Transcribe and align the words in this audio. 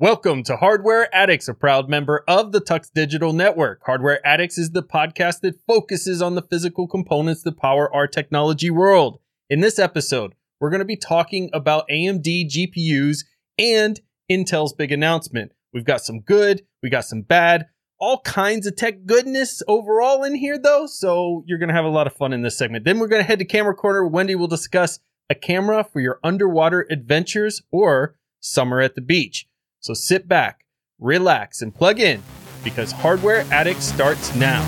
Welcome 0.00 0.42
to 0.44 0.56
Hardware 0.56 1.08
Addicts, 1.14 1.46
a 1.46 1.54
proud 1.54 1.88
member 1.88 2.24
of 2.26 2.50
the 2.50 2.60
Tux 2.60 2.90
Digital 2.92 3.32
Network. 3.32 3.80
Hardware 3.86 4.26
Addicts 4.26 4.58
is 4.58 4.72
the 4.72 4.82
podcast 4.82 5.42
that 5.42 5.60
focuses 5.68 6.20
on 6.20 6.34
the 6.34 6.42
physical 6.42 6.88
components 6.88 7.44
that 7.44 7.58
power 7.58 7.94
our 7.94 8.08
technology 8.08 8.70
world. 8.70 9.20
In 9.48 9.60
this 9.60 9.78
episode, 9.78 10.34
we're 10.58 10.70
going 10.70 10.80
to 10.80 10.84
be 10.84 10.96
talking 10.96 11.48
about 11.52 11.88
AMD 11.88 12.26
GPUs 12.26 13.18
and 13.56 14.00
Intel's 14.28 14.72
big 14.72 14.90
announcement. 14.90 15.52
We've 15.72 15.84
got 15.84 16.00
some 16.00 16.22
good, 16.22 16.66
we 16.82 16.90
got 16.90 17.04
some 17.04 17.22
bad, 17.22 17.66
all 18.00 18.18
kinds 18.22 18.66
of 18.66 18.74
tech 18.74 19.06
goodness 19.06 19.62
overall 19.68 20.24
in 20.24 20.34
here 20.34 20.58
though, 20.58 20.86
so 20.86 21.44
you're 21.46 21.60
going 21.60 21.68
to 21.68 21.74
have 21.74 21.84
a 21.84 21.88
lot 21.88 22.08
of 22.08 22.16
fun 22.16 22.32
in 22.32 22.42
this 22.42 22.58
segment. 22.58 22.84
Then 22.84 22.98
we're 22.98 23.06
going 23.06 23.22
to 23.22 23.28
head 23.28 23.38
to 23.38 23.44
Camera 23.44 23.76
Corner. 23.76 24.04
Wendy 24.04 24.34
will 24.34 24.48
discuss 24.48 24.98
a 25.30 25.36
camera 25.36 25.84
for 25.84 26.00
your 26.00 26.18
underwater 26.24 26.84
adventures 26.90 27.62
or 27.70 28.16
summer 28.40 28.80
at 28.80 28.96
the 28.96 29.00
beach. 29.00 29.46
So 29.84 29.92
sit 29.92 30.26
back, 30.26 30.64
relax, 30.98 31.60
and 31.60 31.74
plug 31.74 32.00
in 32.00 32.22
because 32.64 32.90
Hardware 32.90 33.44
Addict 33.50 33.82
starts 33.82 34.34
now. 34.34 34.62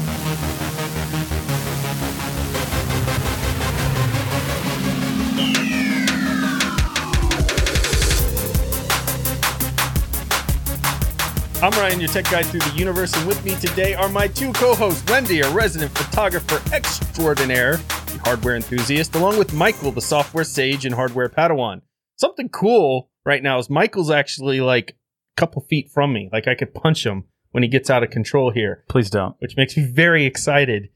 I'm 11.63 11.73
Ryan, 11.73 12.01
your 12.01 12.11
tech 12.11 12.31
guide 12.31 12.45
through 12.45 12.61
the 12.61 12.75
universe, 12.77 13.17
and 13.17 13.27
with 13.27 13.43
me 13.43 13.55
today 13.55 13.95
are 13.95 14.11
my 14.11 14.29
two 14.29 14.53
co-hosts, 14.53 15.03
Wendy, 15.11 15.41
a 15.41 15.51
resident 15.51 15.97
photographer 15.97 16.61
extraordinaire, 16.75 17.79
the 18.13 18.21
hardware 18.23 18.57
enthusiast, 18.57 19.15
along 19.15 19.39
with 19.39 19.55
Michael, 19.55 19.93
the 19.93 20.03
software 20.03 20.45
sage 20.45 20.85
and 20.85 20.95
hardware 20.95 21.31
padawan. 21.31 21.81
Something 22.17 22.51
cool 22.51 23.09
right 23.25 23.43
now 23.43 23.59
is 23.59 23.71
Michael's 23.71 24.11
actually 24.11 24.61
like 24.61 24.95
couple 25.37 25.63
feet 25.63 25.91
from 25.91 26.13
me, 26.13 26.29
like 26.33 26.49
I 26.49 26.55
could 26.55 26.75
punch 26.75 27.05
him 27.07 27.25
when 27.53 27.63
he 27.63 27.69
gets 27.69 27.89
out 27.91 28.03
of 28.03 28.11
control 28.11 28.51
here, 28.51 28.85
Please 28.89 29.11
don't. 29.11 29.37
which 29.39 29.57
makes 29.57 29.77
me 29.77 29.85
very 29.85 30.25
excited. 30.27 30.89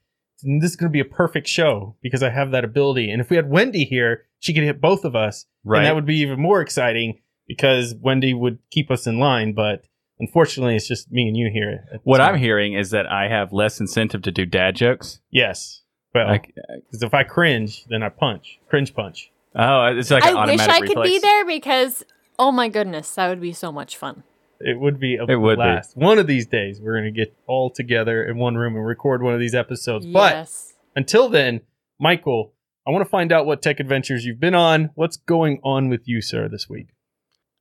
And 0.42 0.61
this 0.62 0.70
is 0.70 0.77
going 0.77 0.89
to 0.91 0.92
be 0.92 1.01
a 1.01 1.05
perfect 1.05 1.47
show 1.48 1.97
because 2.03 2.23
I 2.23 2.31
have 2.31 2.51
that 2.51 2.64
ability. 2.64 3.11
And 3.11 3.20
if 3.20 3.29
we 3.31 3.37
had 3.37 3.51
Wendy 3.51 3.84
here, 3.84 4.25
she 4.39 4.55
could 4.55 4.62
hit 4.64 4.81
both 4.81 5.05
of 5.05 5.14
us, 5.14 5.47
Right. 5.64 5.79
and 5.79 5.87
that 5.87 5.95
would 5.95 6.06
be 6.06 6.17
even 6.19 6.41
more 6.41 6.61
exciting 6.62 7.20
because 7.47 7.95
Wendy 8.01 8.33
would 8.34 8.59
keep 8.70 8.91
us 8.91 9.06
in 9.06 9.19
line. 9.19 9.53
But 9.53 9.84
unfortunately, 10.19 10.77
it's 10.77 10.89
just 10.89 11.11
me 11.12 11.29
and 11.29 11.36
you 11.36 11.51
here. 11.53 11.84
at 11.89 11.92
the 11.92 11.98
what 12.05 12.20
I'm 12.23 12.36
hearing 12.39 12.73
is 12.75 12.91
that 12.91 13.07
I 13.07 13.29
have 13.29 13.53
less 13.53 13.81
incentive 13.81 14.23
to 14.23 14.31
do 14.31 14.47
dad 14.47 14.77
jokes. 14.77 15.20
Yes. 15.31 15.83
Well, 16.14 16.27
Like, 16.27 16.55
because 16.86 17.03
if 17.03 17.12
I 17.14 17.23
cringe, 17.23 17.84
then 17.89 18.03
I 18.03 18.09
punch. 18.09 18.59
Cringe 18.69 18.95
punch. 18.95 19.31
oh, 19.55 19.84
it's 19.86 20.11
like 20.11 20.25
an 20.25 20.36
I 20.36 20.47
wish 20.47 20.61
automatic 20.61 20.75
I 20.75 20.81
could 20.81 20.89
reflex. 20.89 21.09
be 21.11 21.19
there 21.19 21.45
because 21.45 22.05
oh 22.39 22.51
my 22.51 22.69
goodness, 22.69 23.14
that 23.14 23.29
would 23.29 23.41
be 23.42 23.53
so 23.53 23.70
much 23.70 23.97
fun. 23.97 24.23
It 24.61 24.78
would 24.78 25.00
be 25.00 25.16
a 25.16 25.25
It 25.25 25.36
would 25.36 25.55
be. 25.56 25.62
blast. 25.62 25.97
One 25.97 26.19
of 26.19 26.27
these 26.27 26.47
days, 26.47 26.80
we're 26.80 27.00
going 27.00 27.12
to 27.12 27.19
get 27.19 27.34
all 27.47 27.70
together 27.70 28.22
in 28.25 28.36
one 28.36 28.56
room 28.56 28.77
and 28.77 28.86
record 28.86 29.22
one 29.22 29.34
of 29.34 29.41
these 29.41 29.55
episodes. 29.55 30.06
But 30.06 30.50
until 30.94 31.28
then, 31.28 31.62
Michael, 31.98 32.52
I 32.86 32.91
want 32.91 33.05
to 33.05 33.08
find 33.11 33.33
out 33.33 33.47
what 33.47 33.62
tech 33.62 33.80
adventures 33.80 34.25
you've 34.25 34.41
been 34.41 34.55
on. 34.55 34.91
What's 34.94 35.17
going 35.17 35.61
on 35.64 35.89
with 35.89 36.06
you, 36.06 36.20
sir, 36.20 36.48
this 36.48 36.69
week? 36.69 36.89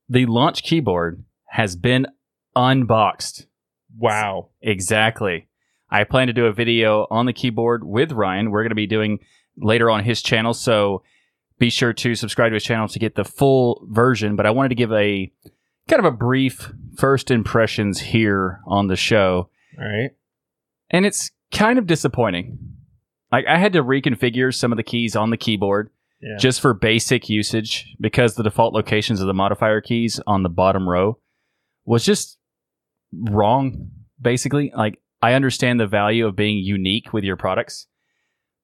The 0.08 0.26
launch 0.26 0.62
keyboard 0.62 1.24
has 1.48 1.76
been 1.76 2.06
unboxed. 2.54 3.46
Wow. 3.96 4.50
Exactly. 4.60 5.48
I 5.90 6.04
plan 6.04 6.26
to 6.28 6.32
do 6.32 6.46
a 6.46 6.52
video 6.52 7.06
on 7.10 7.26
the 7.26 7.32
keyboard 7.32 7.82
with 7.84 8.12
Ryan. 8.12 8.50
We're 8.50 8.62
going 8.62 8.70
to 8.70 8.74
be 8.76 8.86
doing 8.86 9.18
later 9.56 9.90
on 9.90 10.04
his 10.04 10.22
channel, 10.22 10.54
so 10.54 11.02
be 11.58 11.70
sure 11.70 11.92
to 11.92 12.14
subscribe 12.14 12.50
to 12.50 12.54
his 12.54 12.64
channel 12.64 12.88
to 12.88 12.98
get 12.98 13.14
the 13.16 13.24
full 13.24 13.86
version. 13.90 14.36
But 14.36 14.46
I 14.46 14.50
wanted 14.50 14.70
to 14.70 14.74
give 14.76 14.92
a 14.92 15.32
kind 15.90 16.04
of 16.06 16.12
a 16.12 16.16
brief 16.16 16.72
first 16.96 17.30
impressions 17.30 18.00
here 18.00 18.60
on 18.66 18.86
the 18.86 18.96
show. 18.96 19.48
All 19.78 19.84
right. 19.86 20.10
and 20.90 21.04
it's 21.06 21.30
kind 21.52 21.78
of 21.78 21.86
disappointing. 21.86 22.58
Like 23.32 23.46
I 23.46 23.58
had 23.58 23.72
to 23.74 23.82
reconfigure 23.82 24.54
some 24.54 24.72
of 24.72 24.76
the 24.76 24.82
keys 24.82 25.14
on 25.16 25.30
the 25.30 25.36
keyboard 25.36 25.90
Yeah. 26.20 26.36
just 26.38 26.60
for 26.60 26.74
basic 26.74 27.28
usage 27.28 27.94
because 28.00 28.34
the 28.34 28.42
default 28.42 28.74
locations 28.74 29.20
of 29.20 29.26
the 29.26 29.34
modifier 29.34 29.80
keys 29.80 30.20
on 30.26 30.42
the 30.42 30.48
bottom 30.48 30.88
row 30.88 31.18
was 31.84 32.04
just 32.04 32.38
wrong 33.12 33.90
basically. 34.20 34.72
Like 34.76 35.00
I 35.22 35.32
understand 35.34 35.80
the 35.80 35.86
value 35.86 36.26
of 36.26 36.36
being 36.36 36.58
unique 36.58 37.12
with 37.12 37.24
your 37.24 37.36
products, 37.36 37.86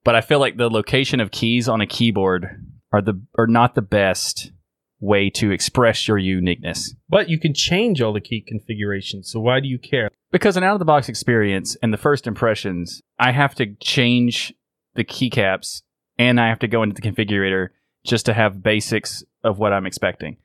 but 0.04 0.14
I 0.14 0.20
feel 0.20 0.38
like 0.40 0.56
the 0.56 0.70
location 0.70 1.20
of 1.20 1.30
keys 1.30 1.68
on 1.68 1.80
a 1.80 1.86
keyboard 1.86 2.64
are 2.92 3.02
the 3.02 3.20
are 3.38 3.46
not 3.46 3.74
the 3.74 3.82
best 3.82 4.52
way 5.00 5.28
to 5.30 5.50
express 5.50 6.08
your 6.08 6.18
uniqueness. 6.18 6.94
but 7.08 7.28
you 7.28 7.38
can 7.38 7.52
change 7.52 8.00
all 8.00 8.12
the 8.12 8.20
key 8.20 8.42
configurations. 8.46 9.30
So 9.30 9.40
why 9.40 9.60
do 9.60 9.68
you 9.68 9.78
care? 9.78 10.10
because 10.32 10.56
an 10.56 10.64
out 10.64 10.74
of 10.74 10.78
the 10.80 10.84
box 10.84 11.08
experience 11.08 11.76
and 11.82 11.92
the 11.92 11.98
first 11.98 12.26
impressions, 12.26 13.00
I 13.18 13.32
have 13.32 13.54
to 13.54 13.74
change 13.76 14.52
the 14.94 15.04
keycaps 15.04 15.82
and 16.18 16.40
I 16.40 16.48
have 16.48 16.58
to 16.58 16.68
go 16.68 16.82
into 16.82 16.94
the 16.94 17.00
configurator 17.00 17.68
just 18.04 18.26
to 18.26 18.34
have 18.34 18.62
basics 18.62 19.24
of 19.44 19.58
what 19.58 19.72
I'm 19.72 19.86
expecting. 19.86 20.36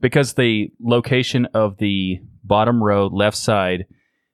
Because 0.00 0.34
the 0.34 0.70
location 0.80 1.46
of 1.54 1.78
the 1.78 2.18
bottom 2.44 2.82
row 2.82 3.06
left 3.06 3.36
side, 3.36 3.86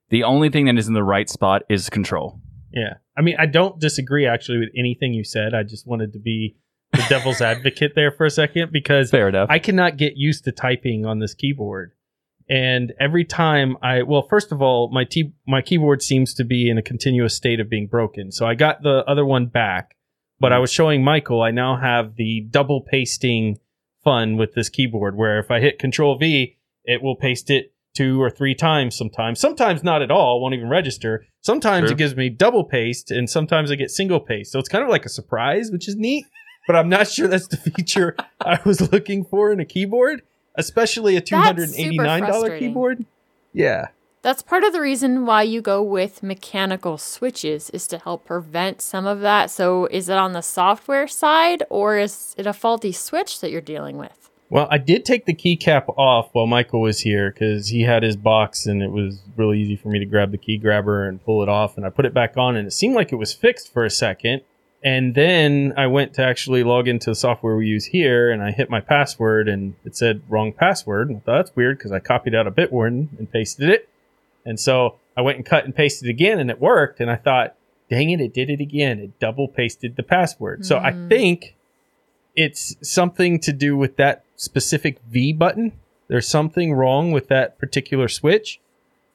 the 0.08 0.24
only 0.24 0.48
thing 0.50 0.66
that 0.66 0.78
is 0.78 0.88
in 0.88 0.94
the 0.94 1.04
right 1.04 1.28
spot 1.28 1.62
is 1.68 1.90
control. 1.90 2.40
Yeah. 2.72 2.94
I 3.16 3.20
mean, 3.20 3.36
I 3.38 3.46
don't 3.46 3.78
disagree 3.78 4.26
actually 4.26 4.58
with 4.58 4.70
anything 4.76 5.12
you 5.12 5.24
said. 5.24 5.54
I 5.54 5.62
just 5.62 5.86
wanted 5.86 6.12
to 6.14 6.18
be 6.18 6.56
the 6.92 7.04
devil's 7.08 7.40
advocate 7.40 7.92
there 7.94 8.10
for 8.10 8.26
a 8.26 8.30
second 8.30 8.72
because 8.72 9.10
Fair 9.10 9.28
enough. 9.28 9.48
I 9.50 9.58
cannot 9.58 9.96
get 9.96 10.16
used 10.16 10.44
to 10.44 10.52
typing 10.52 11.06
on 11.06 11.18
this 11.18 11.34
keyboard. 11.34 11.92
And 12.48 12.92
every 13.00 13.24
time 13.24 13.76
I, 13.82 14.02
well, 14.02 14.26
first 14.28 14.52
of 14.52 14.60
all, 14.60 14.90
my 14.92 15.04
t- 15.04 15.32
my 15.46 15.62
keyboard 15.62 16.02
seems 16.02 16.34
to 16.34 16.44
be 16.44 16.68
in 16.68 16.76
a 16.76 16.82
continuous 16.82 17.34
state 17.34 17.60
of 17.60 17.70
being 17.70 17.86
broken. 17.86 18.30
So 18.30 18.46
I 18.46 18.54
got 18.54 18.82
the 18.82 19.04
other 19.06 19.24
one 19.24 19.46
back, 19.46 19.96
but 20.38 20.52
I 20.52 20.56
mm-hmm. 20.56 20.60
was 20.62 20.72
showing 20.72 21.04
Michael, 21.04 21.40
I 21.40 21.50
now 21.50 21.76
have 21.76 22.16
the 22.16 22.46
double 22.50 22.82
pasting 22.82 23.58
fun 24.04 24.36
with 24.36 24.54
this 24.54 24.68
keyboard 24.68 25.16
where 25.16 25.38
if 25.38 25.50
I 25.50 25.60
hit 25.60 25.78
Control 25.78 26.18
V, 26.18 26.56
it 26.84 27.02
will 27.02 27.16
paste 27.16 27.48
it 27.48 27.72
two 27.94 28.20
or 28.20 28.30
three 28.30 28.54
times 28.54 28.96
sometimes. 28.96 29.38
Sometimes 29.38 29.84
not 29.84 30.02
at 30.02 30.10
all, 30.10 30.40
won't 30.40 30.54
even 30.54 30.68
register. 30.68 31.24
Sometimes 31.40 31.90
it 31.90 31.98
gives 31.98 32.16
me 32.16 32.28
double 32.28 32.64
paste 32.64 33.10
and 33.10 33.28
sometimes 33.28 33.70
I 33.70 33.76
get 33.76 33.90
single 33.90 34.20
paste. 34.20 34.52
So 34.52 34.58
it's 34.58 34.68
kind 34.68 34.82
of 34.82 34.90
like 34.90 35.04
a 35.04 35.10
surprise, 35.10 35.70
which 35.70 35.88
is 35.88 35.96
neat, 35.96 36.24
but 36.66 36.76
I'm 36.76 36.88
not 36.88 37.08
sure 37.08 37.28
that's 37.28 37.48
the 37.48 37.56
feature 37.56 38.16
I 38.40 38.58
was 38.64 38.92
looking 38.92 39.24
for 39.24 39.52
in 39.52 39.60
a 39.60 39.64
keyboard, 39.64 40.22
especially 40.54 41.16
a 41.16 41.22
$289 41.22 42.58
keyboard. 42.58 43.04
Yeah. 43.52 43.88
That's 44.22 44.40
part 44.40 44.62
of 44.62 44.72
the 44.72 44.80
reason 44.80 45.26
why 45.26 45.42
you 45.42 45.60
go 45.60 45.82
with 45.82 46.22
mechanical 46.22 46.96
switches 46.96 47.70
is 47.70 47.88
to 47.88 47.98
help 47.98 48.24
prevent 48.24 48.80
some 48.80 49.04
of 49.04 49.20
that. 49.20 49.50
So 49.50 49.86
is 49.86 50.08
it 50.08 50.16
on 50.16 50.32
the 50.32 50.42
software 50.42 51.08
side 51.08 51.64
or 51.68 51.98
is 51.98 52.34
it 52.38 52.46
a 52.46 52.52
faulty 52.52 52.92
switch 52.92 53.40
that 53.40 53.50
you're 53.50 53.60
dealing 53.60 53.98
with? 53.98 54.30
Well, 54.48 54.68
I 54.70 54.78
did 54.78 55.04
take 55.04 55.24
the 55.24 55.34
keycap 55.34 55.92
off 55.98 56.28
while 56.32 56.46
Michael 56.46 56.82
was 56.82 57.00
here 57.00 57.32
because 57.32 57.68
he 57.68 57.82
had 57.82 58.04
his 58.04 58.16
box 58.16 58.66
and 58.66 58.80
it 58.80 58.92
was 58.92 59.22
really 59.34 59.58
easy 59.58 59.76
for 59.76 59.88
me 59.88 59.98
to 59.98 60.04
grab 60.04 60.30
the 60.30 60.38
key 60.38 60.56
grabber 60.56 61.08
and 61.08 61.24
pull 61.24 61.42
it 61.42 61.48
off. 61.48 61.76
And 61.76 61.84
I 61.84 61.90
put 61.90 62.04
it 62.04 62.14
back 62.14 62.36
on 62.36 62.54
and 62.54 62.68
it 62.68 62.72
seemed 62.72 62.94
like 62.94 63.12
it 63.12 63.16
was 63.16 63.32
fixed 63.32 63.72
for 63.72 63.84
a 63.84 63.90
second. 63.90 64.42
And 64.84 65.14
then 65.14 65.74
I 65.76 65.86
went 65.86 66.14
to 66.14 66.22
actually 66.24 66.64
log 66.64 66.88
into 66.88 67.10
the 67.10 67.14
software 67.14 67.56
we 67.56 67.68
use 67.68 67.84
here 67.86 68.30
and 68.32 68.42
I 68.42 68.50
hit 68.50 68.68
my 68.68 68.80
password 68.80 69.48
and 69.48 69.74
it 69.84 69.96
said 69.96 70.22
wrong 70.28 70.52
password. 70.52 71.08
And 71.08 71.18
I 71.18 71.20
thought 71.20 71.36
that's 71.44 71.56
weird 71.56 71.78
because 71.78 71.92
I 71.92 72.00
copied 72.00 72.34
out 72.34 72.46
a 72.48 72.50
Bitwarden 72.50 73.08
and 73.18 73.30
pasted 73.30 73.68
it. 73.70 73.88
And 74.44 74.58
so 74.58 74.96
I 75.16 75.20
went 75.20 75.36
and 75.36 75.46
cut 75.46 75.64
and 75.64 75.74
pasted 75.74 76.08
again 76.08 76.40
and 76.40 76.50
it 76.50 76.60
worked. 76.60 76.98
And 77.00 77.10
I 77.10 77.16
thought, 77.16 77.54
dang 77.90 78.10
it, 78.10 78.20
it 78.20 78.34
did 78.34 78.50
it 78.50 78.60
again. 78.60 78.98
It 78.98 79.18
double 79.20 79.46
pasted 79.46 79.94
the 79.94 80.02
password. 80.02 80.66
So 80.66 80.78
I 80.78 80.90
Hmm. 80.90 81.08
think 81.08 81.54
it's 82.34 82.74
something 82.82 83.38
to 83.40 83.52
do 83.52 83.76
with 83.76 83.96
that 83.98 84.24
specific 84.34 84.98
V 85.08 85.32
button. 85.32 85.72
There's 86.08 86.26
something 86.26 86.72
wrong 86.74 87.12
with 87.12 87.28
that 87.28 87.58
particular 87.58 88.08
switch. 88.08 88.58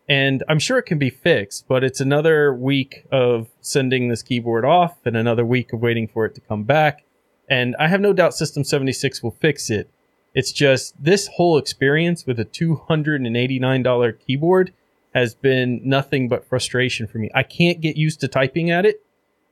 And 0.09 0.44
I'm 0.48 0.59
sure 0.59 0.77
it 0.77 0.83
can 0.83 0.98
be 0.98 1.09
fixed, 1.09 1.68
but 1.68 1.83
it's 1.83 2.00
another 2.00 2.54
week 2.54 3.06
of 3.12 3.50
sending 3.59 4.07
this 4.07 4.24
keyboard 4.24 4.63
off 4.63 4.95
and 5.06 5.18
another 5.18 5.45
week 5.45 5.74
of 5.74 5.81
waiting 5.81 6.07
for 6.07 6.25
it 6.25 6.33
to 6.36 6.42
come 6.42 6.63
back. 6.63 7.04
And 7.50 7.75
I 7.77 7.88
have 7.88 8.01
no 8.01 8.13
doubt 8.13 8.33
System 8.33 8.63
76 8.63 9.21
will 9.21 9.31
fix 9.31 9.69
it. 9.69 9.89
It's 10.33 10.51
just 10.51 11.01
this 11.04 11.27
whole 11.27 11.57
experience 11.57 12.25
with 12.25 12.39
a 12.39 12.45
$289 12.45 14.19
keyboard 14.19 14.74
has 15.13 15.33
been 15.33 15.81
nothing 15.83 16.30
but 16.30 16.48
frustration 16.48 17.07
for 17.07 17.18
me. 17.18 17.30
I 17.33 17.44
can't 17.44 17.81
get 17.81 17.98
used 17.98 18.21
to 18.21 18.27
typing 18.27 18.69
at 18.69 18.86
it 18.86 19.04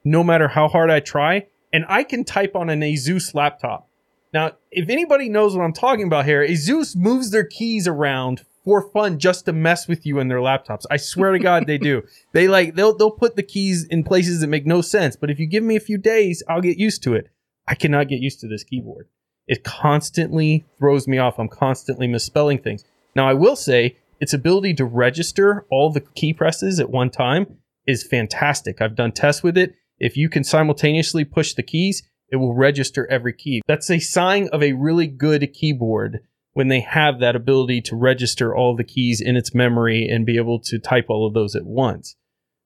no 0.04 0.24
matter 0.24 0.50
how 0.50 0.68
hard 0.68 0.92
I 0.92 1.00
try. 1.00 1.48
And 1.74 1.86
I 1.90 2.04
can 2.04 2.24
type 2.24 2.56
on 2.56 2.70
an 2.70 2.82
Asus 2.82 3.34
laptop. 3.34 3.90
Now, 4.32 4.52
if 4.72 4.90
anybody 4.90 5.28
knows 5.28 5.56
what 5.56 5.64
I'm 5.64 5.74
talking 5.74 6.06
about 6.06 6.26
here, 6.26 6.46
Asus 6.46 6.96
moves 6.96 7.32
their 7.32 7.44
keys 7.44 7.88
around 7.88 8.46
for 8.66 8.90
fun 8.90 9.20
just 9.20 9.46
to 9.46 9.54
mess 9.54 9.88
with 9.88 10.06
you 10.06 10.20
in 10.20 10.28
their 10.28 10.40
laptops. 10.40 10.86
I 10.92 10.98
swear 10.98 11.32
to 11.32 11.40
God, 11.40 11.68
they 11.68 11.78
do. 11.78 12.04
They 12.34 12.50
like 12.50 12.76
they'll 12.76 12.98
they'll 12.98 13.12
put 13.12 13.38
the 13.38 13.44
keys 13.44 13.86
in 13.86 14.04
places 14.04 14.42
that 14.42 14.48
make 14.48 14.66
no 14.66 14.82
sense. 14.82 15.16
But 15.16 15.30
if 15.30 15.40
you 15.40 15.46
give 15.46 15.64
me 15.64 15.78
a 15.78 15.80
few 15.80 15.98
days, 15.98 16.44
I'll 16.50 16.60
get 16.60 16.78
used 16.78 17.02
to 17.04 17.14
it. 17.14 17.30
I 17.66 17.76
cannot 17.76 18.10
get 18.10 18.20
used 18.20 18.42
to 18.42 18.48
this 18.48 18.64
keyboard. 18.66 19.08
It 19.48 19.64
constantly 19.64 20.66
throws 20.78 21.08
me 21.08 21.18
off. 21.18 21.40
I'm 21.40 21.48
constantly 21.48 22.08
misspelling 22.08 22.60
things. 22.60 22.84
Now, 23.16 23.30
I 23.30 23.34
will 23.34 23.56
say 23.56 23.98
its 24.20 24.34
ability 24.34 24.74
to 24.76 24.86
register 24.86 25.66
all 25.72 25.92
the 25.92 26.02
key 26.02 26.34
presses 26.34 26.80
at 26.80 26.90
one 26.90 27.10
time 27.10 27.58
is 27.88 28.04
fantastic. 28.04 28.82
I've 28.82 28.96
done 28.96 29.12
tests 29.12 29.44
with 29.44 29.58
it. 29.58 29.76
If 30.00 30.18
you 30.18 30.30
can 30.30 30.44
simultaneously 30.44 31.24
push 31.24 31.54
the 31.54 31.64
keys, 31.64 32.04
it 32.30 32.38
will 32.38 32.54
register 32.54 33.08
every 33.08 33.34
key. 33.34 33.62
That's 33.68 33.90
a 33.90 34.00
sign 34.00 34.50
of 34.52 34.64
a 34.64 34.74
really 34.74 35.08
good 35.08 35.54
keyboard 35.54 36.22
when 36.56 36.70
they 36.70 36.80
have 36.80 37.20
that 37.20 37.36
ability 37.36 37.82
to 37.82 37.98
register 37.98 38.56
all 38.56 38.78
the 38.78 38.84
keys 38.84 39.20
in 39.20 39.36
its 39.36 39.54
memory 39.54 40.08
and 40.08 40.26
be 40.26 40.38
able 40.38 40.58
to 40.58 40.80
type 40.80 41.08
all 41.10 41.28
of 41.28 41.34
those 41.34 41.54
at 41.54 41.66
once. 41.66 42.16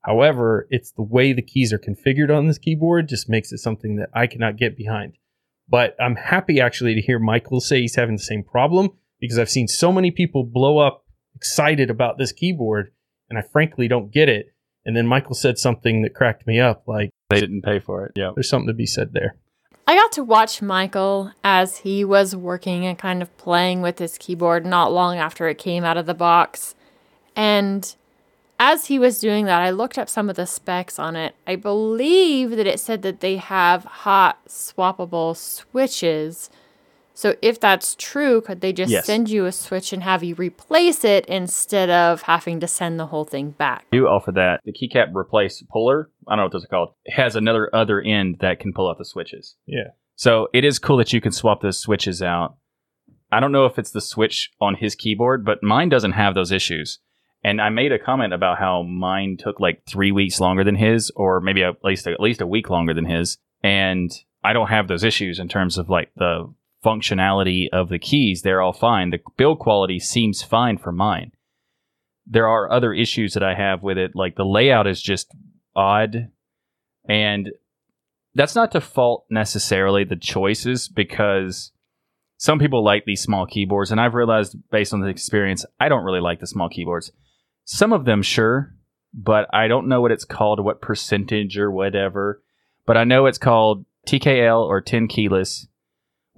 However, 0.02 0.68
it's 0.70 0.92
the 0.92 1.02
way 1.02 1.34
the 1.34 1.42
keys 1.42 1.74
are 1.74 1.80
configured 1.80 2.30
on 2.30 2.46
this 2.46 2.60
keyboard 2.60 3.10
just 3.10 3.28
makes 3.28 3.52
it 3.52 3.58
something 3.58 3.96
that 3.96 4.10
I 4.14 4.28
cannot 4.28 4.58
get 4.58 4.78
behind. 4.78 5.18
But 5.68 5.96
I'm 6.00 6.16
happy 6.16 6.62
actually 6.62 6.94
to 6.94 7.02
hear 7.02 7.18
Michael 7.18 7.60
say 7.60 7.82
he's 7.82 7.96
having 7.96 8.18
the 8.18 8.22
same 8.22 8.44
problem 8.44 8.92
because 9.20 9.40
I've 9.40 9.50
seen 9.50 9.68
so 9.68 9.92
many 9.92 10.12
people 10.12 10.44
blow 10.44 10.78
up 10.78 11.04
excited 11.36 11.90
about 11.90 12.20
this 12.20 12.32
keyboard 12.32 12.92
and 13.28 13.40
I 13.40 13.42
frankly 13.42 13.88
don't 13.88 14.12
get 14.12 14.30
it. 14.30 14.54
And 14.86 14.96
then 14.96 15.08
Michael 15.08 15.34
said 15.34 15.58
something 15.58 16.04
that 16.04 16.14
cracked 16.14 16.46
me 16.46 16.60
up 16.60 16.84
like 16.86 17.10
They 17.32 17.40
didn't 17.40 17.64
pay 17.64 17.80
for 17.80 18.06
it. 18.06 18.12
Yeah. 18.16 18.34
there's 18.36 18.50
something 18.50 18.68
to 18.68 18.74
be 18.76 18.86
said 18.86 19.14
there. 19.14 19.39
I 19.90 19.96
got 19.96 20.12
to 20.12 20.24
watch 20.24 20.62
Michael 20.62 21.32
as 21.44 21.78
he 21.78 22.06
was 22.06 22.36
working 22.36 22.86
and 22.86 22.96
kind 22.96 23.24
of 23.24 23.38
playing 23.38 23.82
with 23.82 23.98
his 23.98 24.20
keyboard 24.20 24.64
not 24.64 24.92
long 24.92 25.18
after 25.18 25.48
it 25.48 25.58
came 25.58 25.84
out 25.84 25.98
of 25.98 26.06
the 26.06 26.14
box. 26.14 26.76
And 27.36 27.96
as 28.60 28.86
he 28.86 29.00
was 29.00 29.18
doing 29.18 29.46
that, 29.46 29.64
I 29.64 29.72
looked 29.72 29.98
up 29.98 30.08
some 30.08 30.30
of 30.30 30.36
the 30.36 30.46
specs 30.46 31.00
on 31.00 31.16
it. 31.16 31.34
I 31.48 31.56
believe 31.56 32.52
that 32.52 32.68
it 32.68 32.80
said 32.80 33.02
that 33.02 33.22
they 33.22 33.38
have 33.38 33.84
hot 33.84 34.38
swappable 34.48 35.36
switches. 35.36 36.52
So 37.20 37.36
if 37.42 37.60
that's 37.60 37.96
true, 37.96 38.40
could 38.40 38.62
they 38.62 38.72
just 38.72 38.94
Yes. 38.94 39.06
send 39.06 39.30
you 39.30 39.46
a 39.46 39.52
switch 39.52 39.92
and 39.92 40.04
have 40.04 40.24
you 40.24 40.36
replace 40.36 41.04
it 41.04 41.26
instead 41.26 41.90
of 41.90 42.22
having 42.22 42.62
to 42.62 42.68
send 42.68 42.98
the 42.98 43.08
whole 43.08 43.26
thing 43.26 43.50
back? 43.52 43.86
do 43.92 44.08
offer 44.08 44.32
that. 44.32 44.62
The 44.64 44.72
keycap 44.72 45.14
replace 45.14 45.62
puller, 45.70 46.10
I 46.30 46.32
don't 46.32 46.38
know 46.38 46.44
what 46.44 46.54
those 46.54 46.64
are 46.64 46.70
called, 46.70 46.94
it 47.04 47.12
has 47.16 47.36
another 47.36 47.70
other 47.76 48.00
end 48.00 48.38
that 48.40 48.62
can 48.62 48.72
pull 48.72 48.90
out 48.90 49.00
the 49.00 49.04
switches. 49.04 49.58
Yeah. 49.66 49.90
So 50.16 50.48
it 50.54 50.64
is 50.64 50.80
cool 50.80 50.96
that 50.96 51.12
you 51.12 51.20
can 51.20 51.34
swap 51.34 51.60
those 51.60 51.78
switches 51.78 52.22
out. 52.24 52.56
I 53.34 53.42
don't 53.42 53.52
know 53.52 53.66
if 53.66 53.78
it's 53.78 53.92
the 53.92 54.00
switch 54.00 54.52
on 54.62 54.76
his 54.76 54.96
keyboard, 54.96 55.44
but 55.44 55.62
mine 55.62 55.90
doesn't 55.90 56.14
have 56.14 56.36
those 56.36 56.54
issues. 56.54 57.00
And 57.44 57.60
I 57.62 57.68
made 57.68 57.92
a 57.92 58.00
comment 58.00 58.34
about 58.34 58.60
how 58.60 58.84
mine 58.84 59.36
took 59.38 59.60
like 59.60 59.84
three 59.86 60.14
weeks 60.14 60.40
longer 60.40 60.64
than 60.64 60.76
his, 60.76 61.12
or 61.18 61.42
maybe 61.42 61.64
at 61.64 61.84
least 61.84 62.08
at 62.08 62.22
least 62.22 62.40
a 62.40 62.48
week 62.48 62.70
longer 62.70 62.94
than 62.94 63.04
his. 63.04 63.38
And 63.62 64.10
I 64.42 64.54
don't 64.54 64.70
have 64.70 64.88
those 64.88 65.04
issues 65.04 65.38
in 65.38 65.50
terms 65.50 65.78
of 65.78 65.90
like 65.90 66.12
the 66.16 66.54
functionality 66.84 67.68
of 67.72 67.90
the 67.90 68.00
keys. 68.00 68.42
They're 68.42 68.62
all 68.62 68.74
fine. 68.74 69.10
The 69.10 69.20
build 69.38 69.60
quality 69.60 70.00
seems 70.00 70.42
fine 70.42 70.78
for 70.78 70.92
mine. 70.92 71.32
There 72.26 72.48
are 72.48 72.72
other 72.72 72.94
issues 72.94 73.34
that 73.34 73.44
I 73.44 73.56
have 73.56 73.82
with 73.84 73.98
it, 73.98 74.12
like 74.16 74.36
the 74.36 74.46
layout 74.46 74.88
is 74.88 75.02
just 75.02 75.34
odd. 75.76 76.30
And 77.08 77.52
that's 78.36 78.56
not 78.56 78.72
to 78.72 78.82
fault 78.82 79.26
necessarily 79.30 80.04
the 80.04 80.16
choices 80.16 80.88
because 80.88 81.72
some 82.38 82.60
people 82.60 82.84
like 82.84 83.06
these 83.06 83.22
small 83.22 83.46
keyboards, 83.46 83.92
and 83.92 84.00
I've 84.00 84.14
realized 84.14 84.56
based 84.72 84.94
on 84.94 85.02
the 85.02 85.08
experience, 85.08 85.66
I 85.80 85.90
don't 85.90 86.06
really 86.06 86.22
like 86.22 86.40
the 86.40 86.48
small 86.48 86.70
keyboards. 86.70 87.12
Some 87.66 87.92
of 87.92 88.06
them, 88.06 88.22
sure, 88.22 88.74
but 89.14 89.48
I 89.54 89.68
don't 89.68 89.88
know 89.88 90.02
what 90.02 90.12
it's 90.12 90.26
called, 90.26 90.64
what 90.64 90.82
percentage 90.82 91.58
or 91.58 91.70
whatever. 91.70 92.42
But 92.86 92.98
I 92.98 93.04
know 93.04 93.26
it's 93.26 93.38
called 93.38 93.86
TKL 94.08 94.64
or 94.64 94.82
10 94.82 95.08
keyless, 95.08 95.68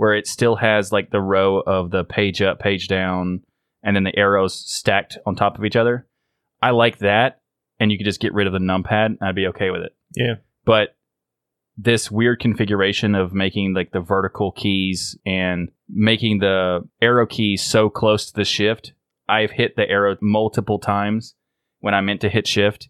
where 0.02 0.16
it 0.16 0.26
still 0.26 0.56
has 0.56 0.92
like 0.92 1.12
the 1.12 1.22
row 1.22 1.60
of 1.60 1.92
the 1.92 2.04
page 2.04 2.42
up, 2.42 2.58
page 2.58 2.88
down, 2.88 3.40
and 3.84 3.96
then 3.96 4.04
the 4.04 4.18
arrows 4.18 4.56
stacked 4.56 5.16
on 5.28 5.36
top 5.36 5.60
of 5.60 5.64
each 5.64 5.76
other. 5.76 6.08
I 6.60 6.72
like 6.72 6.98
that, 7.00 7.40
and 7.80 7.92
you 7.92 8.00
could 8.00 8.06
just 8.08 8.20
get 8.20 8.34
rid 8.34 8.48
of 8.48 8.54
the 8.54 8.58
numpad, 8.58 9.06
and 9.06 9.20
I'd 9.22 9.36
be 9.36 9.46
okay 9.50 9.70
with 9.70 9.84
it 9.84 9.92
Yeah. 10.16 10.36
but 10.66 10.96
this 11.78 12.10
weird 12.10 12.40
configuration 12.40 13.14
of 13.14 13.32
making 13.32 13.76
like 13.76 13.92
the 13.92 14.00
vertical 14.02 14.52
keys 14.52 15.16
and 15.24 15.70
making 15.88 16.40
the 16.40 16.82
arrow 17.00 17.28
keys 17.28 17.62
so 17.64 17.88
close 17.88 18.26
to 18.26 18.34
the 18.34 18.44
shift 18.44 18.94
i've 19.30 19.52
hit 19.52 19.76
the 19.76 19.88
arrow 19.90 20.18
multiple 20.22 20.80
times 20.80 21.36
when 21.80 21.94
i 21.94 22.02
meant 22.02 22.22
to 22.22 22.30
hit 22.30 22.46
shift 22.48 22.90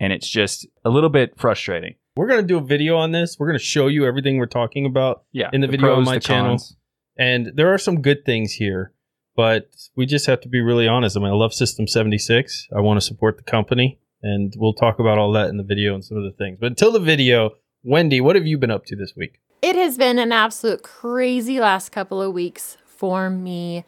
and 0.00 0.12
it's 0.12 0.28
just 0.28 0.66
a 0.84 0.90
little 0.90 1.10
bit 1.10 1.38
frustrating 1.38 1.94
We're 2.18 2.26
going 2.26 2.40
to 2.40 2.46
do 2.46 2.58
a 2.58 2.60
video 2.60 2.96
on 2.96 3.12
this. 3.12 3.36
We're 3.38 3.46
going 3.46 3.60
to 3.60 3.64
show 3.64 3.86
you 3.86 4.04
everything 4.04 4.38
we're 4.38 4.46
talking 4.46 4.84
about. 4.84 5.22
yeah 5.30 5.50
In 5.52 5.60
the 5.60 5.68
video 5.68 5.94
on 5.94 6.02
my 6.02 6.14
the 6.14 6.20
channel. 6.20 6.50
cons. 6.50 6.76
And 7.16 7.52
there 7.54 7.72
are 7.72 7.78
some 7.78 8.02
good 8.02 8.24
things 8.24 8.54
here, 8.54 8.92
but 9.36 9.68
we 9.94 10.04
just 10.04 10.26
have 10.26 10.40
to 10.40 10.48
be 10.48 10.60
really 10.60 10.88
honest. 10.88 11.16
I 11.16 11.20
mean, 11.20 11.28
I 11.28 11.34
love 11.34 11.54
System 11.54 11.86
76. 11.86 12.70
I 12.76 12.80
want 12.80 13.00
to 13.00 13.06
support 13.06 13.36
the 13.36 13.44
company, 13.44 14.00
and 14.20 14.52
we'll 14.56 14.74
talk 14.74 14.98
about 14.98 15.16
all 15.16 15.30
that 15.34 15.48
in 15.48 15.58
the 15.58 15.62
video 15.62 15.94
and 15.94 16.04
some 16.04 16.16
of 16.16 16.24
the 16.24 16.32
things. 16.32 16.58
But 16.60 16.66
until 16.66 16.90
the 16.90 16.98
video, 16.98 17.50
Wendy, 17.84 18.20
what 18.20 18.34
have 18.34 18.48
you 18.48 18.58
been 18.58 18.72
up 18.72 18.84
to 18.86 18.96
this 18.96 19.12
week? 19.16 19.38
It 19.62 19.76
has 19.76 19.96
been 19.96 20.18
an 20.18 20.32
absolute 20.32 20.82
crazy 20.82 21.60
last 21.60 21.90
couple 21.90 22.20
of 22.20 22.32
weeks 22.32 22.78
for 22.84 23.30
me. 23.30 23.84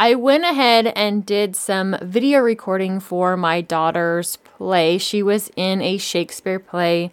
I 0.00 0.16
went 0.16 0.42
ahead 0.42 0.88
and 0.96 1.24
did 1.24 1.54
some 1.54 1.96
video 2.02 2.40
recording 2.40 2.98
for 2.98 3.36
my 3.36 3.60
daughter's 3.60 4.34
play. 4.34 4.98
She 4.98 5.22
was 5.22 5.48
in 5.54 5.80
a 5.80 5.96
Shakespeare 5.96 6.58
play. 6.58 7.12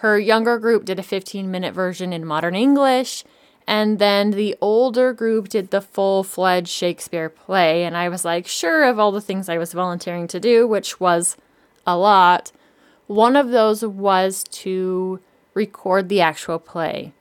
Her 0.00 0.18
younger 0.18 0.58
group 0.58 0.86
did 0.86 0.98
a 0.98 1.02
15 1.02 1.50
minute 1.50 1.74
version 1.74 2.14
in 2.14 2.24
modern 2.24 2.54
English, 2.54 3.22
and 3.66 3.98
then 3.98 4.30
the 4.30 4.56
older 4.62 5.12
group 5.12 5.50
did 5.50 5.70
the 5.70 5.82
full 5.82 6.24
fledged 6.24 6.70
Shakespeare 6.70 7.28
play. 7.28 7.84
And 7.84 7.94
I 7.94 8.08
was 8.08 8.24
like, 8.24 8.46
sure, 8.46 8.84
of 8.84 8.98
all 8.98 9.12
the 9.12 9.20
things 9.20 9.50
I 9.50 9.58
was 9.58 9.74
volunteering 9.74 10.26
to 10.28 10.40
do, 10.40 10.66
which 10.66 11.00
was 11.00 11.36
a 11.86 11.98
lot, 11.98 12.50
one 13.08 13.36
of 13.36 13.50
those 13.50 13.84
was 13.84 14.42
to 14.44 15.20
record 15.52 16.08
the 16.08 16.22
actual 16.22 16.58
play. 16.58 17.12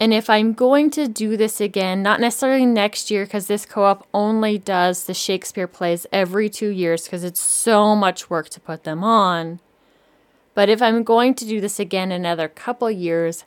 And 0.00 0.14
if 0.14 0.30
I'm 0.30 0.54
going 0.54 0.90
to 0.92 1.06
do 1.06 1.36
this 1.36 1.60
again, 1.60 2.02
not 2.02 2.20
necessarily 2.20 2.64
next 2.64 3.10
year, 3.10 3.26
because 3.26 3.48
this 3.48 3.66
co 3.66 3.84
op 3.84 4.08
only 4.14 4.56
does 4.56 5.04
the 5.04 5.14
Shakespeare 5.14 5.68
plays 5.68 6.06
every 6.10 6.48
two 6.48 6.70
years 6.70 7.04
because 7.04 7.22
it's 7.22 7.38
so 7.38 7.94
much 7.94 8.30
work 8.30 8.48
to 8.48 8.60
put 8.60 8.84
them 8.84 9.04
on. 9.04 9.60
But 10.54 10.68
if 10.68 10.82
I'm 10.82 11.02
going 11.02 11.34
to 11.34 11.46
do 11.46 11.60
this 11.60 11.80
again 11.80 12.12
another 12.12 12.48
couple 12.48 12.90
years, 12.90 13.44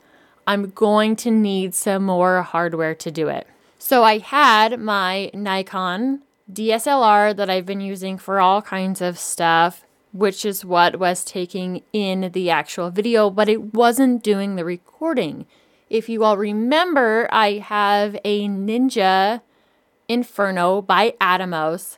I'm 0.47 0.69
going 0.71 1.15
to 1.17 1.31
need 1.31 1.73
some 1.73 2.03
more 2.03 2.41
hardware 2.41 2.95
to 2.95 3.11
do 3.11 3.27
it. 3.27 3.47
So 3.77 4.03
I 4.03 4.19
had 4.19 4.79
my 4.79 5.29
Nikon 5.33 6.21
DSLR 6.51 7.35
that 7.35 7.49
I've 7.49 7.65
been 7.65 7.81
using 7.81 8.17
for 8.17 8.39
all 8.39 8.61
kinds 8.61 9.01
of 9.01 9.19
stuff, 9.19 9.83
which 10.13 10.45
is 10.45 10.63
what 10.63 10.99
was 10.99 11.23
taking 11.23 11.83
in 11.93 12.31
the 12.33 12.49
actual 12.49 12.89
video, 12.89 13.29
but 13.29 13.49
it 13.49 13.73
wasn't 13.73 14.23
doing 14.23 14.55
the 14.55 14.65
recording. 14.65 15.45
If 15.89 16.09
you 16.09 16.23
all 16.23 16.37
remember, 16.37 17.27
I 17.31 17.53
have 17.53 18.17
a 18.23 18.47
Ninja 18.47 19.41
Inferno 20.07 20.81
by 20.81 21.13
Atomos, 21.21 21.97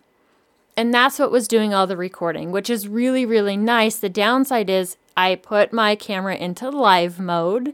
and 0.77 0.93
that's 0.93 1.17
what 1.17 1.31
was 1.31 1.47
doing 1.47 1.73
all 1.73 1.87
the 1.87 1.97
recording, 1.97 2.51
which 2.51 2.69
is 2.69 2.87
really, 2.87 3.25
really 3.25 3.57
nice. 3.57 3.95
The 3.95 4.09
downside 4.09 4.69
is 4.69 4.95
I 5.17 5.33
put 5.33 5.73
my 5.73 5.95
camera 5.95 6.35
into 6.35 6.69
live 6.69 7.19
mode, 7.19 7.73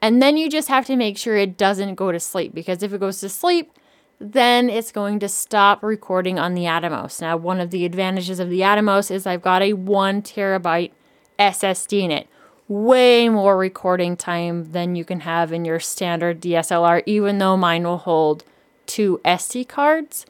and 0.00 0.22
then 0.22 0.36
you 0.36 0.48
just 0.48 0.68
have 0.68 0.86
to 0.86 0.94
make 0.94 1.18
sure 1.18 1.36
it 1.36 1.56
doesn't 1.56 1.96
go 1.96 2.12
to 2.12 2.20
sleep 2.20 2.54
because 2.54 2.84
if 2.84 2.92
it 2.92 3.00
goes 3.00 3.18
to 3.20 3.28
sleep, 3.28 3.72
then 4.20 4.70
it's 4.70 4.92
going 4.92 5.18
to 5.18 5.28
stop 5.28 5.82
recording 5.82 6.38
on 6.38 6.54
the 6.54 6.62
Atomos. 6.62 7.20
Now, 7.20 7.36
one 7.36 7.58
of 7.58 7.70
the 7.70 7.84
advantages 7.84 8.38
of 8.38 8.48
the 8.48 8.60
Atomos 8.60 9.10
is 9.10 9.26
I've 9.26 9.42
got 9.42 9.62
a 9.62 9.72
one 9.72 10.22
terabyte 10.22 10.92
SSD 11.40 12.02
in 12.02 12.10
it. 12.12 12.28
Way 12.68 13.28
more 13.28 13.58
recording 13.58 14.16
time 14.16 14.70
than 14.70 14.94
you 14.94 15.04
can 15.04 15.20
have 15.20 15.52
in 15.52 15.64
your 15.64 15.80
standard 15.80 16.40
DSLR, 16.40 17.02
even 17.06 17.38
though 17.38 17.56
mine 17.56 17.82
will 17.82 17.98
hold 17.98 18.44
two 18.86 19.20
SD 19.24 19.68
cards. 19.68 20.26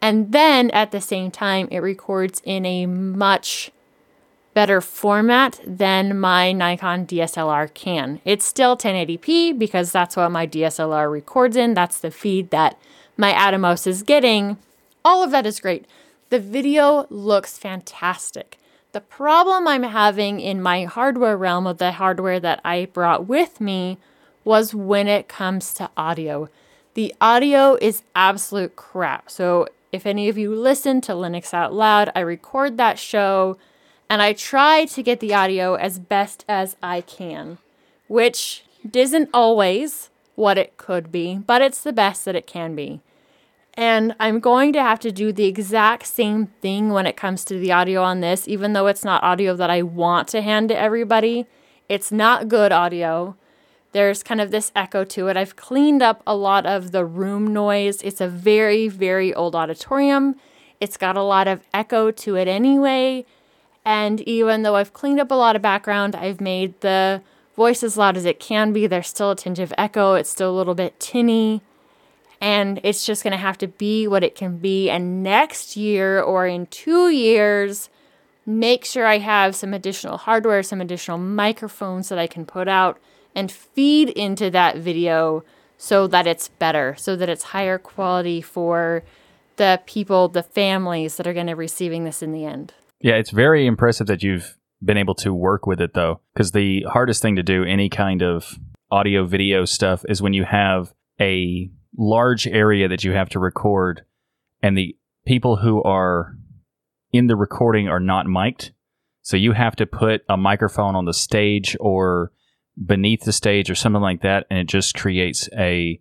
And 0.00 0.32
then 0.32 0.70
at 0.70 0.92
the 0.92 1.00
same 1.00 1.30
time, 1.30 1.68
it 1.70 1.78
records 1.78 2.40
in 2.44 2.64
a 2.66 2.86
much 2.86 3.70
better 4.54 4.80
format 4.80 5.60
than 5.66 6.18
my 6.18 6.50
Nikon 6.50 7.06
DSLR 7.06 7.72
can. 7.74 8.20
It's 8.24 8.44
still 8.44 8.76
1080p 8.76 9.58
because 9.58 9.92
that's 9.92 10.16
what 10.16 10.30
my 10.30 10.46
DSLR 10.46 11.12
records 11.12 11.56
in. 11.56 11.74
That's 11.74 11.98
the 11.98 12.10
feed 12.10 12.50
that 12.50 12.78
my 13.16 13.32
Atomos 13.32 13.86
is 13.86 14.02
getting. 14.02 14.56
All 15.04 15.22
of 15.22 15.30
that 15.30 15.44
is 15.44 15.60
great. 15.60 15.84
The 16.30 16.38
video 16.38 17.06
looks 17.10 17.58
fantastic. 17.58 18.58
The 18.92 19.02
problem 19.02 19.68
I'm 19.68 19.82
having 19.82 20.40
in 20.40 20.62
my 20.62 20.84
hardware 20.84 21.36
realm 21.36 21.66
of 21.66 21.76
the 21.76 21.92
hardware 21.92 22.40
that 22.40 22.60
I 22.64 22.86
brought 22.86 23.26
with 23.26 23.60
me 23.60 23.98
was 24.42 24.74
when 24.74 25.06
it 25.06 25.28
comes 25.28 25.74
to 25.74 25.90
audio. 25.98 26.48
The 26.94 27.14
audio 27.20 27.76
is 27.78 28.02
absolute 28.14 28.74
crap. 28.74 29.30
So, 29.30 29.68
if 29.96 30.06
any 30.06 30.28
of 30.28 30.36
you 30.36 30.54
listen 30.54 31.00
to 31.00 31.12
Linux 31.12 31.54
Out 31.54 31.72
Loud, 31.72 32.12
I 32.14 32.20
record 32.20 32.76
that 32.76 32.98
show 32.98 33.56
and 34.10 34.20
I 34.20 34.34
try 34.34 34.84
to 34.84 35.02
get 35.02 35.20
the 35.20 35.34
audio 35.34 35.74
as 35.74 35.98
best 35.98 36.44
as 36.48 36.76
I 36.82 37.00
can, 37.00 37.58
which 38.06 38.64
isn't 38.92 39.30
always 39.32 40.10
what 40.34 40.58
it 40.58 40.76
could 40.76 41.10
be, 41.10 41.38
but 41.38 41.62
it's 41.62 41.82
the 41.82 41.94
best 41.94 42.26
that 42.26 42.36
it 42.36 42.46
can 42.46 42.76
be. 42.76 43.00
And 43.72 44.14
I'm 44.20 44.38
going 44.38 44.74
to 44.74 44.82
have 44.82 45.00
to 45.00 45.10
do 45.10 45.32
the 45.32 45.46
exact 45.46 46.06
same 46.06 46.46
thing 46.46 46.90
when 46.90 47.06
it 47.06 47.16
comes 47.16 47.42
to 47.46 47.58
the 47.58 47.72
audio 47.72 48.02
on 48.02 48.20
this, 48.20 48.46
even 48.46 48.74
though 48.74 48.86
it's 48.86 49.04
not 49.04 49.24
audio 49.24 49.56
that 49.56 49.70
I 49.70 49.82
want 49.82 50.28
to 50.28 50.42
hand 50.42 50.68
to 50.68 50.78
everybody. 50.78 51.46
It's 51.88 52.12
not 52.12 52.48
good 52.48 52.70
audio. 52.70 53.36
There's 53.96 54.22
kind 54.22 54.42
of 54.42 54.50
this 54.50 54.72
echo 54.76 55.04
to 55.04 55.28
it. 55.28 55.38
I've 55.38 55.56
cleaned 55.56 56.02
up 56.02 56.22
a 56.26 56.36
lot 56.36 56.66
of 56.66 56.92
the 56.92 57.02
room 57.02 57.54
noise. 57.54 58.02
It's 58.02 58.20
a 58.20 58.28
very, 58.28 58.88
very 58.88 59.32
old 59.32 59.56
auditorium. 59.56 60.36
It's 60.82 60.98
got 60.98 61.16
a 61.16 61.22
lot 61.22 61.48
of 61.48 61.62
echo 61.72 62.10
to 62.10 62.36
it 62.36 62.46
anyway. 62.46 63.24
And 63.86 64.20
even 64.28 64.64
though 64.64 64.76
I've 64.76 64.92
cleaned 64.92 65.18
up 65.18 65.30
a 65.30 65.34
lot 65.34 65.56
of 65.56 65.62
background, 65.62 66.14
I've 66.14 66.42
made 66.42 66.78
the 66.82 67.22
voice 67.56 67.82
as 67.82 67.96
loud 67.96 68.18
as 68.18 68.26
it 68.26 68.38
can 68.38 68.74
be. 68.74 68.86
There's 68.86 69.08
still 69.08 69.30
a 69.30 69.34
tinge 69.34 69.60
of 69.60 69.72
echo. 69.78 70.12
It's 70.12 70.28
still 70.28 70.50
a 70.50 70.58
little 70.58 70.74
bit 70.74 71.00
tinny 71.00 71.62
and 72.38 72.78
it's 72.82 73.06
just 73.06 73.22
going 73.22 73.32
to 73.32 73.38
have 73.38 73.56
to 73.56 73.66
be 73.66 74.06
what 74.06 74.22
it 74.22 74.34
can 74.34 74.58
be. 74.58 74.90
And 74.90 75.22
next 75.22 75.74
year 75.74 76.20
or 76.20 76.46
in 76.46 76.66
two 76.66 77.08
years, 77.08 77.88
make 78.44 78.84
sure 78.84 79.06
I 79.06 79.16
have 79.16 79.56
some 79.56 79.72
additional 79.72 80.18
hardware, 80.18 80.62
some 80.62 80.82
additional 80.82 81.16
microphones 81.16 82.10
that 82.10 82.18
I 82.18 82.26
can 82.26 82.44
put 82.44 82.68
out 82.68 83.00
and 83.36 83.52
feed 83.52 84.08
into 84.08 84.50
that 84.50 84.78
video 84.78 85.44
so 85.76 86.06
that 86.08 86.26
it's 86.26 86.48
better, 86.48 86.96
so 86.98 87.14
that 87.14 87.28
it's 87.28 87.44
higher 87.44 87.78
quality 87.78 88.40
for 88.40 89.04
the 89.56 89.80
people, 89.86 90.28
the 90.28 90.42
families 90.42 91.16
that 91.16 91.26
are 91.26 91.34
going 91.34 91.46
to 91.46 91.52
be 91.52 91.58
receiving 91.58 92.04
this 92.04 92.22
in 92.22 92.32
the 92.32 92.46
end. 92.46 92.72
Yeah, 93.00 93.14
it's 93.14 93.30
very 93.30 93.66
impressive 93.66 94.06
that 94.06 94.22
you've 94.22 94.56
been 94.82 94.96
able 94.96 95.14
to 95.16 95.32
work 95.32 95.66
with 95.66 95.80
it 95.80 95.94
though, 95.94 96.20
because 96.32 96.52
the 96.52 96.82
hardest 96.88 97.22
thing 97.22 97.36
to 97.36 97.42
do 97.42 97.62
any 97.62 97.88
kind 97.88 98.22
of 98.22 98.58
audio 98.90 99.26
video 99.26 99.64
stuff 99.64 100.04
is 100.08 100.22
when 100.22 100.32
you 100.32 100.44
have 100.44 100.92
a 101.20 101.70
large 101.96 102.46
area 102.46 102.88
that 102.88 103.04
you 103.04 103.12
have 103.12 103.28
to 103.30 103.38
record, 103.38 104.04
and 104.62 104.76
the 104.76 104.96
people 105.26 105.56
who 105.56 105.82
are 105.82 106.36
in 107.12 107.26
the 107.26 107.36
recording 107.36 107.88
are 107.88 108.00
not 108.00 108.26
mic'd. 108.26 108.72
So 109.22 109.36
you 109.36 109.52
have 109.52 109.76
to 109.76 109.86
put 109.86 110.22
a 110.28 110.36
microphone 110.36 110.94
on 110.94 111.04
the 111.04 111.12
stage 111.12 111.76
or 111.80 112.32
beneath 112.84 113.24
the 113.24 113.32
stage 113.32 113.70
or 113.70 113.74
something 113.74 114.02
like 114.02 114.22
that, 114.22 114.46
and 114.50 114.58
it 114.58 114.66
just 114.66 114.94
creates 114.94 115.48
a 115.56 116.00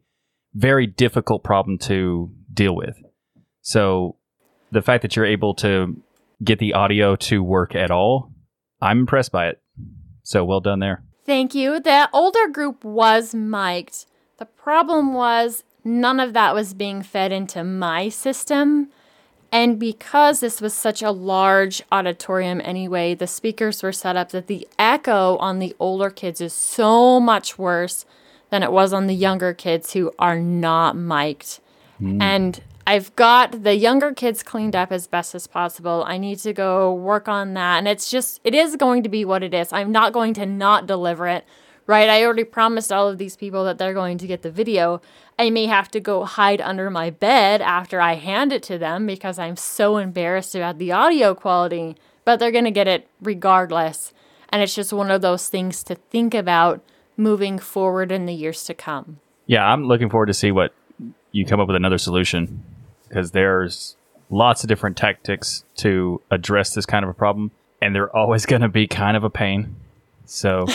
very 0.53 0.87
difficult 0.87 1.43
problem 1.43 1.77
to 1.77 2.31
deal 2.53 2.75
with. 2.75 2.97
So 3.61 4.17
the 4.71 4.81
fact 4.81 5.01
that 5.01 5.15
you're 5.15 5.25
able 5.25 5.53
to 5.55 6.01
get 6.43 6.59
the 6.59 6.73
audio 6.73 7.15
to 7.15 7.43
work 7.43 7.75
at 7.75 7.91
all, 7.91 8.31
I'm 8.81 8.99
impressed 8.99 9.31
by 9.31 9.47
it. 9.47 9.61
So 10.23 10.43
well 10.43 10.59
done 10.59 10.79
there. 10.79 11.03
Thank 11.25 11.55
you. 11.55 11.79
The 11.79 12.09
older 12.13 12.47
group 12.47 12.83
was 12.83 13.33
mic'd. 13.33 14.05
The 14.37 14.45
problem 14.45 15.13
was 15.13 15.63
none 15.83 16.19
of 16.19 16.33
that 16.33 16.53
was 16.53 16.73
being 16.73 17.01
fed 17.01 17.31
into 17.31 17.63
my 17.63 18.09
system. 18.09 18.89
And 19.55 19.79
because 19.79 20.41
this 20.41 20.59
was 20.59 20.73
such 20.73 21.01
a 21.01 21.11
large 21.11 21.81
auditorium 21.89 22.59
anyway, 22.65 23.15
the 23.15 23.25
speakers 23.25 23.81
were 23.81 23.93
set 23.93 24.17
up 24.17 24.31
that 24.31 24.47
the 24.47 24.67
echo 24.77 25.37
on 25.37 25.59
the 25.59 25.73
older 25.79 26.09
kids 26.09 26.41
is 26.41 26.51
so 26.51 27.21
much 27.21 27.57
worse 27.57 28.05
than 28.49 28.63
it 28.63 28.71
was 28.73 28.91
on 28.91 29.07
the 29.07 29.15
younger 29.15 29.53
kids 29.53 29.93
who 29.93 30.11
are 30.19 30.37
not 30.37 30.97
mic'd. 30.97 31.61
Mm. 32.01 32.21
And 32.21 32.61
I've 32.85 33.15
got 33.15 33.63
the 33.63 33.75
younger 33.75 34.13
kids 34.13 34.43
cleaned 34.43 34.75
up 34.75 34.91
as 34.91 35.07
best 35.07 35.33
as 35.33 35.47
possible. 35.47 36.03
I 36.05 36.17
need 36.17 36.39
to 36.39 36.51
go 36.51 36.93
work 36.93 37.29
on 37.29 37.53
that. 37.53 37.77
And 37.77 37.87
it's 37.87 38.11
just, 38.11 38.41
it 38.43 38.53
is 38.53 38.75
going 38.75 39.03
to 39.03 39.09
be 39.09 39.23
what 39.23 39.41
it 39.41 39.53
is. 39.53 39.71
I'm 39.71 39.93
not 39.93 40.11
going 40.11 40.33
to 40.33 40.45
not 40.45 40.85
deliver 40.85 41.29
it 41.29 41.45
right? 41.87 42.09
I 42.09 42.23
already 42.23 42.43
promised 42.43 42.91
all 42.91 43.07
of 43.07 43.17
these 43.17 43.35
people 43.35 43.63
that 43.65 43.77
they're 43.77 43.93
going 43.93 44.17
to 44.17 44.27
get 44.27 44.41
the 44.41 44.51
video. 44.51 45.01
I 45.37 45.49
may 45.49 45.65
have 45.65 45.89
to 45.91 45.99
go 45.99 46.23
hide 46.23 46.61
under 46.61 46.89
my 46.89 47.09
bed 47.09 47.61
after 47.61 47.99
I 47.99 48.15
hand 48.15 48.53
it 48.53 48.63
to 48.63 48.77
them 48.77 49.05
because 49.05 49.37
I'm 49.37 49.57
so 49.57 49.97
embarrassed 49.97 50.55
about 50.55 50.77
the 50.77 50.91
audio 50.91 51.35
quality, 51.35 51.97
but 52.23 52.39
they're 52.39 52.51
going 52.51 52.65
to 52.65 52.71
get 52.71 52.87
it 52.87 53.07
regardless. 53.21 54.13
And 54.49 54.61
it's 54.61 54.75
just 54.75 54.93
one 54.93 55.11
of 55.11 55.21
those 55.21 55.49
things 55.49 55.83
to 55.83 55.95
think 55.95 56.33
about 56.33 56.81
moving 57.17 57.59
forward 57.59 58.11
in 58.11 58.25
the 58.25 58.33
years 58.33 58.63
to 58.65 58.73
come. 58.73 59.19
Yeah, 59.45 59.65
I'm 59.65 59.85
looking 59.85 60.09
forward 60.09 60.27
to 60.27 60.33
see 60.33 60.51
what 60.51 60.73
you 61.31 61.45
come 61.45 61.59
up 61.59 61.67
with 61.67 61.75
another 61.75 61.97
solution 61.97 62.63
because 63.07 63.31
there's 63.31 63.97
lots 64.29 64.63
of 64.63 64.69
different 64.69 64.97
tactics 64.97 65.65
to 65.75 66.21
address 66.31 66.73
this 66.73 66.85
kind 66.85 67.03
of 67.03 67.09
a 67.09 67.13
problem 67.13 67.51
and 67.81 67.93
they're 67.93 68.13
always 68.15 68.45
going 68.45 68.61
to 68.61 68.69
be 68.69 68.87
kind 68.87 69.17
of 69.17 69.23
a 69.23 69.29
pain. 69.29 69.75
So 70.25 70.65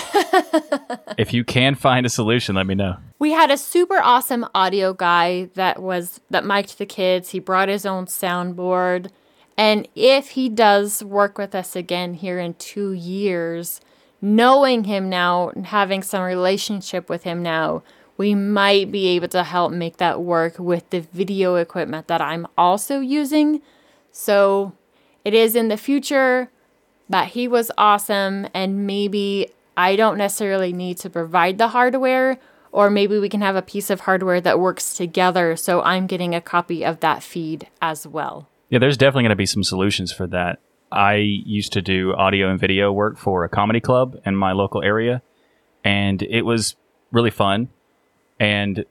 if 1.18 1.32
you 1.32 1.44
can 1.44 1.74
find 1.74 2.06
a 2.06 2.08
solution, 2.08 2.54
let 2.54 2.66
me 2.66 2.74
know. 2.74 2.96
We 3.18 3.32
had 3.32 3.50
a 3.50 3.56
super 3.56 3.98
awesome 3.98 4.46
audio 4.54 4.94
guy 4.94 5.50
that 5.54 5.82
was 5.82 6.20
that 6.30 6.44
mic'd 6.44 6.78
the 6.78 6.86
kids. 6.86 7.30
He 7.30 7.38
brought 7.38 7.68
his 7.68 7.84
own 7.84 8.06
soundboard. 8.06 9.10
And 9.56 9.86
if 9.94 10.30
he 10.30 10.48
does 10.48 11.04
work 11.04 11.36
with 11.36 11.54
us 11.54 11.76
again 11.76 12.14
here 12.14 12.38
in 12.38 12.54
two 12.54 12.92
years, 12.92 13.80
knowing 14.22 14.84
him 14.84 15.10
now, 15.10 15.50
and 15.50 15.66
having 15.66 16.02
some 16.02 16.22
relationship 16.22 17.10
with 17.10 17.24
him 17.24 17.42
now, 17.42 17.82
we 18.16 18.34
might 18.34 18.90
be 18.90 19.08
able 19.08 19.28
to 19.28 19.44
help 19.44 19.72
make 19.72 19.96
that 19.96 20.20
work 20.22 20.58
with 20.58 20.88
the 20.90 21.00
video 21.00 21.56
equipment 21.56 22.06
that 22.08 22.20
I'm 22.20 22.46
also 22.56 23.00
using. 23.00 23.60
So 24.12 24.72
it 25.24 25.34
is 25.34 25.56
in 25.56 25.68
the 25.68 25.76
future 25.76 26.50
but 27.10 27.26
he 27.28 27.48
was 27.48 27.72
awesome 27.76 28.46
and 28.54 28.86
maybe 28.86 29.50
I 29.76 29.96
don't 29.96 30.16
necessarily 30.16 30.72
need 30.72 30.96
to 30.98 31.10
provide 31.10 31.58
the 31.58 31.68
hardware 31.68 32.38
or 32.72 32.88
maybe 32.88 33.18
we 33.18 33.28
can 33.28 33.40
have 33.40 33.56
a 33.56 33.62
piece 33.62 33.90
of 33.90 34.00
hardware 34.00 34.40
that 34.40 34.60
works 34.60 34.94
together 34.94 35.56
so 35.56 35.82
I'm 35.82 36.06
getting 36.06 36.34
a 36.34 36.40
copy 36.40 36.84
of 36.84 37.00
that 37.00 37.22
feed 37.22 37.66
as 37.82 38.06
well. 38.06 38.48
Yeah, 38.70 38.78
there's 38.78 38.96
definitely 38.96 39.24
going 39.24 39.30
to 39.30 39.36
be 39.36 39.46
some 39.46 39.64
solutions 39.64 40.12
for 40.12 40.28
that. 40.28 40.60
I 40.92 41.14
used 41.16 41.72
to 41.72 41.82
do 41.82 42.14
audio 42.14 42.48
and 42.48 42.58
video 42.58 42.92
work 42.92 43.18
for 43.18 43.44
a 43.44 43.48
comedy 43.48 43.80
club 43.80 44.20
in 44.24 44.36
my 44.36 44.52
local 44.52 44.82
area 44.82 45.20
and 45.84 46.22
it 46.22 46.42
was 46.42 46.76
really 47.10 47.30
fun 47.30 47.68
and 48.38 48.84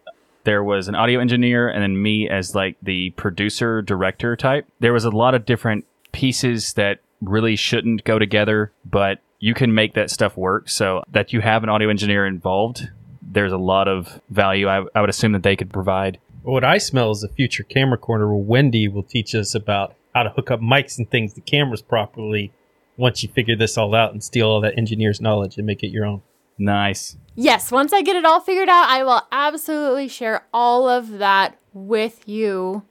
there 0.43 0.63
was 0.63 0.89
an 0.89 0.95
audio 0.95 1.21
engineer 1.21 1.69
and 1.69 1.81
then 1.81 2.01
me 2.01 2.29
as 2.29 2.53
like 2.53 2.75
the 2.81 3.11
producer 3.11 3.81
director 3.81 4.35
type. 4.35 4.65
There 4.79 4.93
was 4.93 5.05
a 5.05 5.09
lot 5.09 5.35
of 5.35 5.45
different 5.45 5.85
pieces 6.11 6.73
that 6.73 6.99
really 7.21 7.55
shouldn't 7.55 8.03
go 8.03 8.19
together, 8.19 8.71
but 8.85 9.19
you 9.39 9.53
can 9.53 9.73
make 9.73 9.93
that 9.93 10.09
stuff 10.09 10.37
work. 10.37 10.69
So 10.69 11.03
that 11.11 11.33
you 11.33 11.41
have 11.41 11.63
an 11.63 11.69
audio 11.69 11.89
engineer 11.89 12.25
involved, 12.25 12.89
there's 13.21 13.51
a 13.51 13.57
lot 13.57 13.87
of 13.87 14.21
value 14.29 14.67
I, 14.67 14.85
I 14.95 15.01
would 15.01 15.09
assume 15.09 15.33
that 15.33 15.43
they 15.43 15.55
could 15.55 15.71
provide. 15.71 16.19
What 16.43 16.63
I 16.63 16.77
smell 16.77 17.11
is 17.11 17.23
a 17.23 17.29
future 17.29 17.63
camera 17.63 17.97
corner 17.97 18.27
where 18.27 18.43
Wendy 18.43 18.87
will 18.87 19.03
teach 19.03 19.35
us 19.35 19.53
about 19.53 19.95
how 20.15 20.23
to 20.23 20.29
hook 20.29 20.49
up 20.51 20.61
mics 20.61 20.97
and 20.97 21.09
things 21.09 21.33
to 21.33 21.41
cameras 21.41 21.81
properly 21.81 22.51
once 22.97 23.23
you 23.23 23.29
figure 23.29 23.55
this 23.55 23.77
all 23.77 23.93
out 23.95 24.11
and 24.11 24.23
steal 24.23 24.47
all 24.47 24.61
that 24.61 24.77
engineer's 24.77 25.21
knowledge 25.21 25.57
and 25.57 25.65
make 25.65 25.83
it 25.83 25.89
your 25.89 26.05
own. 26.05 26.21
Nice. 26.57 27.15
Yes, 27.35 27.71
once 27.71 27.93
I 27.93 28.01
get 28.01 28.17
it 28.17 28.25
all 28.25 28.41
figured 28.41 28.67
out, 28.67 28.89
I 28.89 29.03
will 29.03 29.21
absolutely 29.31 30.09
share 30.09 30.45
all 30.53 30.89
of 30.89 31.19
that 31.19 31.57
with 31.73 32.27
you. 32.27 32.83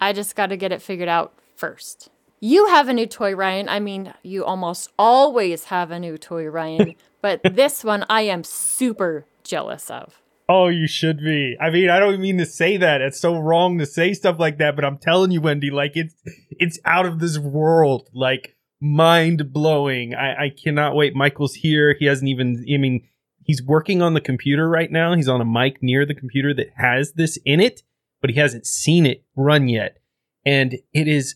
I 0.00 0.12
just 0.12 0.34
got 0.34 0.46
to 0.46 0.56
get 0.56 0.72
it 0.72 0.82
figured 0.82 1.08
out 1.08 1.32
first. 1.54 2.10
You 2.40 2.66
have 2.66 2.88
a 2.88 2.92
new 2.92 3.06
toy, 3.06 3.34
Ryan. 3.34 3.68
I 3.68 3.80
mean, 3.80 4.14
you 4.22 4.44
almost 4.44 4.90
always 4.98 5.64
have 5.64 5.90
a 5.90 5.98
new 5.98 6.16
toy, 6.16 6.46
Ryan. 6.46 6.94
but 7.22 7.40
this 7.42 7.82
one 7.82 8.04
I 8.08 8.22
am 8.22 8.44
super 8.44 9.26
jealous 9.42 9.90
of. 9.90 10.22
Oh, 10.48 10.68
you 10.68 10.86
should 10.86 11.18
be. 11.18 11.56
I 11.60 11.70
mean, 11.70 11.90
I 11.90 12.00
don't 12.00 12.20
mean 12.20 12.38
to 12.38 12.46
say 12.46 12.78
that. 12.78 13.02
It's 13.02 13.20
so 13.20 13.38
wrong 13.38 13.78
to 13.78 13.86
say 13.86 14.14
stuff 14.14 14.38
like 14.38 14.58
that, 14.58 14.76
but 14.76 14.84
I'm 14.84 14.96
telling 14.96 15.30
you, 15.30 15.42
Wendy, 15.42 15.70
like 15.70 15.92
it's 15.94 16.14
it's 16.50 16.78
out 16.86 17.04
of 17.04 17.18
this 17.18 17.38
world. 17.38 18.08
Like 18.14 18.56
mind 18.80 19.52
blowing. 19.52 20.14
I, 20.14 20.44
I 20.44 20.50
cannot 20.50 20.94
wait. 20.94 21.14
Michael's 21.14 21.54
here. 21.54 21.94
He 21.98 22.06
hasn't 22.06 22.28
even 22.28 22.64
I 22.72 22.78
mean, 22.78 23.06
he's 23.44 23.62
working 23.62 24.00
on 24.00 24.14
the 24.14 24.22
computer 24.22 24.68
right 24.68 24.90
now. 24.90 25.14
He's 25.14 25.28
on 25.28 25.40
a 25.40 25.44
mic 25.44 25.82
near 25.82 26.06
the 26.06 26.14
computer 26.14 26.54
that 26.54 26.68
has 26.76 27.12
this 27.12 27.38
in 27.44 27.60
it, 27.60 27.82
but 28.22 28.30
he 28.30 28.36
hasn't 28.36 28.66
seen 28.66 29.04
it 29.04 29.24
run 29.36 29.68
yet. 29.68 29.98
And 30.46 30.78
it 30.94 31.08
is 31.08 31.34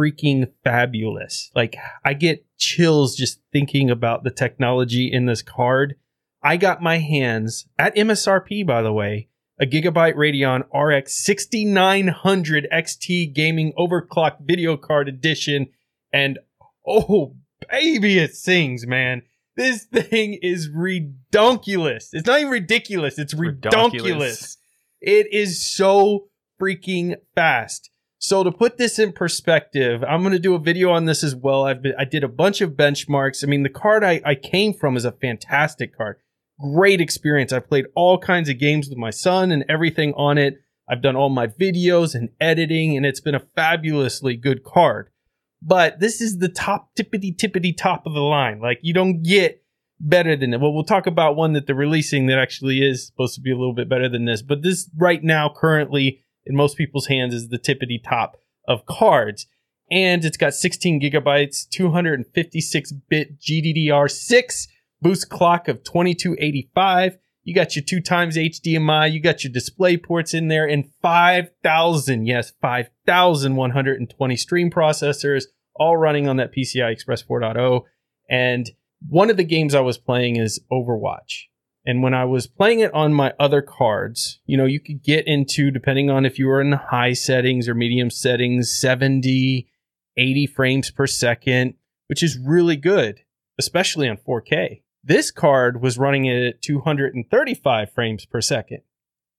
freaking 0.00 0.50
fabulous. 0.64 1.50
Like 1.54 1.76
I 2.04 2.14
get 2.14 2.46
chills 2.56 3.16
just 3.16 3.40
thinking 3.52 3.90
about 3.90 4.24
the 4.24 4.30
technology 4.30 5.10
in 5.12 5.26
this 5.26 5.42
card. 5.42 5.96
I 6.42 6.56
got 6.56 6.82
my 6.82 6.98
hands 6.98 7.66
at 7.78 7.94
MSRP, 7.94 8.66
by 8.66 8.82
the 8.82 8.92
way, 8.92 9.28
a 9.60 9.66
Gigabyte 9.66 10.14
Radeon 10.14 10.64
RX 10.72 11.14
6900 11.14 12.66
XT 12.72 13.34
gaming 13.34 13.74
overclock 13.78 14.38
video 14.40 14.76
card 14.76 15.08
edition. 15.08 15.66
And 16.12 16.38
oh, 16.86 17.36
baby, 17.70 18.18
it 18.18 18.34
sings, 18.34 18.86
man. 18.86 19.22
This 19.56 19.84
thing 19.84 20.38
is 20.40 20.70
redonkulous. 20.70 22.08
It's 22.12 22.26
not 22.26 22.40
even 22.40 22.50
ridiculous. 22.50 23.18
It's 23.18 23.34
redonkulous. 23.34 24.56
It 25.02 25.30
is 25.32 25.66
so 25.70 26.28
freaking 26.58 27.16
fast. 27.34 27.90
So 28.22 28.44
to 28.44 28.52
put 28.52 28.76
this 28.76 28.98
in 28.98 29.12
perspective, 29.12 30.04
I'm 30.04 30.20
going 30.20 30.34
to 30.34 30.38
do 30.38 30.54
a 30.54 30.58
video 30.58 30.90
on 30.90 31.06
this 31.06 31.24
as 31.24 31.34
well. 31.34 31.64
I've 31.64 31.80
been, 31.80 31.94
I 31.98 32.04
did 32.04 32.22
a 32.22 32.28
bunch 32.28 32.60
of 32.60 32.72
benchmarks. 32.72 33.42
I 33.42 33.46
mean, 33.46 33.62
the 33.62 33.70
card 33.70 34.04
I, 34.04 34.20
I 34.26 34.34
came 34.34 34.74
from 34.74 34.94
is 34.98 35.06
a 35.06 35.12
fantastic 35.12 35.96
card. 35.96 36.16
Great 36.60 37.00
experience. 37.00 37.50
I've 37.50 37.66
played 37.66 37.86
all 37.96 38.18
kinds 38.18 38.50
of 38.50 38.58
games 38.58 38.90
with 38.90 38.98
my 38.98 39.08
son 39.08 39.50
and 39.50 39.64
everything 39.70 40.12
on 40.18 40.36
it. 40.36 40.58
I've 40.86 41.00
done 41.00 41.16
all 41.16 41.30
my 41.30 41.46
videos 41.46 42.14
and 42.14 42.28
editing, 42.38 42.94
and 42.94 43.06
it's 43.06 43.20
been 43.20 43.34
a 43.34 43.46
fabulously 43.56 44.36
good 44.36 44.64
card. 44.64 45.08
But 45.62 45.98
this 46.00 46.20
is 46.20 46.38
the 46.38 46.48
top 46.50 46.90
tippity 46.94 47.34
tippity 47.34 47.74
top 47.74 48.04
of 48.04 48.12
the 48.12 48.20
line. 48.20 48.60
Like 48.60 48.80
you 48.82 48.92
don't 48.92 49.22
get 49.22 49.62
better 49.98 50.36
than 50.36 50.52
it. 50.52 50.60
Well, 50.60 50.74
we'll 50.74 50.84
talk 50.84 51.06
about 51.06 51.36
one 51.36 51.54
that 51.54 51.66
they're 51.66 51.74
releasing 51.74 52.26
that 52.26 52.38
actually 52.38 52.86
is 52.86 53.06
supposed 53.06 53.34
to 53.36 53.40
be 53.40 53.50
a 53.50 53.56
little 53.56 53.74
bit 53.74 53.88
better 53.88 54.10
than 54.10 54.26
this. 54.26 54.42
But 54.42 54.62
this 54.62 54.90
right 54.94 55.24
now, 55.24 55.50
currently 55.54 56.22
in 56.44 56.56
most 56.56 56.76
people's 56.76 57.06
hands, 57.06 57.34
is 57.34 57.48
the 57.48 57.58
tippity 57.58 58.02
top 58.02 58.40
of 58.66 58.86
cards. 58.86 59.46
And 59.90 60.24
it's 60.24 60.36
got 60.36 60.54
16 60.54 61.00
gigabytes, 61.00 61.68
256 61.68 62.92
bit 63.08 63.40
GDDR6, 63.40 64.68
boost 65.02 65.28
clock 65.28 65.66
of 65.68 65.82
2285. 65.82 67.18
You 67.42 67.54
got 67.54 67.74
your 67.74 67.84
two 67.84 68.00
times 68.00 68.36
HDMI, 68.36 69.10
you 69.10 69.20
got 69.20 69.42
your 69.42 69.52
display 69.52 69.96
ports 69.96 70.34
in 70.34 70.48
there, 70.48 70.68
and 70.68 70.90
5,000, 71.02 72.26
yes, 72.26 72.52
5,120 72.60 74.36
stream 74.36 74.70
processors, 74.70 75.44
all 75.74 75.96
running 75.96 76.28
on 76.28 76.36
that 76.36 76.54
PCI 76.54 76.92
Express 76.92 77.22
4.0. 77.22 77.82
And 78.28 78.70
one 79.08 79.30
of 79.30 79.36
the 79.36 79.44
games 79.44 79.74
I 79.74 79.80
was 79.80 79.98
playing 79.98 80.36
is 80.36 80.60
Overwatch. 80.70 81.46
And 81.84 82.02
when 82.02 82.12
I 82.12 82.26
was 82.26 82.46
playing 82.46 82.80
it 82.80 82.92
on 82.92 83.14
my 83.14 83.32
other 83.38 83.62
cards, 83.62 84.40
you 84.44 84.56
know, 84.56 84.66
you 84.66 84.80
could 84.80 85.02
get 85.02 85.26
into, 85.26 85.70
depending 85.70 86.10
on 86.10 86.26
if 86.26 86.38
you 86.38 86.46
were 86.46 86.60
in 86.60 86.72
high 86.72 87.14
settings 87.14 87.68
or 87.68 87.74
medium 87.74 88.10
settings, 88.10 88.78
70, 88.78 89.66
80 90.16 90.46
frames 90.46 90.90
per 90.90 91.06
second, 91.06 91.74
which 92.08 92.22
is 92.22 92.38
really 92.38 92.76
good, 92.76 93.20
especially 93.58 94.08
on 94.08 94.18
4K. 94.18 94.82
This 95.02 95.30
card 95.30 95.80
was 95.80 95.96
running 95.96 96.26
it 96.26 96.46
at 96.46 96.62
235 96.62 97.92
frames 97.92 98.26
per 98.26 98.42
second. 98.42 98.82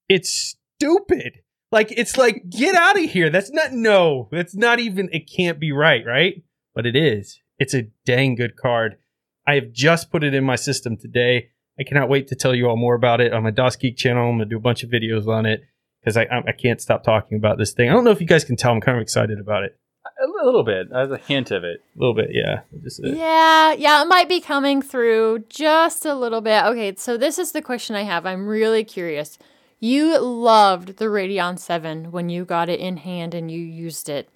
It's 0.09 0.57
stupid. 0.77 1.41
Like, 1.71 1.91
it's 1.91 2.17
like, 2.17 2.49
get 2.49 2.75
out 2.75 2.97
of 3.01 3.09
here. 3.09 3.29
That's 3.29 3.51
not, 3.51 3.71
no, 3.71 4.27
that's 4.31 4.55
not 4.55 4.79
even, 4.79 5.09
it 5.13 5.31
can't 5.31 5.59
be 5.59 5.71
right, 5.71 6.03
right? 6.05 6.43
But 6.73 6.85
it 6.85 6.95
is. 6.95 7.39
It's 7.59 7.75
a 7.75 7.87
dang 8.05 8.35
good 8.35 8.57
card. 8.57 8.97
I 9.47 9.55
have 9.55 9.71
just 9.71 10.11
put 10.11 10.23
it 10.23 10.33
in 10.33 10.43
my 10.43 10.55
system 10.55 10.97
today. 10.97 11.49
I 11.81 11.83
cannot 11.83 12.09
wait 12.09 12.27
to 12.27 12.35
tell 12.35 12.53
you 12.53 12.67
all 12.69 12.77
more 12.77 12.93
about 12.93 13.21
it 13.21 13.33
on 13.33 13.41
my 13.41 13.51
DasGeek 13.51 13.97
channel. 13.97 14.29
I'm 14.29 14.35
gonna 14.35 14.45
do 14.45 14.57
a 14.57 14.61
bunch 14.61 14.83
of 14.83 14.91
videos 14.91 15.27
on 15.27 15.47
it 15.47 15.63
because 15.99 16.15
I 16.15 16.27
I 16.47 16.51
can't 16.51 16.79
stop 16.79 17.03
talking 17.03 17.39
about 17.39 17.57
this 17.57 17.73
thing. 17.73 17.89
I 17.89 17.93
don't 17.93 18.03
know 18.03 18.11
if 18.11 18.21
you 18.21 18.27
guys 18.27 18.43
can 18.43 18.55
tell. 18.55 18.71
I'm 18.71 18.81
kind 18.81 18.97
of 18.97 19.01
excited 19.01 19.39
about 19.39 19.63
it. 19.63 19.75
A 20.23 20.45
little 20.45 20.63
bit, 20.63 20.89
as 20.93 21.09
a 21.09 21.17
hint 21.17 21.49
of 21.49 21.63
it. 21.63 21.81
A 21.95 21.99
little 21.99 22.13
bit, 22.13 22.29
yeah. 22.31 22.61
Just, 22.83 23.03
uh, 23.03 23.09
Yeah, 23.09 23.73
yeah, 23.73 24.03
it 24.03 24.07
might 24.07 24.29
be 24.29 24.39
coming 24.39 24.83
through 24.83 25.45
just 25.49 26.05
a 26.05 26.13
little 26.13 26.41
bit. 26.41 26.63
Okay, 26.65 26.93
so 26.95 27.17
this 27.17 27.39
is 27.39 27.51
the 27.53 27.61
question 27.61 27.95
I 27.95 28.03
have. 28.03 28.27
I'm 28.27 28.47
really 28.47 28.83
curious. 28.83 29.39
You 29.79 30.19
loved 30.19 30.97
the 30.97 31.05
Radeon 31.05 31.57
7 31.57 32.11
when 32.11 32.29
you 32.29 32.45
got 32.45 32.69
it 32.69 32.79
in 32.79 32.97
hand 32.97 33.33
and 33.33 33.49
you 33.49 33.59
used 33.59 34.09
it. 34.09 34.29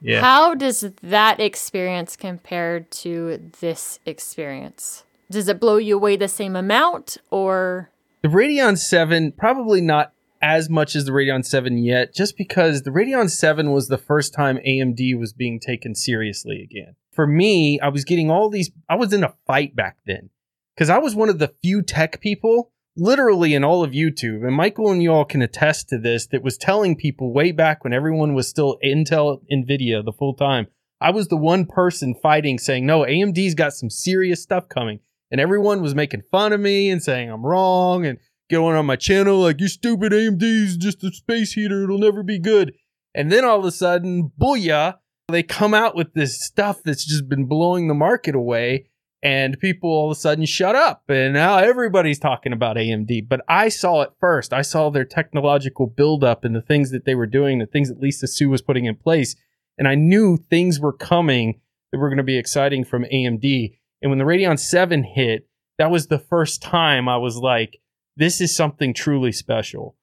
yeah. 0.00 0.20
How 0.20 0.54
does 0.54 0.80
that 1.02 1.38
experience 1.38 2.16
compare 2.16 2.80
to 2.80 3.52
this 3.60 4.00
experience? 4.04 5.03
Does 5.30 5.48
it 5.48 5.60
blow 5.60 5.76
you 5.76 5.96
away 5.96 6.16
the 6.16 6.28
same 6.28 6.56
amount 6.56 7.16
or 7.30 7.90
The 8.22 8.28
Radeon 8.28 8.78
7, 8.78 9.32
probably 9.32 9.80
not 9.80 10.12
as 10.40 10.68
much 10.68 10.94
as 10.94 11.06
the 11.06 11.12
Radeon 11.12 11.44
7 11.44 11.78
yet, 11.78 12.14
just 12.14 12.36
because 12.36 12.82
the 12.82 12.90
Radeon 12.90 13.30
7 13.30 13.72
was 13.72 13.88
the 13.88 13.96
first 13.96 14.34
time 14.34 14.58
AMD 14.58 15.18
was 15.18 15.32
being 15.32 15.58
taken 15.58 15.94
seriously 15.94 16.62
again. 16.62 16.96
For 17.12 17.26
me, 17.26 17.80
I 17.80 17.88
was 17.88 18.04
getting 18.04 18.30
all 18.30 18.50
these, 18.50 18.70
I 18.88 18.96
was 18.96 19.12
in 19.12 19.24
a 19.24 19.34
fight 19.46 19.74
back 19.74 19.96
then 20.06 20.28
because 20.74 20.90
I 20.90 20.98
was 20.98 21.14
one 21.14 21.30
of 21.30 21.38
the 21.38 21.54
few 21.62 21.80
tech 21.80 22.20
people, 22.20 22.72
literally 22.96 23.54
in 23.54 23.64
all 23.64 23.82
of 23.82 23.92
YouTube, 23.92 24.46
and 24.46 24.54
Michael 24.54 24.90
and 24.90 25.02
you 25.02 25.12
all 25.12 25.24
can 25.24 25.40
attest 25.40 25.88
to 25.88 25.98
this, 25.98 26.26
that 26.26 26.42
was 26.42 26.58
telling 26.58 26.96
people 26.96 27.32
way 27.32 27.50
back 27.50 27.82
when 27.82 27.94
everyone 27.94 28.34
was 28.34 28.48
still 28.48 28.78
Intel, 28.84 29.40
NVIDIA 29.50 30.04
the 30.04 30.12
full 30.12 30.34
time. 30.34 30.66
I 31.00 31.10
was 31.10 31.28
the 31.28 31.36
one 31.36 31.66
person 31.66 32.14
fighting 32.14 32.58
saying, 32.58 32.84
no, 32.84 33.00
AMD's 33.00 33.54
got 33.54 33.72
some 33.72 33.90
serious 33.90 34.42
stuff 34.42 34.68
coming. 34.68 35.00
And 35.34 35.40
everyone 35.40 35.82
was 35.82 35.96
making 35.96 36.22
fun 36.30 36.52
of 36.52 36.60
me 36.60 36.88
and 36.88 37.02
saying 37.02 37.28
I'm 37.28 37.44
wrong 37.44 38.06
and 38.06 38.20
going 38.48 38.76
on 38.76 38.86
my 38.86 38.94
channel 38.94 39.40
like, 39.40 39.60
you 39.60 39.66
stupid 39.66 40.12
AMD's 40.12 40.76
just 40.76 41.02
a 41.02 41.10
space 41.10 41.54
heater. 41.54 41.82
It'll 41.82 41.98
never 41.98 42.22
be 42.22 42.38
good. 42.38 42.72
And 43.16 43.32
then 43.32 43.44
all 43.44 43.58
of 43.58 43.64
a 43.64 43.72
sudden, 43.72 44.30
booyah, 44.40 44.98
they 45.26 45.42
come 45.42 45.74
out 45.74 45.96
with 45.96 46.14
this 46.14 46.40
stuff 46.40 46.84
that's 46.84 47.04
just 47.04 47.28
been 47.28 47.46
blowing 47.46 47.88
the 47.88 47.94
market 47.94 48.36
away. 48.36 48.90
And 49.24 49.58
people 49.58 49.90
all 49.90 50.08
of 50.08 50.16
a 50.16 50.20
sudden 50.20 50.46
shut 50.46 50.76
up. 50.76 51.02
And 51.08 51.34
now 51.34 51.58
everybody's 51.58 52.20
talking 52.20 52.52
about 52.52 52.76
AMD. 52.76 53.28
But 53.28 53.40
I 53.48 53.70
saw 53.70 54.02
it 54.02 54.12
first. 54.20 54.52
I 54.52 54.62
saw 54.62 54.88
their 54.88 55.04
technological 55.04 55.88
buildup 55.88 56.44
and 56.44 56.54
the 56.54 56.62
things 56.62 56.92
that 56.92 57.06
they 57.06 57.16
were 57.16 57.26
doing, 57.26 57.58
the 57.58 57.66
things 57.66 57.88
that 57.88 58.00
Lisa 58.00 58.28
Su 58.28 58.50
was 58.50 58.62
putting 58.62 58.84
in 58.84 58.94
place. 58.94 59.34
And 59.78 59.88
I 59.88 59.96
knew 59.96 60.36
things 60.36 60.78
were 60.78 60.92
coming 60.92 61.60
that 61.90 61.98
were 61.98 62.08
going 62.08 62.18
to 62.18 62.22
be 62.22 62.38
exciting 62.38 62.84
from 62.84 63.04
AMD. 63.12 63.72
And 64.04 64.10
when 64.10 64.18
the 64.18 64.24
Radeon 64.26 64.58
7 64.58 65.02
hit, 65.02 65.48
that 65.78 65.90
was 65.90 66.08
the 66.08 66.18
first 66.18 66.60
time 66.60 67.08
I 67.08 67.16
was 67.16 67.38
like, 67.38 67.80
this 68.18 68.38
is 68.38 68.54
something 68.54 68.92
truly 68.92 69.32
special 69.32 69.96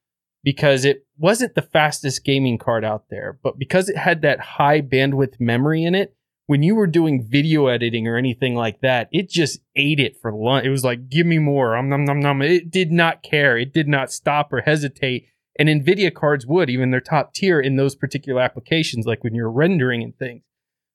because 0.43 0.85
it 0.85 1.05
wasn't 1.19 1.53
the 1.53 1.61
fastest 1.61 2.25
gaming 2.25 2.57
card 2.57 2.83
out 2.83 3.05
there, 3.11 3.37
but 3.43 3.59
because 3.59 3.89
it 3.89 3.97
had 3.97 4.23
that 4.23 4.39
high 4.39 4.81
bandwidth 4.81 5.39
memory 5.39 5.83
in 5.83 5.93
it, 5.93 6.15
when 6.47 6.63
you 6.63 6.73
were 6.73 6.87
doing 6.87 7.23
video 7.23 7.67
editing 7.67 8.07
or 8.07 8.17
anything 8.17 8.55
like 8.55 8.81
that, 8.81 9.07
it 9.11 9.29
just 9.29 9.59
ate 9.75 9.99
it 9.99 10.17
for 10.19 10.33
lunch. 10.33 10.65
It 10.65 10.71
was 10.71 10.83
like, 10.83 11.07
give 11.07 11.27
me 11.27 11.37
more. 11.37 11.77
Um, 11.77 11.87
nom, 11.87 12.03
nom, 12.03 12.19
nom. 12.19 12.41
It 12.41 12.71
did 12.71 12.91
not 12.91 13.21
care. 13.21 13.55
It 13.55 13.71
did 13.71 13.87
not 13.87 14.11
stop 14.11 14.51
or 14.51 14.61
hesitate. 14.61 15.27
And 15.59 15.69
NVIDIA 15.69 16.11
cards 16.11 16.47
would, 16.47 16.71
even 16.71 16.89
their 16.89 17.01
top 17.01 17.35
tier 17.35 17.59
in 17.59 17.75
those 17.75 17.95
particular 17.95 18.41
applications, 18.41 19.05
like 19.05 19.23
when 19.23 19.35
you're 19.35 19.51
rendering 19.51 20.01
and 20.01 20.17
things. 20.17 20.41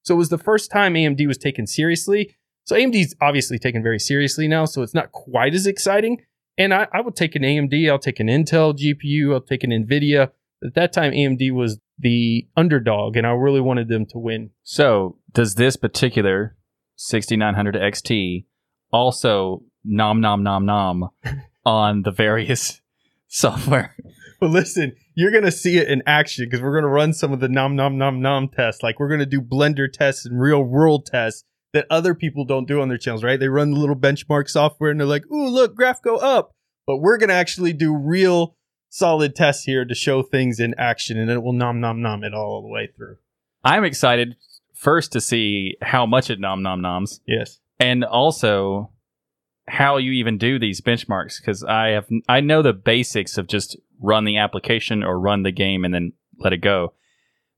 So 0.03 0.13
it 0.13 0.17
was 0.17 0.29
the 0.29 0.37
first 0.37 0.69
time 0.69 0.93
AMD 0.93 1.25
was 1.25 1.37
taken 1.37 1.67
seriously. 1.67 2.35
So 2.67 2.75
AMD's 2.75 3.15
obviously 3.21 3.57
taken 3.57 3.81
very 3.81 3.97
seriously 3.97 4.45
now, 4.45 4.65
so 4.65 4.81
it's 4.81 4.93
not 4.93 5.13
quite 5.13 5.55
as 5.55 5.65
exciting. 5.65 6.21
And 6.57 6.73
I, 6.73 6.87
I 6.91 6.99
would 6.99 7.15
take 7.15 7.33
an 7.35 7.43
AMD, 7.43 7.89
I'll 7.89 7.97
take 7.97 8.19
an 8.19 8.27
Intel 8.27 8.77
GPU, 8.77 9.33
I'll 9.33 9.39
take 9.39 9.63
an 9.63 9.71
NVIDIA. 9.71 10.31
At 10.61 10.73
that 10.73 10.91
time, 10.91 11.13
AMD 11.13 11.53
was 11.53 11.79
the 11.97 12.45
underdog, 12.57 13.15
and 13.15 13.25
I 13.25 13.29
really 13.29 13.61
wanted 13.61 13.87
them 13.87 14.05
to 14.07 14.17
win. 14.17 14.49
So, 14.63 15.17
does 15.31 15.55
this 15.55 15.77
particular 15.77 16.57
6900 16.97 17.75
XT 17.75 18.45
also 18.91 19.63
nom 19.85 20.19
nom 20.19 20.43
nom 20.43 20.65
nom 20.65 21.09
on 21.65 22.01
the 22.01 22.11
various 22.11 22.81
software? 23.29 23.95
But 24.41 24.49
listen, 24.49 24.93
you're 25.15 25.31
gonna 25.31 25.51
see 25.51 25.77
it 25.77 25.87
in 25.87 26.03
action 26.05 26.45
because 26.45 26.61
we're 26.61 26.75
gonna 26.75 26.91
run 26.91 27.13
some 27.13 27.31
of 27.31 27.39
the 27.39 27.47
nom 27.47 27.77
nom 27.77 27.97
nom 27.97 28.21
nom 28.21 28.49
tests. 28.49 28.83
Like 28.83 28.99
we're 28.99 29.09
gonna 29.09 29.25
do 29.25 29.39
blender 29.39 29.87
tests 29.89 30.25
and 30.25 30.37
real 30.37 30.61
world 30.61 31.05
tests 31.05 31.45
that 31.73 31.85
other 31.89 32.15
people 32.15 32.45
don't 32.45 32.67
do 32.67 32.81
on 32.81 32.87
their 32.89 32.97
channels, 32.97 33.23
right? 33.23 33.39
They 33.39 33.49
run 33.49 33.71
the 33.71 33.79
little 33.79 33.95
benchmark 33.95 34.49
software 34.49 34.89
and 34.91 34.99
they're 34.99 35.07
like, 35.07 35.29
"Ooh, 35.31 35.47
look, 35.47 35.75
graph 35.75 36.01
go 36.01 36.17
up." 36.17 36.51
But 36.85 36.97
we're 36.97 37.17
gonna 37.17 37.33
actually 37.33 37.73
do 37.73 37.95
real 37.95 38.55
solid 38.89 39.35
tests 39.35 39.65
here 39.65 39.83
to 39.83 39.93
show 39.93 40.23
things 40.23 40.59
in 40.59 40.73
action, 40.77 41.17
and 41.17 41.29
it 41.29 41.43
will 41.43 41.53
nom 41.53 41.79
nom 41.81 42.01
nom 42.01 42.23
it 42.23 42.33
all 42.33 42.61
the 42.61 42.69
way 42.69 42.87
through. 42.95 43.17
I'm 43.63 43.83
excited 43.83 44.35
first 44.73 45.11
to 45.11 45.21
see 45.21 45.75
how 45.81 46.05
much 46.05 46.29
it 46.29 46.39
nom 46.39 46.61
nom 46.63 46.81
noms, 46.81 47.19
Yes. 47.27 47.59
and 47.79 48.03
also 48.05 48.91
how 49.67 49.97
you 49.97 50.13
even 50.13 50.37
do 50.37 50.57
these 50.57 50.79
benchmarks 50.79 51.41
because 51.41 51.61
I 51.63 51.89
have 51.89 52.07
I 52.29 52.39
know 52.39 52.61
the 52.61 52.71
basics 52.73 53.37
of 53.37 53.47
just 53.47 53.75
run 53.99 54.23
the 54.23 54.37
application 54.37 55.03
or 55.03 55.19
run 55.19 55.43
the 55.43 55.51
game 55.51 55.83
and 55.83 55.93
then 55.93 56.13
let 56.39 56.53
it 56.53 56.61
go. 56.61 56.93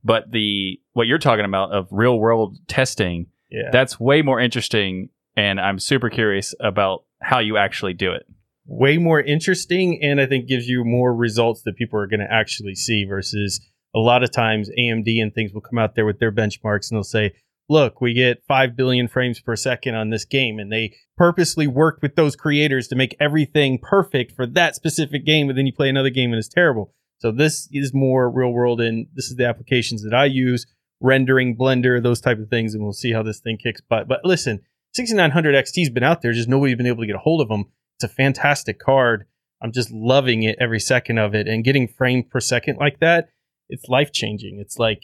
But 0.03 0.31
the 0.31 0.79
what 0.93 1.05
you're 1.05 1.19
talking 1.19 1.45
about 1.45 1.71
of 1.71 1.87
real 1.91 2.17
world 2.19 2.57
testing, 2.67 3.27
Yeah. 3.49 3.69
that's 3.71 3.99
way 3.99 4.21
more 4.21 4.39
interesting 4.39 5.09
and 5.35 5.59
I'm 5.59 5.79
super 5.79 6.09
curious 6.09 6.53
about 6.59 7.03
how 7.21 7.39
you 7.39 7.57
actually 7.57 7.93
do 7.93 8.11
it. 8.11 8.25
way 8.65 8.97
more 8.97 9.19
interesting 9.19 9.99
and 10.03 10.21
I 10.21 10.25
think 10.27 10.47
gives 10.47 10.67
you 10.67 10.83
more 10.83 11.13
results 11.15 11.63
that 11.63 11.75
people 11.75 11.99
are 11.99 12.07
going 12.07 12.19
to 12.19 12.31
actually 12.31 12.75
see 12.75 13.03
versus 13.05 13.59
a 13.95 13.99
lot 13.99 14.23
of 14.23 14.31
times 14.31 14.69
AMD 14.77 15.21
and 15.21 15.33
things 15.33 15.53
will 15.53 15.61
come 15.61 15.79
out 15.79 15.95
there 15.95 16.05
with 16.05 16.19
their 16.19 16.31
benchmarks 16.31 16.89
and 16.91 16.97
they'll 16.97 17.03
say, 17.03 17.33
look, 17.67 18.01
we 18.01 18.13
get 18.13 18.43
5 18.47 18.75
billion 18.75 19.07
frames 19.07 19.39
per 19.39 19.55
second 19.55 19.95
on 19.95 20.09
this 20.09 20.25
game. 20.25 20.59
And 20.59 20.71
they 20.71 20.95
purposely 21.17 21.67
worked 21.67 22.01
with 22.01 22.15
those 22.15 22.35
creators 22.35 22.87
to 22.87 22.95
make 22.95 23.15
everything 23.19 23.79
perfect 23.81 24.35
for 24.35 24.45
that 24.47 24.75
specific 24.75 25.25
game. 25.25 25.47
But 25.47 25.55
then 25.55 25.65
you 25.65 25.73
play 25.73 25.89
another 25.89 26.09
game 26.09 26.31
and 26.31 26.39
it's 26.39 26.47
terrible. 26.47 26.93
So 27.19 27.31
this 27.31 27.67
is 27.71 27.93
more 27.93 28.29
real 28.29 28.51
world 28.51 28.79
and 28.81 29.07
this 29.13 29.25
is 29.25 29.35
the 29.35 29.45
applications 29.45 30.03
that 30.03 30.13
I 30.13 30.25
use, 30.25 30.65
rendering, 31.01 31.55
Blender, 31.55 32.01
those 32.01 32.21
type 32.21 32.39
of 32.39 32.49
things. 32.49 32.73
And 32.73 32.83
we'll 32.83 32.93
see 32.93 33.11
how 33.11 33.23
this 33.23 33.39
thing 33.39 33.57
kicks 33.57 33.81
butt. 33.81 34.07
But 34.07 34.21
listen, 34.23 34.61
6900 34.93 35.55
XT's 35.55 35.89
been 35.89 36.03
out 36.03 36.21
there, 36.21 36.33
just 36.33 36.49
nobody's 36.49 36.77
been 36.77 36.87
able 36.87 37.03
to 37.03 37.07
get 37.07 37.15
a 37.15 37.19
hold 37.19 37.41
of 37.41 37.47
them. 37.47 37.65
It's 37.97 38.03
a 38.03 38.13
fantastic 38.13 38.79
card. 38.79 39.25
I'm 39.61 39.71
just 39.71 39.91
loving 39.91 40.43
it 40.43 40.57
every 40.59 40.79
second 40.79 41.17
of 41.17 41.35
it 41.35 41.47
and 41.47 41.63
getting 41.63 41.87
frames 41.87 42.25
per 42.29 42.39
second 42.39 42.77
like 42.77 42.99
that. 42.99 43.29
It's 43.67 43.87
life 43.89 44.11
changing. 44.11 44.59
It's 44.59 44.79
like, 44.79 45.03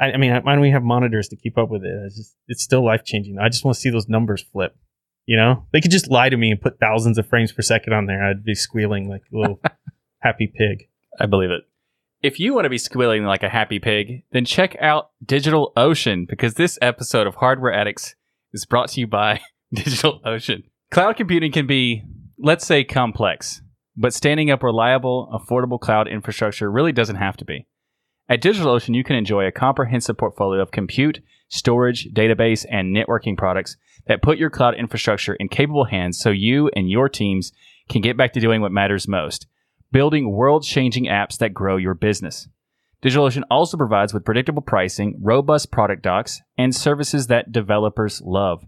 I, 0.00 0.12
I 0.12 0.16
mean, 0.16 0.30
why 0.30 0.52
don't 0.52 0.60
we 0.60 0.70
have 0.70 0.84
monitors 0.84 1.28
to 1.28 1.36
keep 1.36 1.58
up 1.58 1.68
with 1.68 1.84
it? 1.84 1.92
It's, 2.06 2.16
just, 2.16 2.36
it's 2.46 2.62
still 2.62 2.84
life 2.84 3.04
changing. 3.04 3.38
I 3.38 3.48
just 3.48 3.64
want 3.64 3.74
to 3.74 3.80
see 3.80 3.90
those 3.90 4.08
numbers 4.08 4.44
flip. 4.52 4.76
You 5.26 5.36
know, 5.36 5.66
they 5.72 5.82
could 5.82 5.90
just 5.90 6.10
lie 6.10 6.30
to 6.30 6.36
me 6.36 6.50
and 6.50 6.60
put 6.60 6.80
thousands 6.80 7.18
of 7.18 7.28
frames 7.28 7.52
per 7.52 7.60
second 7.60 7.92
on 7.92 8.06
there. 8.06 8.24
I'd 8.24 8.44
be 8.44 8.54
squealing 8.54 9.10
like 9.10 9.22
a 9.32 9.36
little 9.36 9.60
happy 10.20 10.46
pig. 10.46 10.88
I 11.20 11.26
believe 11.26 11.50
it. 11.50 11.67
If 12.20 12.40
you 12.40 12.52
want 12.52 12.64
to 12.64 12.70
be 12.70 12.78
squealing 12.78 13.22
like 13.22 13.44
a 13.44 13.48
happy 13.48 13.78
pig, 13.78 14.24
then 14.32 14.44
check 14.44 14.76
out 14.80 15.10
Digital 15.24 15.72
Ocean 15.76 16.26
because 16.28 16.54
this 16.54 16.76
episode 16.82 17.28
of 17.28 17.36
Hardware 17.36 17.72
Addicts 17.72 18.16
is 18.52 18.66
brought 18.66 18.88
to 18.90 19.00
you 19.00 19.06
by 19.06 19.40
Digital 19.72 20.20
Ocean. 20.24 20.64
Cloud 20.90 21.16
computing 21.16 21.52
can 21.52 21.68
be, 21.68 22.02
let's 22.36 22.66
say, 22.66 22.82
complex, 22.82 23.62
but 23.96 24.12
standing 24.12 24.50
up 24.50 24.64
reliable, 24.64 25.28
affordable 25.32 25.78
cloud 25.78 26.08
infrastructure 26.08 26.68
really 26.68 26.90
doesn't 26.90 27.16
have 27.16 27.36
to 27.36 27.44
be. 27.44 27.68
At 28.28 28.42
DigitalOcean, 28.42 28.96
you 28.96 29.04
can 29.04 29.14
enjoy 29.14 29.44
a 29.46 29.52
comprehensive 29.52 30.18
portfolio 30.18 30.60
of 30.60 30.72
compute, 30.72 31.20
storage, 31.48 32.08
database, 32.12 32.66
and 32.68 32.96
networking 32.96 33.36
products 33.36 33.76
that 34.08 34.22
put 34.22 34.38
your 34.38 34.50
cloud 34.50 34.74
infrastructure 34.74 35.34
in 35.34 35.48
capable 35.48 35.84
hands 35.84 36.18
so 36.18 36.30
you 36.30 36.68
and 36.74 36.90
your 36.90 37.08
teams 37.08 37.52
can 37.88 38.02
get 38.02 38.16
back 38.16 38.32
to 38.32 38.40
doing 38.40 38.60
what 38.60 38.72
matters 38.72 39.06
most 39.06 39.46
building 39.92 40.32
world 40.32 40.64
changing 40.64 41.04
apps 41.04 41.38
that 41.38 41.54
grow 41.54 41.76
your 41.76 41.94
business. 41.94 42.48
DigitalOcean 43.02 43.44
also 43.50 43.76
provides 43.76 44.12
with 44.12 44.24
predictable 44.24 44.62
pricing, 44.62 45.18
robust 45.20 45.70
product 45.70 46.02
docs, 46.02 46.40
and 46.56 46.74
services 46.74 47.28
that 47.28 47.52
developers 47.52 48.20
love. 48.22 48.64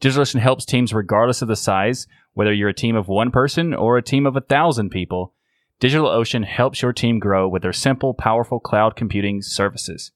DigitalOcean 0.00 0.40
helps 0.40 0.64
teams 0.64 0.92
regardless 0.92 1.42
of 1.42 1.48
the 1.48 1.56
size, 1.56 2.06
whether 2.34 2.52
you're 2.52 2.68
a 2.68 2.74
team 2.74 2.96
of 2.96 3.08
one 3.08 3.30
person 3.30 3.72
or 3.72 3.96
a 3.96 4.02
team 4.02 4.26
of 4.26 4.36
a 4.36 4.40
thousand 4.40 4.90
people 4.90 5.34
DigitalOcean 5.82 6.44
helps 6.44 6.80
your 6.80 6.92
team 6.92 7.18
grow 7.18 7.48
with 7.48 7.62
their 7.62 7.72
simple, 7.72 8.14
powerful 8.14 8.60
cloud 8.60 8.94
computing 8.94 9.42
services. 9.42 10.12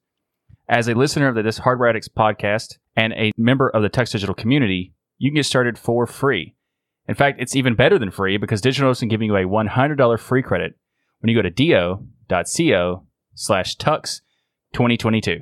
As 0.69 0.87
a 0.87 0.95
listener 0.95 1.27
of 1.27 1.35
the 1.35 1.43
This 1.43 1.59
Hardware 1.59 1.89
Addicts 1.89 2.09
podcast 2.09 2.79
and 2.95 3.13
a 3.15 3.33
member 3.37 3.69
of 3.71 3.83
the 3.83 3.91
Tux 3.91 4.13
Digital 4.13 4.33
community, 4.33 4.95
you 5.19 5.29
can 5.29 5.35
get 5.35 5.45
started 5.45 5.77
for 5.77 6.07
free. 6.07 6.55
In 7.09 7.15
fact, 7.15 7.41
it's 7.41 7.55
even 7.55 7.75
better 7.75 7.99
than 7.99 8.11
free 8.11 8.37
because 8.37 8.61
DigitalOcean 8.61 9.05
is 9.05 9.11
giving 9.11 9.29
you 9.29 9.37
a 9.37 9.45
$100 9.45 10.21
free 10.21 10.43
credit 10.43 10.75
when 11.21 11.31
you 11.31 11.37
go 11.37 11.43
to 11.43 11.51
do.co 11.51 13.07
slash 13.35 13.77
tux 13.77 14.21
2022. 14.73 15.41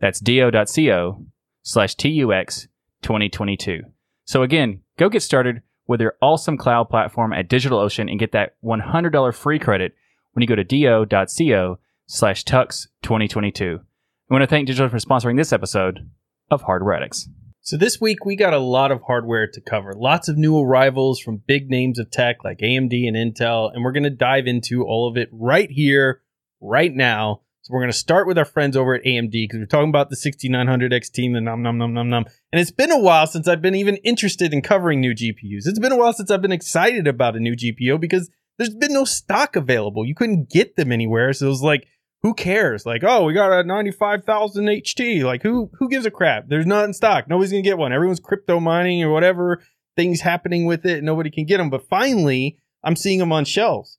That's 0.00 0.20
do.co 0.20 1.24
slash 1.62 1.96
tux 1.96 2.68
2022. 3.02 3.82
So 4.24 4.42
again, 4.42 4.80
go 4.96 5.08
get 5.08 5.22
started 5.22 5.62
with 5.86 5.98
their 5.98 6.14
awesome 6.22 6.56
cloud 6.56 6.88
platform 6.88 7.32
at 7.32 7.48
DigitalOcean 7.48 8.10
and 8.10 8.20
get 8.20 8.32
that 8.32 8.54
$100 8.64 9.34
free 9.34 9.58
credit 9.58 9.94
when 10.32 10.42
you 10.42 10.46
go 10.46 10.54
to 10.54 10.64
do.co 10.64 11.78
slash 12.06 12.44
tux 12.44 12.86
2022. 13.02 13.80
I 13.80 14.34
want 14.34 14.42
to 14.42 14.46
thank 14.46 14.68
DigitalOcean 14.68 14.90
for 14.90 14.98
sponsoring 14.98 15.36
this 15.36 15.52
episode 15.52 16.08
of 16.50 16.62
Hardware 16.62 16.94
Addicts. 16.94 17.28
So 17.64 17.76
this 17.76 18.00
week 18.00 18.24
we 18.24 18.34
got 18.34 18.52
a 18.52 18.58
lot 18.58 18.90
of 18.90 19.02
hardware 19.02 19.46
to 19.46 19.60
cover. 19.60 19.92
Lots 19.94 20.28
of 20.28 20.36
new 20.36 20.58
arrivals 20.58 21.20
from 21.20 21.44
big 21.46 21.70
names 21.70 21.96
of 21.96 22.10
tech 22.10 22.42
like 22.42 22.58
AMD 22.58 23.06
and 23.06 23.16
Intel, 23.16 23.72
and 23.72 23.84
we're 23.84 23.92
going 23.92 24.02
to 24.02 24.10
dive 24.10 24.48
into 24.48 24.82
all 24.84 25.08
of 25.08 25.16
it 25.16 25.28
right 25.30 25.70
here, 25.70 26.22
right 26.60 26.92
now. 26.92 27.42
So 27.60 27.72
we're 27.72 27.82
going 27.82 27.92
to 27.92 27.96
start 27.96 28.26
with 28.26 28.36
our 28.36 28.44
friends 28.44 28.76
over 28.76 28.96
at 28.96 29.04
AMD 29.04 29.30
because 29.30 29.60
we're 29.60 29.66
talking 29.66 29.90
about 29.90 30.10
the 30.10 30.16
6900 30.16 30.90
XT, 30.90 31.32
the 31.32 31.40
num 31.40 31.62
num 31.62 31.78
num 31.78 31.94
num 31.94 32.10
num. 32.10 32.24
And 32.52 32.60
it's 32.60 32.72
been 32.72 32.90
a 32.90 32.98
while 32.98 33.28
since 33.28 33.46
I've 33.46 33.62
been 33.62 33.76
even 33.76 33.94
interested 33.98 34.52
in 34.52 34.60
covering 34.60 35.00
new 35.00 35.14
GPUs. 35.14 35.64
It's 35.64 35.78
been 35.78 35.92
a 35.92 35.96
while 35.96 36.12
since 36.12 36.32
I've 36.32 36.42
been 36.42 36.50
excited 36.50 37.06
about 37.06 37.36
a 37.36 37.40
new 37.40 37.54
GPU 37.54 38.00
because 38.00 38.28
there's 38.58 38.74
been 38.74 38.92
no 38.92 39.04
stock 39.04 39.54
available. 39.54 40.04
You 40.04 40.16
couldn't 40.16 40.50
get 40.50 40.74
them 40.74 40.90
anywhere. 40.90 41.32
So 41.32 41.46
it 41.46 41.50
was 41.50 41.62
like, 41.62 41.86
who 42.22 42.34
cares? 42.34 42.86
Like, 42.86 43.02
oh, 43.04 43.24
we 43.24 43.32
got 43.32 43.52
a 43.52 43.64
95,000 43.64 44.64
HT. 44.66 45.24
Like, 45.24 45.42
who 45.42 45.70
who 45.78 45.88
gives 45.88 46.06
a 46.06 46.10
crap? 46.10 46.48
There's 46.48 46.66
not 46.66 46.84
in 46.84 46.94
stock. 46.94 47.28
Nobody's 47.28 47.50
going 47.50 47.64
to 47.64 47.68
get 47.68 47.78
one. 47.78 47.92
Everyone's 47.92 48.20
crypto 48.20 48.60
mining 48.60 49.02
or 49.02 49.10
whatever 49.10 49.62
things 49.96 50.20
happening 50.20 50.66
with 50.66 50.86
it. 50.86 51.02
Nobody 51.02 51.30
can 51.30 51.44
get 51.44 51.58
them. 51.58 51.70
But 51.70 51.88
finally, 51.88 52.58
I'm 52.84 52.96
seeing 52.96 53.18
them 53.18 53.32
on 53.32 53.44
shelves 53.44 53.98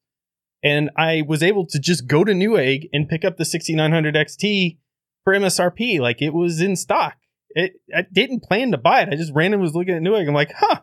and 0.64 0.90
I 0.98 1.24
was 1.28 1.44
able 1.44 1.68
to 1.68 1.80
just 1.80 2.08
go 2.08 2.24
to 2.24 2.32
Newegg 2.32 2.90
and 2.94 3.10
pick 3.10 3.26
up 3.26 3.38
the 3.38 3.46
6900 3.46 4.16
XT 4.16 4.78
for 5.24 5.34
MSRP. 5.34 6.00
Like 6.00 6.22
it 6.22 6.34
was 6.34 6.62
in 6.62 6.76
stock. 6.76 7.18
It, 7.50 7.74
I 7.96 8.06
didn't 8.12 8.44
plan 8.44 8.72
to 8.72 8.78
buy 8.78 9.02
it. 9.02 9.10
I 9.12 9.16
just 9.16 9.34
randomly 9.34 9.64
was 9.64 9.76
looking 9.76 9.94
at 9.94 10.02
Newegg. 10.02 10.28
I'm 10.28 10.34
like, 10.34 10.54
huh, 10.58 10.80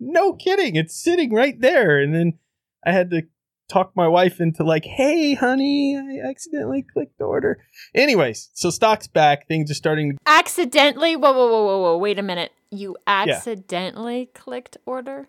no 0.00 0.34
kidding. 0.34 0.76
It's 0.76 1.00
sitting 1.00 1.32
right 1.32 1.58
there. 1.58 1.98
And 1.98 2.14
then 2.14 2.38
I 2.84 2.92
had 2.92 3.10
to 3.10 3.22
talk 3.70 3.92
my 3.94 4.08
wife 4.08 4.40
into 4.40 4.64
like, 4.64 4.84
hey, 4.84 5.34
honey, 5.34 5.96
I 5.96 6.28
accidentally 6.28 6.84
clicked 6.92 7.20
order. 7.20 7.62
Anyways, 7.94 8.50
so 8.52 8.70
stock's 8.70 9.06
back. 9.06 9.46
Things 9.46 9.70
are 9.70 9.74
starting 9.74 10.12
to. 10.12 10.18
Accidentally? 10.26 11.16
Whoa, 11.16 11.32
whoa, 11.32 11.48
whoa, 11.48 11.64
whoa, 11.64 11.78
whoa. 11.78 11.98
Wait 11.98 12.18
a 12.18 12.22
minute. 12.22 12.52
You 12.70 12.96
accidentally 13.06 14.30
yeah. 14.32 14.40
clicked 14.40 14.76
order? 14.86 15.28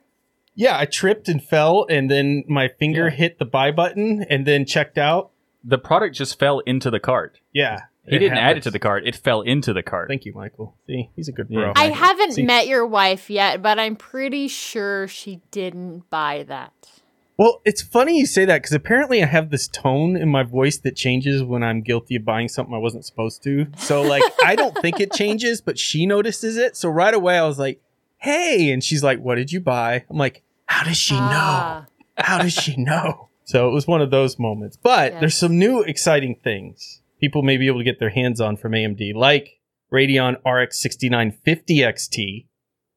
Yeah, 0.54 0.78
I 0.78 0.86
tripped 0.86 1.30
and 1.30 1.42
fell, 1.42 1.86
and 1.90 2.12
then 2.12 2.44
my 2.48 2.68
finger 2.68 3.06
yeah. 3.06 3.16
hit 3.16 3.40
the 3.40 3.46
buy 3.46 3.72
button, 3.72 4.26
and 4.30 4.46
then 4.46 4.66
checked 4.66 4.98
out. 4.98 5.32
The 5.64 5.78
product 5.78 6.16
just 6.16 6.38
fell 6.40 6.60
into 6.60 6.90
the 6.90 7.00
cart. 7.00 7.40
Yeah, 7.54 7.78
he 8.06 8.20
didn't 8.20 8.38
happens. 8.38 8.52
add 8.52 8.58
it 8.58 8.64
to 8.64 8.72
the 8.72 8.80
cart; 8.80 9.08
it 9.08 9.16
fell 9.16 9.42
into 9.42 9.74
the 9.74 9.84
cart. 9.84 10.10
Thank 10.10 10.26
you, 10.26 10.34
Michael. 10.34 10.76
See, 10.88 11.10
he's 11.16 11.30
a 11.30 11.32
good 11.32 11.48
bro. 11.48 11.68
Yeah. 11.68 11.74
I 11.76 11.86
haven't 11.86 12.34
See? 12.34 12.44
met 12.44 12.68
your 12.68 12.86
wife 12.86 13.30
yet, 13.30 13.62
but 13.62 13.80
I'm 13.80 13.96
pretty 13.96 14.48
sure 14.50 15.08
she 15.08 15.42
didn't 15.52 16.10
buy 16.10 16.44
that. 16.48 17.01
Well, 17.42 17.60
it's 17.66 17.82
funny 17.82 18.20
you 18.20 18.28
say 18.28 18.46
that 18.46 18.62
because 18.62 18.76
apparently 18.76 19.24
I 19.24 19.26
have 19.26 19.50
this 19.50 19.68
tone 19.68 20.16
in 20.16 20.30
my 20.30 20.44
voice 20.44 20.78
that 20.78 20.96
changes 20.96 21.42
when 21.42 21.64
I'm 21.64 21.82
guilty 21.82 22.16
of 22.18 22.24
buying 22.24 22.48
something 22.48 22.76
I 22.76 22.78
wasn't 22.78 23.04
supposed 23.04 23.42
to. 23.46 23.66
So, 23.78 24.04
like, 24.04 24.22
I 24.46 24.56
don't 24.56 24.78
think 24.78 25.00
it 25.00 25.12
changes, 25.12 25.60
but 25.60 25.80
she 25.80 26.06
notices 26.06 26.56
it. 26.56 26.78
So 26.78 26.88
right 26.88 27.12
away, 27.12 27.40
I 27.40 27.48
was 27.48 27.58
like, 27.58 27.82
hey. 28.20 28.72
And 28.72 28.84
she's 28.84 29.04
like, 29.04 29.20
what 29.22 29.38
did 29.38 29.52
you 29.52 29.60
buy? 29.60 30.06
I'm 30.08 30.18
like, 30.18 30.44
how 30.68 30.84
does 30.84 30.98
she 30.98 31.16
ah. 31.18 31.88
know? 31.88 32.24
How 32.24 32.38
does 32.38 32.54
she 32.54 32.76
know? 32.78 33.30
So 33.46 33.68
it 33.68 33.72
was 33.72 33.88
one 33.88 34.04
of 34.04 34.12
those 34.12 34.38
moments. 34.38 34.78
But 34.78 35.14
yes. 35.14 35.20
there's 35.20 35.36
some 35.36 35.58
new 35.58 35.82
exciting 35.82 36.36
things 36.36 37.02
people 37.20 37.42
may 37.42 37.58
be 37.58 37.66
able 37.66 37.80
to 37.80 37.84
get 37.84 37.98
their 37.98 38.12
hands 38.12 38.40
on 38.40 38.56
from 38.56 38.74
AMD, 38.74 39.16
like 39.16 39.60
Radeon 39.92 40.36
RX 40.46 40.80
6950 40.80 41.78
XT. 41.80 42.46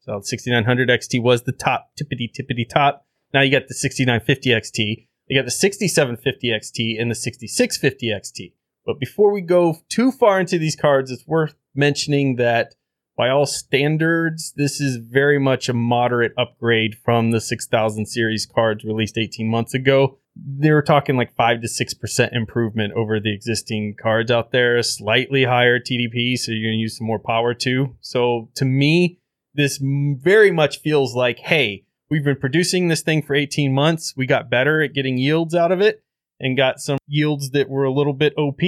So 0.00 0.20
6900 0.20 0.90
XT 0.90 1.22
was 1.22 1.44
the 1.44 1.52
top, 1.52 1.92
tippity 1.98 2.30
tippity 2.30 2.68
top. 2.68 3.03
Now 3.34 3.40
you 3.40 3.50
got 3.50 3.66
the 3.66 3.74
6950 3.74 4.50
XT. 4.50 5.08
You 5.26 5.38
got 5.38 5.44
the 5.44 5.50
6750 5.50 6.48
XT 6.50 7.00
and 7.02 7.10
the 7.10 7.16
6650 7.16 8.08
XT. 8.08 8.52
But 8.86 9.00
before 9.00 9.32
we 9.32 9.40
go 9.40 9.78
too 9.88 10.12
far 10.12 10.38
into 10.38 10.56
these 10.56 10.76
cards, 10.76 11.10
it's 11.10 11.26
worth 11.26 11.54
mentioning 11.74 12.36
that 12.36 12.74
by 13.16 13.30
all 13.30 13.46
standards, 13.46 14.52
this 14.56 14.80
is 14.80 14.96
very 14.96 15.40
much 15.40 15.68
a 15.68 15.72
moderate 15.72 16.32
upgrade 16.38 16.96
from 17.04 17.32
the 17.32 17.40
6000 17.40 18.06
series 18.06 18.46
cards 18.46 18.84
released 18.84 19.18
18 19.18 19.48
months 19.48 19.74
ago. 19.74 20.18
They 20.36 20.70
were 20.70 20.82
talking 20.82 21.16
like 21.16 21.34
5 21.34 21.60
to 21.62 21.68
6% 21.68 22.36
improvement 22.36 22.92
over 22.94 23.18
the 23.18 23.32
existing 23.32 23.96
cards 24.00 24.30
out 24.30 24.52
there, 24.52 24.80
slightly 24.82 25.44
higher 25.44 25.80
TDP, 25.80 26.36
so 26.36 26.52
you're 26.52 26.68
going 26.68 26.78
to 26.78 26.82
use 26.82 26.98
some 26.98 27.06
more 27.06 27.20
power 27.20 27.54
too. 27.54 27.96
So 28.00 28.50
to 28.56 28.64
me, 28.64 29.20
this 29.54 29.78
very 29.80 30.50
much 30.50 30.80
feels 30.80 31.14
like, 31.14 31.38
hey, 31.38 31.83
we've 32.10 32.24
been 32.24 32.36
producing 32.36 32.88
this 32.88 33.02
thing 33.02 33.22
for 33.22 33.34
18 33.34 33.72
months. 33.72 34.14
We 34.16 34.26
got 34.26 34.50
better 34.50 34.82
at 34.82 34.94
getting 34.94 35.18
yields 35.18 35.54
out 35.54 35.72
of 35.72 35.80
it 35.80 36.02
and 36.40 36.56
got 36.56 36.80
some 36.80 36.98
yields 37.06 37.50
that 37.50 37.68
were 37.68 37.84
a 37.84 37.92
little 37.92 38.12
bit 38.12 38.34
OP 38.36 38.60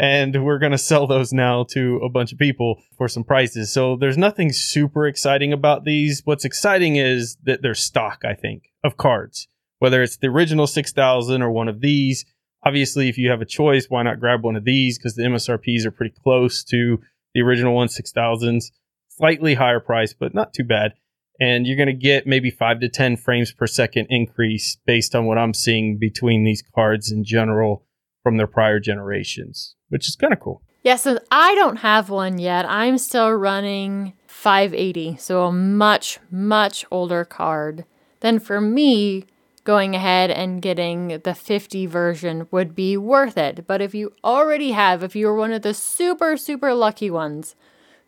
and 0.00 0.42
we're 0.42 0.58
going 0.58 0.72
to 0.72 0.78
sell 0.78 1.06
those 1.06 1.30
now 1.30 1.62
to 1.62 1.98
a 1.98 2.08
bunch 2.08 2.32
of 2.32 2.38
people 2.38 2.82
for 2.96 3.06
some 3.06 3.22
prices. 3.22 3.70
So 3.70 3.96
there's 3.96 4.16
nothing 4.16 4.50
super 4.50 5.06
exciting 5.06 5.52
about 5.52 5.84
these. 5.84 6.22
What's 6.24 6.46
exciting 6.46 6.96
is 6.96 7.36
that 7.42 7.60
there's 7.60 7.80
stock, 7.80 8.22
I 8.24 8.32
think, 8.32 8.70
of 8.82 8.96
cards, 8.96 9.46
whether 9.78 10.02
it's 10.02 10.16
the 10.16 10.28
original 10.28 10.66
6000 10.66 11.42
or 11.42 11.50
one 11.50 11.68
of 11.68 11.82
these. 11.82 12.24
Obviously, 12.64 13.10
if 13.10 13.18
you 13.18 13.28
have 13.28 13.42
a 13.42 13.46
choice, 13.46 13.90
why 13.90 14.02
not 14.02 14.20
grab 14.20 14.42
one 14.42 14.56
of 14.56 14.64
these? 14.64 14.96
Because 14.96 15.16
the 15.16 15.24
MSRPs 15.24 15.84
are 15.84 15.90
pretty 15.90 16.14
close 16.22 16.64
to 16.64 16.98
the 17.34 17.42
original 17.42 17.74
one 17.74 17.88
6000s, 17.88 18.70
slightly 19.10 19.52
higher 19.52 19.80
price, 19.80 20.14
but 20.14 20.34
not 20.34 20.54
too 20.54 20.64
bad. 20.64 20.94
And 21.40 21.66
you're 21.66 21.76
going 21.76 21.86
to 21.86 21.92
get 21.94 22.26
maybe 22.26 22.50
five 22.50 22.80
to 22.80 22.88
10 22.88 23.16
frames 23.16 23.50
per 23.50 23.66
second 23.66 24.08
increase 24.10 24.76
based 24.86 25.14
on 25.14 25.24
what 25.24 25.38
I'm 25.38 25.54
seeing 25.54 25.98
between 25.98 26.44
these 26.44 26.62
cards 26.74 27.10
in 27.10 27.24
general 27.24 27.86
from 28.22 28.36
their 28.36 28.46
prior 28.46 28.78
generations 28.78 29.74
which 29.90 30.08
is 30.08 30.16
kind 30.16 30.32
of 30.32 30.40
cool. 30.40 30.62
Yeah, 30.82 30.96
so 30.96 31.18
I 31.30 31.54
don't 31.56 31.76
have 31.76 32.08
one 32.08 32.38
yet. 32.38 32.64
I'm 32.64 32.96
still 32.96 33.30
running 33.32 34.14
580, 34.26 35.16
so 35.18 35.44
a 35.44 35.52
much, 35.52 36.18
much 36.30 36.86
older 36.90 37.26
card. 37.26 37.84
Then 38.20 38.38
for 38.38 38.62
me, 38.62 39.26
going 39.64 39.94
ahead 39.94 40.30
and 40.30 40.62
getting 40.62 41.20
the 41.22 41.34
50 41.34 41.84
version 41.84 42.48
would 42.50 42.74
be 42.74 42.96
worth 42.96 43.36
it. 43.36 43.66
But 43.66 43.82
if 43.82 43.94
you 43.94 44.14
already 44.24 44.72
have, 44.72 45.02
if 45.02 45.14
you're 45.14 45.34
one 45.34 45.52
of 45.52 45.60
the 45.60 45.74
super, 45.74 46.38
super 46.38 46.72
lucky 46.72 47.10
ones 47.10 47.54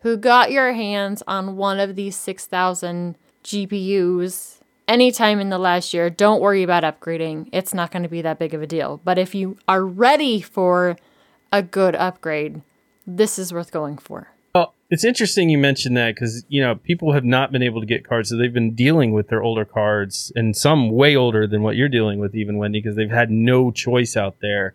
who 0.03 0.17
got 0.17 0.51
your 0.53 0.73
hands 0.73 1.23
on 1.27 1.57
one 1.57 1.81
of 1.81 1.97
these 1.97 2.17
6000 2.17 3.17
GPUs 3.45 4.59
anytime 4.89 5.41
in 5.41 5.49
the 5.49 5.59
last 5.59 5.95
year, 5.95 6.11
don't 6.11 6.41
worry 6.41 6.63
about 6.63 6.83
upgrading. 6.83 7.49
It's 7.53 7.73
not 7.73 7.91
going 7.91 8.03
to 8.03 8.09
be 8.09 8.23
that 8.23 8.39
big 8.39 8.55
of 8.55 8.63
a 8.63 8.67
deal. 8.67 9.01
But 9.05 9.19
if 9.19 9.35
you 9.35 9.59
are 9.69 9.85
ready 9.85 10.41
for 10.41 10.97
a 11.53 11.63
good 11.63 11.95
upgrade, 11.95 12.63
this 13.07 13.39
is 13.39 13.53
worth 13.53 13.73
going 13.73 13.99
for. 13.99 14.29
Well, 14.55 14.75
it's 14.91 15.05
interesting 15.05 15.49
you 15.49 15.59
mentioned 15.59 15.97
that 15.97 16.15
because 16.15 16.45
you 16.49 16.61
know 16.61 16.75
people 16.75 17.13
have 17.13 17.25
not 17.25 17.53
been 17.53 17.63
able 17.63 17.81
to 17.81 17.87
get 17.87 18.07
cards, 18.07 18.29
so 18.29 18.37
they've 18.37 18.53
been 18.53 18.75
dealing 18.75 19.13
with 19.13 19.29
their 19.29 19.43
older 19.43 19.65
cards, 19.65 20.31
and 20.37 20.57
some 20.57 20.91
way 20.91 21.17
older 21.17 21.47
than 21.47 21.63
what 21.63 21.77
you're 21.77 21.89
dealing 21.89 22.19
with, 22.19 22.35
even 22.35 22.59
Wendy, 22.59 22.81
because 22.81 22.97
they've 22.97 23.11
had 23.11 23.31
no 23.31 23.71
choice 23.71 24.17
out 24.17 24.37
there. 24.41 24.75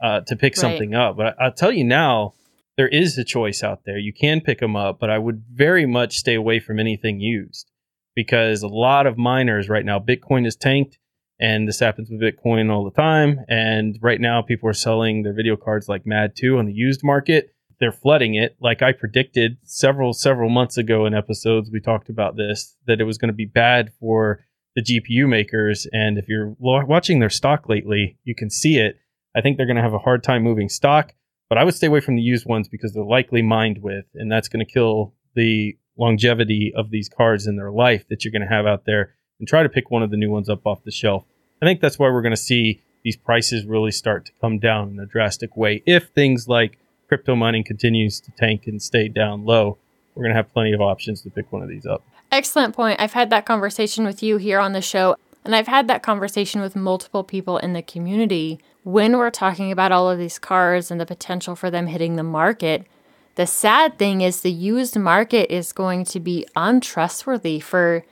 uh, 0.00 0.20
to 0.20 0.36
pick 0.36 0.52
Right. 0.54 0.60
something 0.60 0.94
up. 0.94 1.16
But 1.16 1.34
I, 1.40 1.46
I'll 1.46 1.52
tell 1.52 1.72
you 1.72 1.84
now, 1.84 2.34
there 2.76 2.88
is 2.88 3.16
a 3.18 3.24
choice 3.24 3.62
out 3.62 3.82
there. 3.84 3.98
You 3.98 4.12
can 4.12 4.40
pick 4.40 4.60
them 4.60 4.76
up, 4.76 4.98
but 4.98 5.10
I 5.10 5.18
would 5.18 5.44
very 5.52 5.86
much 5.86 6.16
stay 6.16 6.34
away 6.34 6.60
from 6.60 6.80
anything 6.80 7.20
used 7.20 7.70
because 8.14 8.62
a 8.62 8.68
lot 8.68 9.06
of 9.06 9.18
miners 9.18 9.68
right 9.68 9.84
now, 9.84 9.98
Bitcoin 9.98 10.46
is 10.46 10.56
tanked, 10.56 10.98
and 11.40 11.68
this 11.68 11.80
happens 11.80 12.10
with 12.10 12.20
Bitcoin 12.20 12.70
all 12.70 12.84
the 12.84 12.90
time. 12.90 13.40
And 13.48 13.98
right 14.00 14.20
now, 14.20 14.42
people 14.42 14.68
are 14.68 14.74
selling 14.74 15.22
their 15.22 15.34
video 15.34 15.56
cards 15.56 15.88
like 15.88 16.06
mad 16.06 16.34
too 16.36 16.58
on 16.58 16.66
the 16.66 16.72
used 16.72 17.02
market. 17.02 17.50
They're 17.80 17.92
flooding 17.92 18.34
it, 18.34 18.56
like 18.60 18.82
I 18.82 18.92
predicted 18.92 19.58
several 19.64 20.12
several 20.12 20.48
months 20.48 20.78
ago 20.78 21.06
in 21.06 21.14
episodes. 21.14 21.70
We 21.72 21.80
talked 21.80 22.08
about 22.08 22.36
this 22.36 22.76
that 22.86 23.00
it 23.00 23.04
was 23.04 23.18
going 23.18 23.28
to 23.28 23.34
be 23.34 23.46
bad 23.46 23.92
for 23.98 24.44
the 24.76 24.82
GPU 24.82 25.28
makers. 25.28 25.86
And 25.92 26.16
if 26.16 26.28
you're 26.28 26.54
watching 26.58 27.18
their 27.18 27.30
stock 27.30 27.68
lately, 27.68 28.18
you 28.24 28.34
can 28.34 28.48
see 28.48 28.78
it. 28.78 28.98
I 29.36 29.40
think 29.40 29.56
they're 29.56 29.66
going 29.66 29.76
to 29.76 29.82
have 29.82 29.94
a 29.94 29.98
hard 29.98 30.22
time 30.22 30.42
moving 30.42 30.68
stock, 30.68 31.14
but 31.48 31.58
I 31.58 31.64
would 31.64 31.74
stay 31.74 31.86
away 31.86 32.00
from 32.00 32.16
the 32.16 32.22
used 32.22 32.46
ones 32.46 32.68
because 32.68 32.92
they're 32.92 33.04
likely 33.04 33.42
mined 33.42 33.82
with, 33.82 34.06
and 34.14 34.30
that's 34.30 34.48
going 34.48 34.64
to 34.64 34.70
kill 34.70 35.12
the 35.34 35.76
longevity 35.96 36.72
of 36.74 36.90
these 36.90 37.08
cards 37.08 37.46
in 37.46 37.56
their 37.56 37.70
life 37.70 38.06
that 38.08 38.24
you're 38.24 38.32
going 38.32 38.42
to 38.42 38.54
have 38.54 38.66
out 38.66 38.84
there. 38.86 39.14
And 39.38 39.48
try 39.48 39.64
to 39.64 39.68
pick 39.68 39.90
one 39.90 40.02
of 40.02 40.10
the 40.10 40.16
new 40.16 40.30
ones 40.30 40.48
up 40.48 40.64
off 40.64 40.84
the 40.84 40.92
shelf. 40.92 41.24
I 41.60 41.66
think 41.66 41.80
that's 41.80 41.98
why 41.98 42.08
we're 42.08 42.22
going 42.22 42.30
to 42.30 42.36
see 42.36 42.82
these 43.02 43.16
prices 43.16 43.66
really 43.66 43.90
start 43.90 44.24
to 44.26 44.32
come 44.40 44.58
down 44.58 44.90
in 44.90 45.00
a 45.00 45.06
drastic 45.06 45.56
way. 45.56 45.82
If 45.86 46.08
things 46.10 46.48
like 46.48 46.78
crypto 47.08 47.34
mining 47.34 47.64
continues 47.64 48.20
to 48.20 48.30
tank 48.32 48.66
and 48.66 48.80
stay 48.80 49.08
down 49.08 49.44
low, 49.44 49.78
we're 50.14 50.22
going 50.22 50.32
to 50.32 50.36
have 50.36 50.52
plenty 50.52 50.72
of 50.72 50.80
options 50.80 51.20
to 51.22 51.30
pick 51.30 51.52
one 51.52 51.62
of 51.62 51.68
these 51.68 51.84
up. 51.84 52.02
Excellent 52.30 52.74
point. 52.74 53.00
I've 53.00 53.12
had 53.12 53.30
that 53.30 53.44
conversation 53.44 54.04
with 54.04 54.22
you 54.22 54.36
here 54.36 54.60
on 54.60 54.72
the 54.72 54.80
show, 54.80 55.16
and 55.44 55.54
I've 55.54 55.66
had 55.66 55.88
that 55.88 56.02
conversation 56.02 56.60
with 56.60 56.76
multiple 56.76 57.24
people 57.24 57.58
in 57.58 57.72
the 57.72 57.82
community. 57.82 58.60
When 58.84 59.16
we're 59.16 59.30
talking 59.30 59.72
about 59.72 59.92
all 59.92 60.10
of 60.10 60.18
these 60.18 60.38
cars 60.38 60.90
and 60.90 61.00
the 61.00 61.06
potential 61.06 61.56
for 61.56 61.70
them 61.70 61.86
hitting 61.86 62.16
the 62.16 62.22
market, 62.22 62.86
the 63.34 63.46
sad 63.46 63.98
thing 63.98 64.20
is 64.20 64.42
the 64.42 64.52
used 64.52 64.98
market 64.98 65.50
is 65.50 65.72
going 65.72 66.04
to 66.04 66.20
be 66.20 66.46
untrustworthy 66.54 67.60
for, 67.60 68.04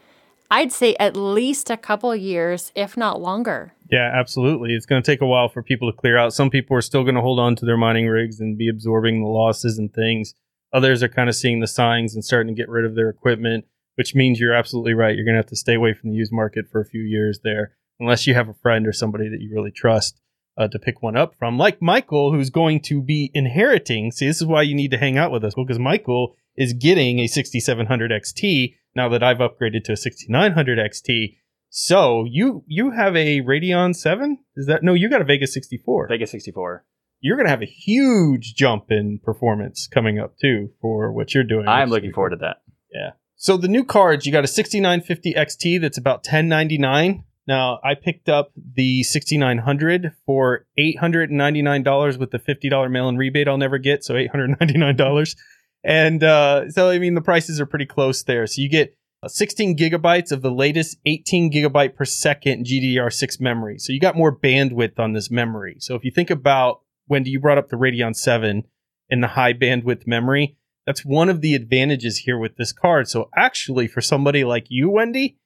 I'd 0.50 0.72
say, 0.72 0.96
at 0.98 1.14
least 1.14 1.68
a 1.68 1.76
couple 1.76 2.16
years, 2.16 2.72
if 2.74 2.96
not 2.96 3.20
longer. 3.20 3.74
Yeah, 3.90 4.10
absolutely. 4.14 4.72
It's 4.72 4.86
going 4.86 5.02
to 5.02 5.06
take 5.06 5.20
a 5.20 5.26
while 5.26 5.50
for 5.50 5.62
people 5.62 5.92
to 5.92 5.96
clear 5.96 6.16
out. 6.16 6.32
Some 6.32 6.48
people 6.48 6.74
are 6.74 6.80
still 6.80 7.02
going 7.02 7.16
to 7.16 7.20
hold 7.20 7.38
on 7.38 7.54
to 7.56 7.66
their 7.66 7.76
mining 7.76 8.06
rigs 8.06 8.40
and 8.40 8.56
be 8.56 8.70
absorbing 8.70 9.20
the 9.20 9.28
losses 9.28 9.76
and 9.76 9.92
things. 9.92 10.34
Others 10.72 11.02
are 11.02 11.08
kind 11.08 11.28
of 11.28 11.36
seeing 11.36 11.60
the 11.60 11.66
signs 11.66 12.14
and 12.14 12.24
starting 12.24 12.54
to 12.54 12.58
get 12.58 12.70
rid 12.70 12.86
of 12.86 12.94
their 12.94 13.10
equipment, 13.10 13.66
which 13.96 14.14
means 14.14 14.40
you're 14.40 14.54
absolutely 14.54 14.94
right. 14.94 15.14
You're 15.14 15.26
going 15.26 15.34
to 15.34 15.42
have 15.42 15.50
to 15.50 15.56
stay 15.56 15.74
away 15.74 15.92
from 15.92 16.08
the 16.08 16.16
used 16.16 16.32
market 16.32 16.64
for 16.66 16.80
a 16.80 16.86
few 16.86 17.02
years 17.02 17.40
there, 17.44 17.76
unless 18.00 18.26
you 18.26 18.32
have 18.32 18.48
a 18.48 18.54
friend 18.54 18.86
or 18.86 18.92
somebody 18.94 19.28
that 19.28 19.42
you 19.42 19.50
really 19.52 19.70
trust 19.70 20.18
uh, 20.62 20.68
to 20.68 20.78
pick 20.78 21.02
one 21.02 21.16
up 21.16 21.34
from, 21.38 21.58
like 21.58 21.82
Michael, 21.82 22.32
who's 22.32 22.50
going 22.50 22.80
to 22.82 23.02
be 23.02 23.30
inheriting. 23.34 24.12
See, 24.12 24.26
this 24.26 24.40
is 24.40 24.46
why 24.46 24.62
you 24.62 24.74
need 24.74 24.90
to 24.92 24.98
hang 24.98 25.18
out 25.18 25.32
with 25.32 25.44
us 25.44 25.54
because 25.54 25.78
Michael 25.78 26.34
is 26.56 26.72
getting 26.72 27.18
a 27.18 27.26
6700 27.26 28.10
XT 28.10 28.74
now 28.94 29.08
that 29.08 29.22
I've 29.22 29.38
upgraded 29.38 29.84
to 29.84 29.92
a 29.92 29.96
6900 29.96 30.78
XT. 30.78 31.36
So 31.68 32.26
you 32.28 32.64
you 32.66 32.90
have 32.90 33.16
a 33.16 33.40
Radeon 33.40 33.96
7? 33.96 34.38
Is 34.56 34.66
that 34.66 34.82
no, 34.82 34.92
you 34.94 35.08
got 35.08 35.22
a 35.22 35.24
Vega 35.24 35.46
64. 35.46 36.08
Vega 36.08 36.26
64. 36.26 36.84
You're 37.20 37.36
going 37.36 37.46
to 37.46 37.50
have 37.50 37.62
a 37.62 37.66
huge 37.66 38.54
jump 38.54 38.90
in 38.90 39.20
performance 39.22 39.86
coming 39.86 40.18
up 40.18 40.36
too 40.38 40.70
for 40.80 41.12
what 41.12 41.34
you're 41.34 41.44
doing. 41.44 41.68
I'm 41.68 41.88
looking 41.88 42.12
forward 42.12 42.30
to 42.30 42.36
that. 42.36 42.62
Yeah. 42.92 43.12
So 43.36 43.56
the 43.56 43.68
new 43.68 43.84
cards, 43.84 44.26
you 44.26 44.32
got 44.32 44.44
a 44.44 44.48
6950 44.48 45.34
XT 45.34 45.80
that's 45.80 45.98
about 45.98 46.18
1099. 46.18 47.24
Now 47.46 47.80
I 47.82 47.94
picked 47.94 48.28
up 48.28 48.52
the 48.56 49.02
6900 49.02 50.12
for 50.26 50.66
$899 50.78 52.18
with 52.18 52.30
the 52.30 52.38
$50 52.38 52.90
mail-in 52.90 53.16
rebate 53.16 53.48
I'll 53.48 53.58
never 53.58 53.78
get, 53.78 54.04
so 54.04 54.14
$899. 54.14 55.36
And 55.84 56.22
uh, 56.22 56.70
so 56.70 56.90
I 56.90 56.98
mean 56.98 57.14
the 57.14 57.20
prices 57.20 57.60
are 57.60 57.66
pretty 57.66 57.86
close 57.86 58.22
there. 58.22 58.46
So 58.46 58.62
you 58.62 58.68
get 58.68 58.96
uh, 59.22 59.28
16 59.28 59.76
gigabytes 59.76 60.32
of 60.32 60.42
the 60.42 60.50
latest 60.50 60.98
18 61.06 61.52
gigabyte 61.52 61.96
per 61.96 62.04
second 62.04 62.66
GDDR6 62.66 63.40
memory. 63.40 63.78
So 63.78 63.92
you 63.92 64.00
got 64.00 64.16
more 64.16 64.36
bandwidth 64.36 64.98
on 64.98 65.12
this 65.12 65.30
memory. 65.30 65.76
So 65.80 65.94
if 65.94 66.04
you 66.04 66.10
think 66.10 66.30
about 66.30 66.82
Wendy, 67.08 67.30
you 67.30 67.40
brought 67.40 67.58
up 67.58 67.68
the 67.68 67.76
Radeon 67.76 68.14
7 68.14 68.64
and 69.10 69.22
the 69.22 69.28
high 69.28 69.52
bandwidth 69.52 70.06
memory. 70.06 70.56
That's 70.86 71.04
one 71.04 71.28
of 71.28 71.40
the 71.40 71.54
advantages 71.54 72.18
here 72.18 72.38
with 72.38 72.56
this 72.56 72.72
card. 72.72 73.08
So 73.08 73.28
actually, 73.36 73.86
for 73.86 74.00
somebody 74.00 74.42
like 74.42 74.66
you, 74.68 74.90
Wendy, 74.90 75.38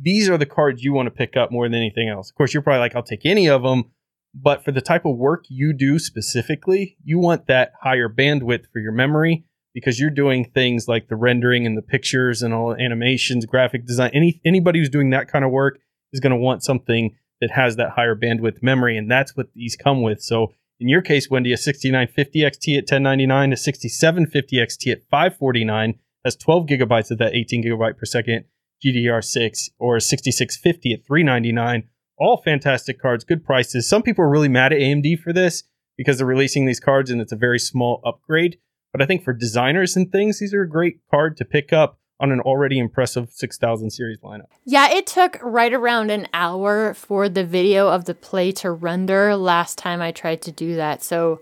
these 0.00 0.28
are 0.28 0.38
the 0.38 0.46
cards 0.46 0.82
you 0.82 0.92
want 0.92 1.06
to 1.06 1.10
pick 1.10 1.36
up 1.36 1.50
more 1.50 1.68
than 1.68 1.78
anything 1.78 2.08
else. 2.08 2.30
Of 2.30 2.34
course, 2.34 2.52
you're 2.52 2.62
probably 2.62 2.80
like, 2.80 2.96
I'll 2.96 3.02
take 3.02 3.24
any 3.24 3.48
of 3.48 3.62
them. 3.62 3.90
But 4.34 4.64
for 4.64 4.72
the 4.72 4.80
type 4.80 5.04
of 5.04 5.16
work 5.16 5.44
you 5.48 5.72
do 5.72 5.98
specifically, 5.98 6.96
you 7.04 7.18
want 7.18 7.46
that 7.46 7.72
higher 7.80 8.08
bandwidth 8.08 8.66
for 8.72 8.80
your 8.80 8.92
memory 8.92 9.44
because 9.72 10.00
you're 10.00 10.10
doing 10.10 10.44
things 10.44 10.88
like 10.88 11.08
the 11.08 11.16
rendering 11.16 11.66
and 11.66 11.76
the 11.76 11.82
pictures 11.82 12.42
and 12.42 12.52
all 12.52 12.74
animations, 12.74 13.46
graphic 13.46 13.86
design. 13.86 14.10
Any 14.12 14.40
anybody 14.44 14.80
who's 14.80 14.88
doing 14.88 15.10
that 15.10 15.28
kind 15.28 15.44
of 15.44 15.52
work 15.52 15.78
is 16.12 16.20
going 16.20 16.32
to 16.32 16.36
want 16.36 16.64
something 16.64 17.14
that 17.40 17.52
has 17.52 17.76
that 17.76 17.90
higher 17.90 18.16
bandwidth 18.16 18.62
memory, 18.62 18.96
and 18.96 19.10
that's 19.10 19.36
what 19.36 19.52
these 19.54 19.76
come 19.76 20.02
with. 20.02 20.22
So 20.22 20.52
in 20.80 20.88
your 20.88 21.02
case, 21.02 21.30
Wendy, 21.30 21.52
a 21.52 21.56
6950 21.56 22.40
XT 22.40 22.78
at 22.78 22.82
1099, 22.84 23.52
a 23.52 23.56
6750 23.56 24.56
XT 24.56 24.92
at 24.92 25.02
549 25.10 25.98
has 26.24 26.36
12 26.36 26.66
gigabytes 26.66 27.10
of 27.10 27.18
that 27.18 27.34
18 27.34 27.64
gigabyte 27.64 27.98
per 27.98 28.04
second 28.04 28.44
GDDR6, 28.84 29.70
or 29.78 30.00
6650 30.00 30.92
at 30.92 31.06
399. 31.06 31.88
All 32.16 32.36
fantastic 32.36 33.00
cards, 33.00 33.24
good 33.24 33.44
prices. 33.44 33.88
Some 33.88 34.02
people 34.02 34.24
are 34.24 34.30
really 34.30 34.48
mad 34.48 34.72
at 34.72 34.78
AMD 34.78 35.18
for 35.20 35.32
this 35.32 35.64
because 35.96 36.18
they're 36.18 36.26
releasing 36.26 36.64
these 36.64 36.80
cards 36.80 37.10
and 37.10 37.20
it's 37.20 37.32
a 37.32 37.36
very 37.36 37.58
small 37.58 38.00
upgrade. 38.04 38.58
But 38.92 39.02
I 39.02 39.06
think 39.06 39.24
for 39.24 39.32
designers 39.32 39.96
and 39.96 40.10
things, 40.10 40.38
these 40.38 40.54
are 40.54 40.62
a 40.62 40.68
great 40.68 41.00
card 41.10 41.36
to 41.38 41.44
pick 41.44 41.72
up 41.72 41.98
on 42.20 42.30
an 42.30 42.40
already 42.40 42.78
impressive 42.78 43.30
6000 43.32 43.90
series 43.90 44.20
lineup. 44.20 44.46
Yeah, 44.64 44.88
it 44.90 45.06
took 45.06 45.38
right 45.42 45.72
around 45.72 46.10
an 46.10 46.28
hour 46.32 46.94
for 46.94 47.28
the 47.28 47.44
video 47.44 47.88
of 47.88 48.04
the 48.04 48.14
play 48.14 48.52
to 48.52 48.70
render 48.70 49.36
last 49.36 49.78
time 49.78 50.00
I 50.00 50.12
tried 50.12 50.40
to 50.42 50.52
do 50.52 50.76
that. 50.76 51.02
So, 51.02 51.40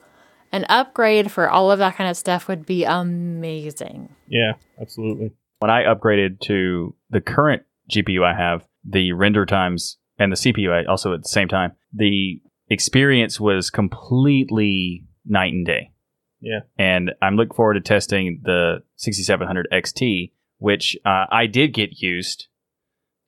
an 0.51 0.67
upgrade 0.69 1.31
for 1.31 1.49
all 1.49 1.71
of 1.71 1.79
that 1.79 1.97
kind 1.97 2.11
of 2.11 2.17
stuff 2.17 2.49
would 2.49 2.67
be 2.67 2.85
amazing. 2.85 4.15
Yeah, 4.27 4.55
absolutely. 4.81 5.33
When 5.63 5.71
I 5.71 5.85
upgraded 5.85 6.41
to 6.41 6.93
the 7.11 7.21
current 7.21 7.63
GPU 7.89 8.25
I 8.25 8.37
have, 8.37 8.67
the 8.85 9.13
render 9.13 9.47
times 9.47 9.97
and 10.19 10.33
the 10.33 10.37
CPU 10.37 10.73
I- 10.73 10.91
also 10.91 11.15
at 11.15 11.23
the 11.23 11.29
same 11.29 11.47
time, 11.47 11.71
the 11.93 12.41
experience 12.69 13.39
was 13.39 13.71
completely 13.71 15.05
night 15.25 15.53
and 15.53 15.65
day. 15.65 15.93
Yeah. 16.41 16.63
And 16.77 17.13
I'm 17.23 17.37
looking 17.37 17.55
forward 17.55 17.75
to 17.75 17.81
testing 17.81 18.41
the 18.43 18.83
6700 18.97 19.69
XT, 19.73 20.33
which 20.59 20.97
uh, 21.05 21.27
I 21.31 21.47
did 21.47 21.73
get 21.73 22.01
used, 22.03 22.49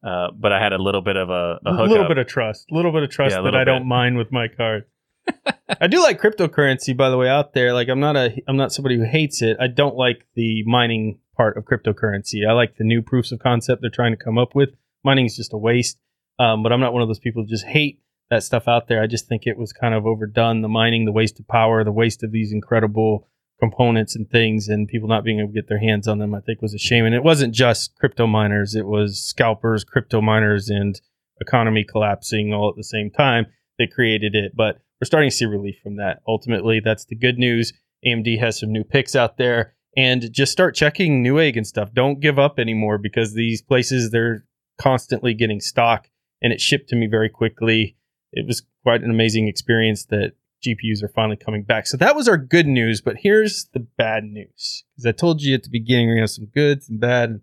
uh, 0.04 0.32
but 0.36 0.52
I 0.52 0.60
had 0.60 0.72
a 0.72 0.82
little 0.82 1.02
bit 1.02 1.16
of 1.16 1.30
a, 1.30 1.60
a 1.64 1.70
A 1.70 1.86
little 1.86 2.08
bit 2.08 2.18
of 2.18 2.26
trust, 2.26 2.66
a 2.68 2.74
little 2.74 2.90
bit 2.90 3.04
of 3.04 3.10
trust 3.10 3.36
Yeah, 3.36 3.42
that 3.42 3.54
I 3.54 3.62
don't 3.62 3.86
mind 3.86 4.16
with 4.16 4.32
my 4.32 4.48
card. 4.48 4.86
I 5.80 5.86
do 5.86 6.02
like 6.02 6.20
cryptocurrency, 6.20 6.96
by 6.96 7.10
the 7.10 7.16
way, 7.16 7.28
out 7.28 7.54
there. 7.54 7.72
Like 7.72 7.88
I'm 7.88 8.00
not 8.00 8.16
a, 8.16 8.42
I'm 8.48 8.56
not 8.56 8.72
somebody 8.72 8.96
who 8.98 9.04
hates 9.04 9.40
it. 9.40 9.56
I 9.60 9.68
don't 9.68 9.94
like 9.94 10.26
the 10.34 10.64
mining 10.66 11.20
part 11.34 11.56
of 11.56 11.64
cryptocurrency. 11.64 12.48
I 12.48 12.52
like 12.52 12.76
the 12.76 12.84
new 12.84 13.02
proofs 13.02 13.32
of 13.32 13.38
concept 13.38 13.82
they're 13.82 13.90
trying 13.90 14.12
to 14.12 14.24
come 14.24 14.38
up 14.38 14.54
with. 14.54 14.70
Mining 15.04 15.26
is 15.26 15.36
just 15.36 15.52
a 15.52 15.58
waste. 15.58 15.98
Um, 16.38 16.62
but 16.62 16.72
I'm 16.72 16.80
not 16.80 16.92
one 16.92 17.02
of 17.02 17.08
those 17.08 17.18
people 17.18 17.42
who 17.42 17.48
just 17.48 17.66
hate 17.66 18.00
that 18.30 18.42
stuff 18.42 18.66
out 18.66 18.88
there. 18.88 19.02
I 19.02 19.06
just 19.06 19.28
think 19.28 19.46
it 19.46 19.56
was 19.56 19.72
kind 19.72 19.94
of 19.94 20.06
overdone. 20.06 20.62
The 20.62 20.68
mining, 20.68 21.04
the 21.04 21.12
waste 21.12 21.38
of 21.38 21.46
power, 21.46 21.84
the 21.84 21.92
waste 21.92 22.22
of 22.22 22.32
these 22.32 22.52
incredible 22.52 23.28
components 23.60 24.16
and 24.16 24.28
things, 24.28 24.68
and 24.68 24.88
people 24.88 25.08
not 25.08 25.24
being 25.24 25.38
able 25.38 25.50
to 25.50 25.54
get 25.54 25.68
their 25.68 25.78
hands 25.78 26.08
on 26.08 26.18
them, 26.18 26.34
I 26.34 26.40
think 26.40 26.60
was 26.60 26.74
a 26.74 26.78
shame. 26.78 27.04
And 27.04 27.14
it 27.14 27.22
wasn't 27.22 27.54
just 27.54 27.94
crypto 27.96 28.26
miners; 28.26 28.74
it 28.74 28.86
was 28.86 29.22
scalpers, 29.22 29.84
crypto 29.84 30.20
miners, 30.20 30.68
and 30.68 31.00
economy 31.40 31.84
collapsing 31.84 32.52
all 32.52 32.68
at 32.68 32.76
the 32.76 32.84
same 32.84 33.10
time 33.10 33.46
that 33.78 33.92
created 33.92 34.34
it. 34.34 34.52
But 34.56 34.80
we're 35.00 35.06
starting 35.06 35.30
to 35.30 35.36
see 35.36 35.44
relief 35.44 35.76
from 35.82 35.96
that. 35.96 36.20
Ultimately, 36.26 36.80
that's 36.80 37.04
the 37.04 37.16
good 37.16 37.38
news. 37.38 37.72
AMD 38.06 38.38
has 38.40 38.58
some 38.58 38.72
new 38.72 38.84
picks 38.84 39.16
out 39.16 39.38
there, 39.38 39.73
and 39.96 40.33
just 40.33 40.52
start 40.52 40.74
checking 40.74 41.22
Newegg 41.22 41.57
and 41.57 41.66
stuff. 41.66 41.92
Don't 41.92 42.20
give 42.20 42.38
up 42.38 42.59
anymore 42.59 42.98
because 42.98 43.35
these 43.35 43.62
places 43.62 44.11
they're 44.11 44.44
constantly 44.80 45.35
getting 45.35 45.61
stock, 45.61 46.09
and 46.42 46.52
it 46.52 46.61
shipped 46.61 46.88
to 46.90 46.96
me 46.96 47.07
very 47.07 47.28
quickly. 47.28 47.96
It 48.33 48.46
was 48.46 48.62
quite 48.83 49.02
an 49.02 49.11
amazing 49.11 49.48
experience 49.48 50.07
that 50.07 50.33
GPUs 50.64 51.02
are 51.02 51.09
finally 51.09 51.37
coming 51.37 51.62
back. 51.62 51.87
So 51.87 51.96
that 51.98 52.16
was 52.16 52.28
our 52.28 52.38
good 52.38 52.66
news, 52.66 53.00
but 53.00 53.16
here's 53.20 53.68
the 53.72 53.80
bad 53.80 54.24
news. 54.24 54.85
Because 54.96 55.07
I 55.07 55.12
told 55.12 55.42
you 55.42 55.54
at 55.54 55.62
the 55.62 55.70
beginning 55.70 56.11
we 56.11 56.20
have 56.20 56.30
some 56.30 56.46
good, 56.46 56.83
some 56.83 56.98
bad. 56.98 57.40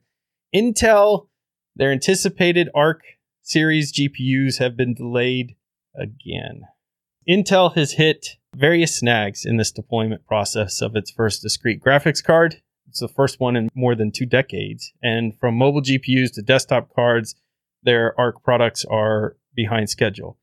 Intel, 0.53 1.27
their 1.75 1.91
anticipated 1.91 2.69
Arc 2.75 3.01
series 3.41 3.93
GPUs 3.93 4.59
have 4.59 4.75
been 4.75 4.93
delayed 4.93 5.55
again. 5.95 6.63
Intel 7.29 7.75
has 7.75 7.93
hit 7.93 8.37
various 8.55 8.97
snags 8.97 9.45
in 9.45 9.57
this 9.57 9.71
deployment 9.71 10.25
process 10.25 10.81
of 10.81 10.95
its 10.95 11.11
first 11.11 11.41
discrete 11.41 11.81
graphics 11.81 12.23
card. 12.23 12.61
It's 12.87 12.99
the 12.99 13.07
first 13.07 13.39
one 13.39 13.55
in 13.55 13.69
more 13.73 13.95
than 13.95 14.11
two 14.11 14.25
decades. 14.25 14.91
And 15.01 15.37
from 15.39 15.55
mobile 15.55 15.81
GPUs 15.81 16.33
to 16.33 16.41
desktop 16.41 16.93
cards, 16.93 17.35
their 17.83 18.19
ARC 18.19 18.43
products 18.43 18.85
are 18.85 19.37
behind 19.55 19.89
schedule. 19.89 20.37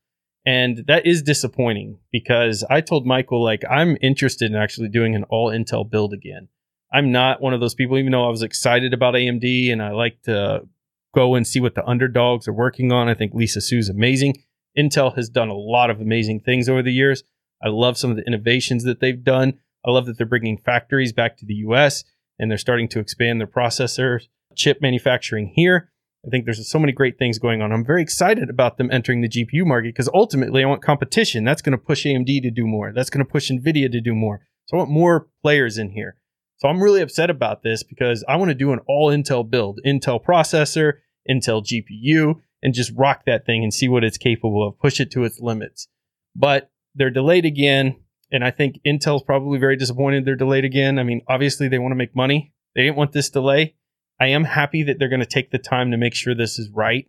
And 0.45 0.85
that 0.87 1.05
is 1.05 1.21
disappointing 1.21 1.99
because 2.11 2.63
I 2.69 2.81
told 2.81 3.05
Michael, 3.05 3.43
like, 3.43 3.63
I'm 3.69 3.97
interested 4.01 4.49
in 4.49 4.57
actually 4.57 4.89
doing 4.89 5.15
an 5.15 5.25
all 5.25 5.51
Intel 5.51 5.87
build 5.87 6.13
again. 6.13 6.47
I'm 6.91 7.11
not 7.11 7.41
one 7.41 7.53
of 7.53 7.59
those 7.59 7.75
people, 7.75 7.99
even 7.99 8.11
though 8.11 8.25
I 8.25 8.31
was 8.31 8.41
excited 8.41 8.93
about 8.93 9.13
AMD 9.13 9.71
and 9.71 9.81
I 9.81 9.91
like 9.91 10.23
to 10.23 10.67
go 11.13 11.35
and 11.35 11.45
see 11.45 11.59
what 11.59 11.75
the 11.75 11.85
underdogs 11.85 12.47
are 12.47 12.53
working 12.53 12.91
on. 12.91 13.07
I 13.07 13.13
think 13.13 13.33
Lisa 13.33 13.61
Su's 13.61 13.89
amazing. 13.89 14.41
Intel 14.77 15.15
has 15.15 15.29
done 15.29 15.49
a 15.49 15.53
lot 15.53 15.89
of 15.89 16.01
amazing 16.01 16.39
things 16.39 16.67
over 16.67 16.81
the 16.81 16.93
years. 16.93 17.23
I 17.61 17.69
love 17.69 17.97
some 17.97 18.09
of 18.11 18.17
the 18.17 18.25
innovations 18.25 18.83
that 18.83 18.99
they've 18.99 19.23
done. 19.23 19.59
I 19.85 19.91
love 19.91 20.05
that 20.05 20.17
they're 20.17 20.27
bringing 20.27 20.57
factories 20.57 21.13
back 21.13 21.37
to 21.37 21.45
the 21.45 21.55
US 21.55 22.03
and 22.37 22.49
they're 22.49 22.57
starting 22.57 22.87
to 22.89 22.99
expand 22.99 23.39
their 23.39 23.47
processor 23.47 24.21
chip 24.55 24.81
manufacturing 24.81 25.51
here. 25.55 25.91
I 26.25 26.29
think 26.29 26.45
there's 26.45 26.69
so 26.69 26.79
many 26.79 26.91
great 26.91 27.17
things 27.17 27.39
going 27.39 27.61
on. 27.61 27.71
I'm 27.71 27.85
very 27.85 28.01
excited 28.01 28.49
about 28.49 28.77
them 28.77 28.91
entering 28.91 29.21
the 29.21 29.29
GPU 29.29 29.65
market 29.65 29.93
because 29.93 30.09
ultimately 30.13 30.63
I 30.63 30.67
want 30.67 30.81
competition. 30.81 31.45
That's 31.45 31.61
going 31.61 31.71
to 31.71 31.77
push 31.77 32.05
AMD 32.05 32.41
to 32.41 32.51
do 32.51 32.67
more. 32.67 32.91
That's 32.91 33.09
going 33.09 33.25
to 33.25 33.31
push 33.31 33.49
Nvidia 33.49 33.89
to 33.91 34.01
do 34.01 34.13
more. 34.13 34.41
So 34.65 34.75
I 34.75 34.79
want 34.79 34.91
more 34.91 35.27
players 35.41 35.77
in 35.77 35.91
here. 35.91 36.17
So 36.57 36.67
I'm 36.67 36.83
really 36.83 37.01
upset 37.01 37.29
about 37.29 37.63
this 37.63 37.83
because 37.83 38.25
I 38.27 38.35
want 38.35 38.49
to 38.49 38.55
do 38.55 38.73
an 38.73 38.79
all 38.85 39.09
Intel 39.09 39.49
build, 39.49 39.79
Intel 39.85 40.21
processor, 40.21 40.95
Intel 41.29 41.63
GPU, 41.63 42.41
and 42.61 42.73
just 42.73 42.91
rock 42.97 43.23
that 43.25 43.45
thing 43.45 43.63
and 43.63 43.73
see 43.73 43.87
what 43.87 44.03
it's 44.03 44.17
capable 44.17 44.67
of, 44.67 44.77
push 44.77 44.99
it 44.99 45.11
to 45.11 45.23
its 45.23 45.39
limits. 45.39 45.87
But 46.35 46.69
they're 46.95 47.09
delayed 47.09 47.45
again. 47.45 47.97
And 48.31 48.43
I 48.43 48.51
think 48.51 48.79
Intel's 48.85 49.23
probably 49.23 49.57
very 49.59 49.75
disappointed 49.75 50.25
they're 50.25 50.35
delayed 50.35 50.65
again. 50.65 50.99
I 50.99 51.03
mean, 51.03 51.21
obviously 51.27 51.67
they 51.67 51.79
want 51.79 51.91
to 51.91 51.97
make 51.97 52.15
money. 52.15 52.53
They 52.75 52.83
didn't 52.83 52.97
want 52.97 53.11
this 53.11 53.29
delay. 53.29 53.75
I 54.19 54.27
am 54.27 54.43
happy 54.43 54.83
that 54.83 54.99
they're 54.99 55.09
going 55.09 55.21
to 55.21 55.25
take 55.25 55.51
the 55.51 55.57
time 55.57 55.91
to 55.91 55.97
make 55.97 56.13
sure 56.13 56.35
this 56.35 56.59
is 56.59 56.69
right. 56.69 57.07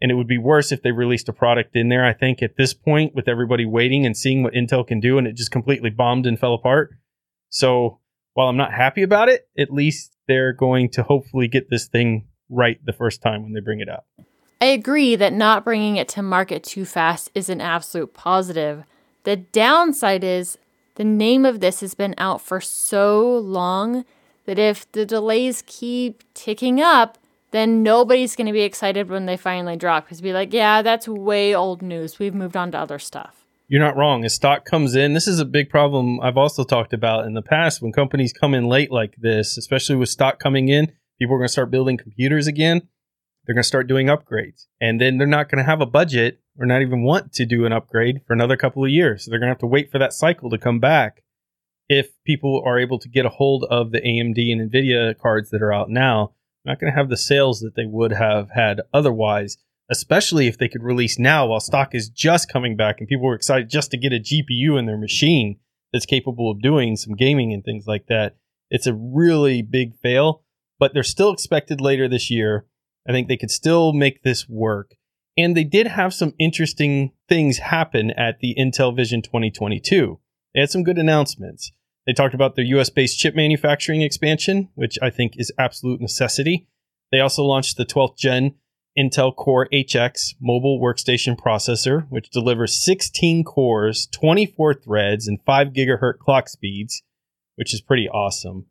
And 0.00 0.10
it 0.10 0.14
would 0.14 0.28
be 0.28 0.38
worse 0.38 0.72
if 0.72 0.82
they 0.82 0.92
released 0.92 1.28
a 1.28 1.32
product 1.32 1.76
in 1.76 1.88
there. 1.88 2.04
I 2.04 2.12
think 2.12 2.42
at 2.42 2.56
this 2.56 2.72
point, 2.72 3.14
with 3.14 3.28
everybody 3.28 3.66
waiting 3.66 4.06
and 4.06 4.16
seeing 4.16 4.42
what 4.42 4.54
Intel 4.54 4.86
can 4.86 5.00
do, 5.00 5.18
and 5.18 5.26
it 5.26 5.36
just 5.36 5.50
completely 5.50 5.90
bombed 5.90 6.24
and 6.26 6.38
fell 6.38 6.54
apart. 6.54 6.90
So 7.50 8.00
while 8.34 8.48
I'm 8.48 8.56
not 8.56 8.72
happy 8.72 9.02
about 9.02 9.28
it, 9.28 9.48
at 9.58 9.72
least 9.72 10.16
they're 10.28 10.52
going 10.52 10.90
to 10.90 11.02
hopefully 11.02 11.48
get 11.48 11.68
this 11.68 11.86
thing 11.86 12.28
right 12.48 12.78
the 12.84 12.92
first 12.92 13.20
time 13.20 13.42
when 13.42 13.52
they 13.52 13.60
bring 13.60 13.80
it 13.80 13.88
out. 13.88 14.04
I 14.60 14.66
agree 14.66 15.16
that 15.16 15.32
not 15.32 15.64
bringing 15.64 15.96
it 15.96 16.08
to 16.10 16.22
market 16.22 16.64
too 16.64 16.84
fast 16.84 17.30
is 17.34 17.48
an 17.48 17.60
absolute 17.60 18.14
positive. 18.14 18.84
The 19.24 19.36
downside 19.36 20.24
is 20.24 20.58
the 20.94 21.04
name 21.04 21.44
of 21.44 21.60
this 21.60 21.80
has 21.80 21.94
been 21.94 22.14
out 22.18 22.40
for 22.40 22.60
so 22.60 23.38
long 23.38 24.04
that 24.46 24.58
if 24.58 24.90
the 24.92 25.06
delays 25.06 25.62
keep 25.66 26.24
ticking 26.34 26.80
up, 26.80 27.18
then 27.50 27.82
nobody's 27.82 28.36
going 28.36 28.46
to 28.46 28.52
be 28.52 28.62
excited 28.62 29.08
when 29.08 29.26
they 29.26 29.36
finally 29.36 29.76
drop 29.76 30.04
because 30.04 30.20
be 30.20 30.32
like, 30.32 30.52
yeah, 30.52 30.82
that's 30.82 31.08
way 31.08 31.54
old 31.54 31.82
news. 31.82 32.18
We've 32.18 32.34
moved 32.34 32.56
on 32.56 32.72
to 32.72 32.78
other 32.78 32.98
stuff. 32.98 33.44
You're 33.68 33.84
not 33.84 33.96
wrong. 33.96 34.24
As 34.24 34.34
stock 34.34 34.64
comes 34.64 34.94
in, 34.94 35.12
this 35.12 35.28
is 35.28 35.40
a 35.40 35.44
big 35.44 35.68
problem 35.68 36.20
I've 36.20 36.38
also 36.38 36.64
talked 36.64 36.94
about 36.94 37.26
in 37.26 37.34
the 37.34 37.42
past 37.42 37.82
when 37.82 37.92
companies 37.92 38.32
come 38.32 38.54
in 38.54 38.64
late 38.64 38.90
like 38.90 39.14
this, 39.18 39.58
especially 39.58 39.96
with 39.96 40.08
stock 40.08 40.38
coming 40.38 40.68
in, 40.68 40.92
people 41.18 41.34
are 41.34 41.38
going 41.38 41.48
to 41.48 41.52
start 41.52 41.70
building 41.70 41.98
computers 41.98 42.46
again. 42.46 42.88
They're 43.44 43.54
going 43.54 43.62
to 43.62 43.68
start 43.68 43.86
doing 43.86 44.06
upgrades. 44.06 44.66
And 44.80 45.00
then 45.00 45.18
they're 45.18 45.26
not 45.26 45.50
going 45.50 45.62
to 45.62 45.70
have 45.70 45.80
a 45.80 45.86
budget 45.86 46.40
or 46.58 46.66
not 46.66 46.82
even 46.82 47.02
want 47.02 47.32
to 47.34 47.46
do 47.46 47.64
an 47.64 47.72
upgrade 47.72 48.20
for 48.26 48.32
another 48.32 48.56
couple 48.56 48.84
of 48.84 48.90
years. 48.90 49.24
So 49.24 49.30
they're 49.30 49.38
going 49.38 49.48
to 49.48 49.52
have 49.52 49.60
to 49.60 49.66
wait 49.66 49.90
for 49.90 49.98
that 49.98 50.12
cycle 50.12 50.50
to 50.50 50.58
come 50.58 50.80
back 50.80 51.22
if 51.88 52.22
people 52.24 52.62
are 52.66 52.78
able 52.78 52.98
to 52.98 53.08
get 53.08 53.24
a 53.24 53.30
hold 53.30 53.64
of 53.70 53.92
the 53.92 54.00
AMD 54.00 54.52
and 54.52 54.70
Nvidia 54.70 55.16
cards 55.18 55.50
that 55.50 55.62
are 55.62 55.72
out 55.72 55.88
now, 55.88 56.32
not 56.64 56.78
going 56.78 56.92
to 56.92 56.96
have 56.96 57.08
the 57.08 57.16
sales 57.16 57.60
that 57.60 57.74
they 57.76 57.86
would 57.86 58.12
have 58.12 58.50
had 58.50 58.82
otherwise, 58.92 59.56
especially 59.90 60.46
if 60.46 60.58
they 60.58 60.68
could 60.68 60.82
release 60.82 61.18
now 61.18 61.46
while 61.46 61.60
stock 61.60 61.94
is 61.94 62.10
just 62.10 62.52
coming 62.52 62.76
back 62.76 62.96
and 62.98 63.08
people 63.08 63.26
were 63.26 63.34
excited 63.34 63.70
just 63.70 63.90
to 63.90 63.96
get 63.96 64.12
a 64.12 64.16
GPU 64.16 64.78
in 64.78 64.86
their 64.86 64.98
machine 64.98 65.58
that's 65.92 66.04
capable 66.04 66.50
of 66.50 66.60
doing 66.60 66.96
some 66.96 67.14
gaming 67.14 67.54
and 67.54 67.64
things 67.64 67.86
like 67.86 68.06
that. 68.08 68.36
It's 68.70 68.86
a 68.86 68.92
really 68.92 69.62
big 69.62 69.96
fail, 70.02 70.42
but 70.78 70.92
they're 70.92 71.02
still 71.02 71.32
expected 71.32 71.80
later 71.80 72.06
this 72.06 72.30
year. 72.30 72.66
I 73.08 73.12
think 73.12 73.28
they 73.28 73.38
could 73.38 73.50
still 73.50 73.94
make 73.94 74.22
this 74.22 74.46
work. 74.46 74.97
And 75.38 75.56
they 75.56 75.62
did 75.62 75.86
have 75.86 76.12
some 76.12 76.34
interesting 76.40 77.12
things 77.28 77.58
happen 77.58 78.10
at 78.10 78.40
the 78.40 78.56
Intel 78.58 78.94
Vision 78.94 79.22
2022. 79.22 80.18
They 80.52 80.60
had 80.60 80.70
some 80.70 80.82
good 80.82 80.98
announcements. 80.98 81.70
They 82.06 82.12
talked 82.12 82.34
about 82.34 82.56
their 82.56 82.64
US 82.64 82.90
based 82.90 83.20
chip 83.20 83.36
manufacturing 83.36 84.02
expansion, 84.02 84.68
which 84.74 84.98
I 85.00 85.10
think 85.10 85.34
is 85.36 85.52
absolute 85.56 86.00
necessity. 86.00 86.66
They 87.12 87.20
also 87.20 87.44
launched 87.44 87.76
the 87.76 87.86
12th 87.86 88.18
gen 88.18 88.56
Intel 88.98 89.34
Core 89.34 89.68
HX 89.72 90.34
mobile 90.40 90.80
workstation 90.80 91.38
processor, 91.38 92.06
which 92.10 92.30
delivers 92.30 92.84
16 92.84 93.44
cores, 93.44 94.08
24 94.08 94.74
threads, 94.74 95.28
and 95.28 95.38
5 95.46 95.68
gigahertz 95.68 96.18
clock 96.18 96.48
speeds, 96.48 97.04
which 97.54 97.72
is 97.72 97.80
pretty 97.80 98.08
awesome. 98.08 98.66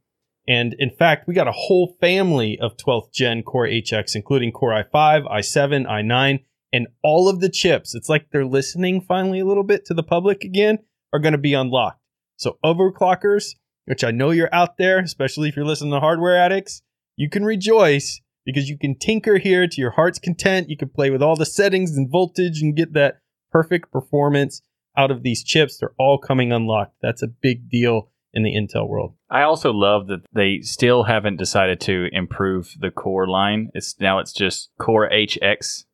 And 0.49 0.75
in 0.79 0.89
fact, 0.89 1.27
we 1.27 1.33
got 1.33 1.47
a 1.47 1.53
whole 1.53 1.95
family 2.01 2.59
of 2.59 2.75
12th 2.75 3.13
gen 3.13 3.43
Core 3.43 3.67
HX, 3.67 4.15
including 4.15 4.51
Core 4.51 4.71
i5, 4.71 5.29
i7, 5.31 5.87
i9, 5.87 6.39
and 6.77 6.87
all 7.03 7.27
of 7.27 7.39
the 7.39 7.49
chips. 7.49 7.95
It's 7.95 8.07
like 8.07 8.29
they're 8.29 8.45
listening 8.45 9.01
finally 9.01 9.39
a 9.39 9.45
little 9.45 9.63
bit 9.63 9.83
to 9.85 9.95
the 9.95 10.03
public 10.03 10.43
again, 10.43 10.77
are 11.11 11.19
going 11.19 11.31
to 11.31 11.39
be 11.39 11.55
unlocked. 11.55 11.99
So 12.35 12.59
overclockers, 12.63 13.55
which 13.85 14.03
I 14.03 14.11
know 14.11 14.29
you're 14.29 14.53
out 14.53 14.77
there, 14.77 14.99
especially 14.99 15.49
if 15.49 15.55
you're 15.55 15.65
listening 15.65 15.93
to 15.93 15.99
hardware 15.99 16.37
addicts, 16.37 16.83
you 17.15 17.31
can 17.31 17.43
rejoice 17.43 18.21
because 18.45 18.69
you 18.69 18.77
can 18.77 18.95
tinker 18.95 19.39
here 19.39 19.65
to 19.65 19.81
your 19.81 19.89
heart's 19.89 20.19
content. 20.19 20.69
You 20.69 20.77
can 20.77 20.89
play 20.89 21.09
with 21.09 21.23
all 21.23 21.35
the 21.35 21.47
settings 21.47 21.97
and 21.97 22.11
voltage 22.11 22.61
and 22.61 22.75
get 22.75 22.93
that 22.93 23.21
perfect 23.51 23.91
performance 23.91 24.61
out 24.95 25.09
of 25.09 25.23
these 25.23 25.43
chips. 25.43 25.77
They're 25.77 25.95
all 25.97 26.19
coming 26.19 26.51
unlocked. 26.51 26.93
That's 27.01 27.23
a 27.23 27.27
big 27.27 27.69
deal 27.71 28.11
in 28.33 28.43
the 28.43 28.53
Intel 28.53 28.87
world. 28.87 29.15
I 29.31 29.41
also 29.41 29.73
love 29.73 30.05
that 30.07 30.21
they 30.31 30.59
still 30.61 31.05
haven't 31.05 31.37
decided 31.37 31.81
to 31.81 32.07
improve 32.11 32.75
the 32.79 32.91
core 32.91 33.27
line. 33.27 33.71
It's 33.73 33.99
now 33.99 34.19
it's 34.19 34.31
just 34.31 34.69
Core 34.79 35.09
HX, 35.09 35.85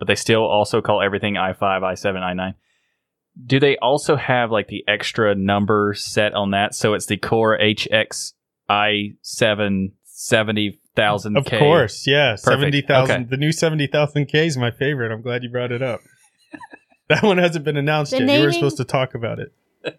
but 0.00 0.08
they 0.08 0.16
still 0.16 0.44
also 0.44 0.80
call 0.80 1.00
everything 1.00 1.34
i5, 1.34 1.60
i7, 1.60 2.16
i9 2.16 2.54
do 3.46 3.60
they 3.60 3.76
also 3.78 4.16
have 4.16 4.50
like 4.50 4.68
the 4.68 4.84
extra 4.88 5.34
number 5.34 5.94
set 5.94 6.34
on 6.34 6.50
that? 6.50 6.74
So 6.74 6.94
it's 6.94 7.06
the 7.06 7.16
Core 7.16 7.58
HX 7.58 8.32
i7 8.68 9.92
70,000K. 10.20 11.36
Of 11.36 11.46
course, 11.46 12.06
yeah. 12.06 12.34
70,000. 12.34 13.14
Okay. 13.14 13.24
The 13.24 13.36
new 13.38 13.52
70,000 13.52 14.26
K 14.26 14.46
is 14.46 14.58
my 14.58 14.70
favorite. 14.70 15.10
I'm 15.12 15.22
glad 15.22 15.42
you 15.42 15.48
brought 15.48 15.72
it 15.72 15.80
up. 15.80 16.00
that 17.08 17.22
one 17.22 17.38
hasn't 17.38 17.64
been 17.64 17.78
announced 17.78 18.10
the 18.10 18.18
yet. 18.18 18.26
Naming, 18.26 18.40
you 18.40 18.46
were 18.46 18.52
supposed 18.52 18.76
to 18.76 18.84
talk 18.84 19.14
about 19.14 19.38
it. 19.38 19.54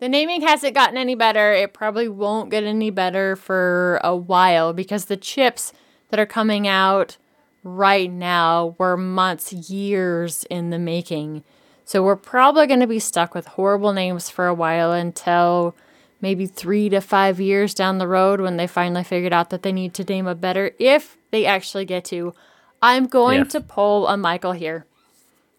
the 0.00 0.08
naming 0.08 0.42
hasn't 0.42 0.74
gotten 0.74 0.96
any 0.96 1.14
better. 1.14 1.52
It 1.52 1.72
probably 1.72 2.08
won't 2.08 2.50
get 2.50 2.64
any 2.64 2.90
better 2.90 3.36
for 3.36 4.00
a 4.02 4.16
while 4.16 4.72
because 4.72 5.04
the 5.04 5.16
chips 5.16 5.72
that 6.10 6.18
are 6.18 6.26
coming 6.26 6.66
out 6.66 7.16
right 7.62 8.10
now 8.10 8.76
were 8.78 8.96
months, 8.96 9.52
years 9.52 10.44
in 10.44 10.70
the 10.70 10.78
making. 10.78 11.44
So 11.84 12.02
we're 12.02 12.16
probably 12.16 12.66
going 12.66 12.80
to 12.80 12.86
be 12.86 12.98
stuck 12.98 13.34
with 13.34 13.46
horrible 13.46 13.92
names 13.92 14.28
for 14.28 14.46
a 14.46 14.54
while 14.54 14.92
until 14.92 15.74
maybe 16.20 16.46
three 16.46 16.88
to 16.88 17.00
five 17.00 17.40
years 17.40 17.74
down 17.74 17.98
the 17.98 18.08
road 18.08 18.40
when 18.40 18.56
they 18.56 18.66
finally 18.66 19.04
figured 19.04 19.32
out 19.32 19.50
that 19.50 19.62
they 19.62 19.72
need 19.72 19.94
to 19.94 20.04
name 20.04 20.26
a 20.26 20.34
better, 20.34 20.72
if 20.78 21.16
they 21.30 21.46
actually 21.46 21.84
get 21.84 22.04
to. 22.06 22.34
I'm 22.82 23.06
going 23.06 23.46
to 23.48 23.60
poll 23.60 24.06
a 24.06 24.16
Michael 24.16 24.52
here. 24.52 24.86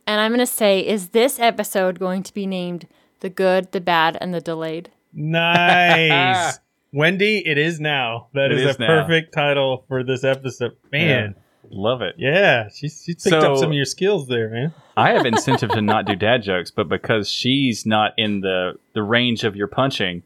And 0.08 0.20
I'm 0.22 0.32
going 0.32 0.40
to 0.40 0.46
say, 0.46 0.80
is 0.80 1.10
this 1.10 1.40
episode 1.40 2.00
going 2.00 2.24
to 2.24 2.34
be 2.34 2.48
named 2.48 2.88
The 3.20 3.30
Good, 3.30 3.72
the 3.72 3.82
Bad, 3.82 4.18
and 4.20 4.34
the 4.34 4.42
Delayed? 4.42 4.90
Nice. 5.14 6.60
Wendy, 6.94 7.44
it 7.46 7.58
is 7.58 7.80
now. 7.80 8.30
That 8.34 8.52
is, 8.52 8.64
is, 8.64 8.76
a 8.78 8.80
now. 8.80 8.88
perfect 8.88 9.34
title 9.34 9.86
for 9.88 10.04
this 10.04 10.24
episode. 10.24 10.78
Man. 10.92 11.36
Yeah. 11.36 11.42
Love 11.72 12.02
it. 12.02 12.16
Yeah, 12.18 12.70
she, 12.70 12.90
she 12.90 13.14
picked 13.14 13.22
so, 13.22 13.54
up 13.54 13.58
some 13.58 13.70
of 13.70 13.76
your 13.76 13.86
skills 13.86 14.28
there, 14.28 14.50
man. 14.50 14.74
I 14.98 15.12
have 15.12 15.26
incentive 15.26 15.70
to 15.72 15.82
not 15.82 16.06
do 16.06 16.16
dad 16.16 16.44
jokes, 16.44 16.72
but 16.72 16.90
because 16.90 17.30
she's 17.30 17.86
not 17.86 18.13
in 18.17 18.42
the 18.42 18.74
the 18.94 19.04
range 19.04 19.44
of 19.44 19.56
your 19.56 19.67
punching, 19.67 20.24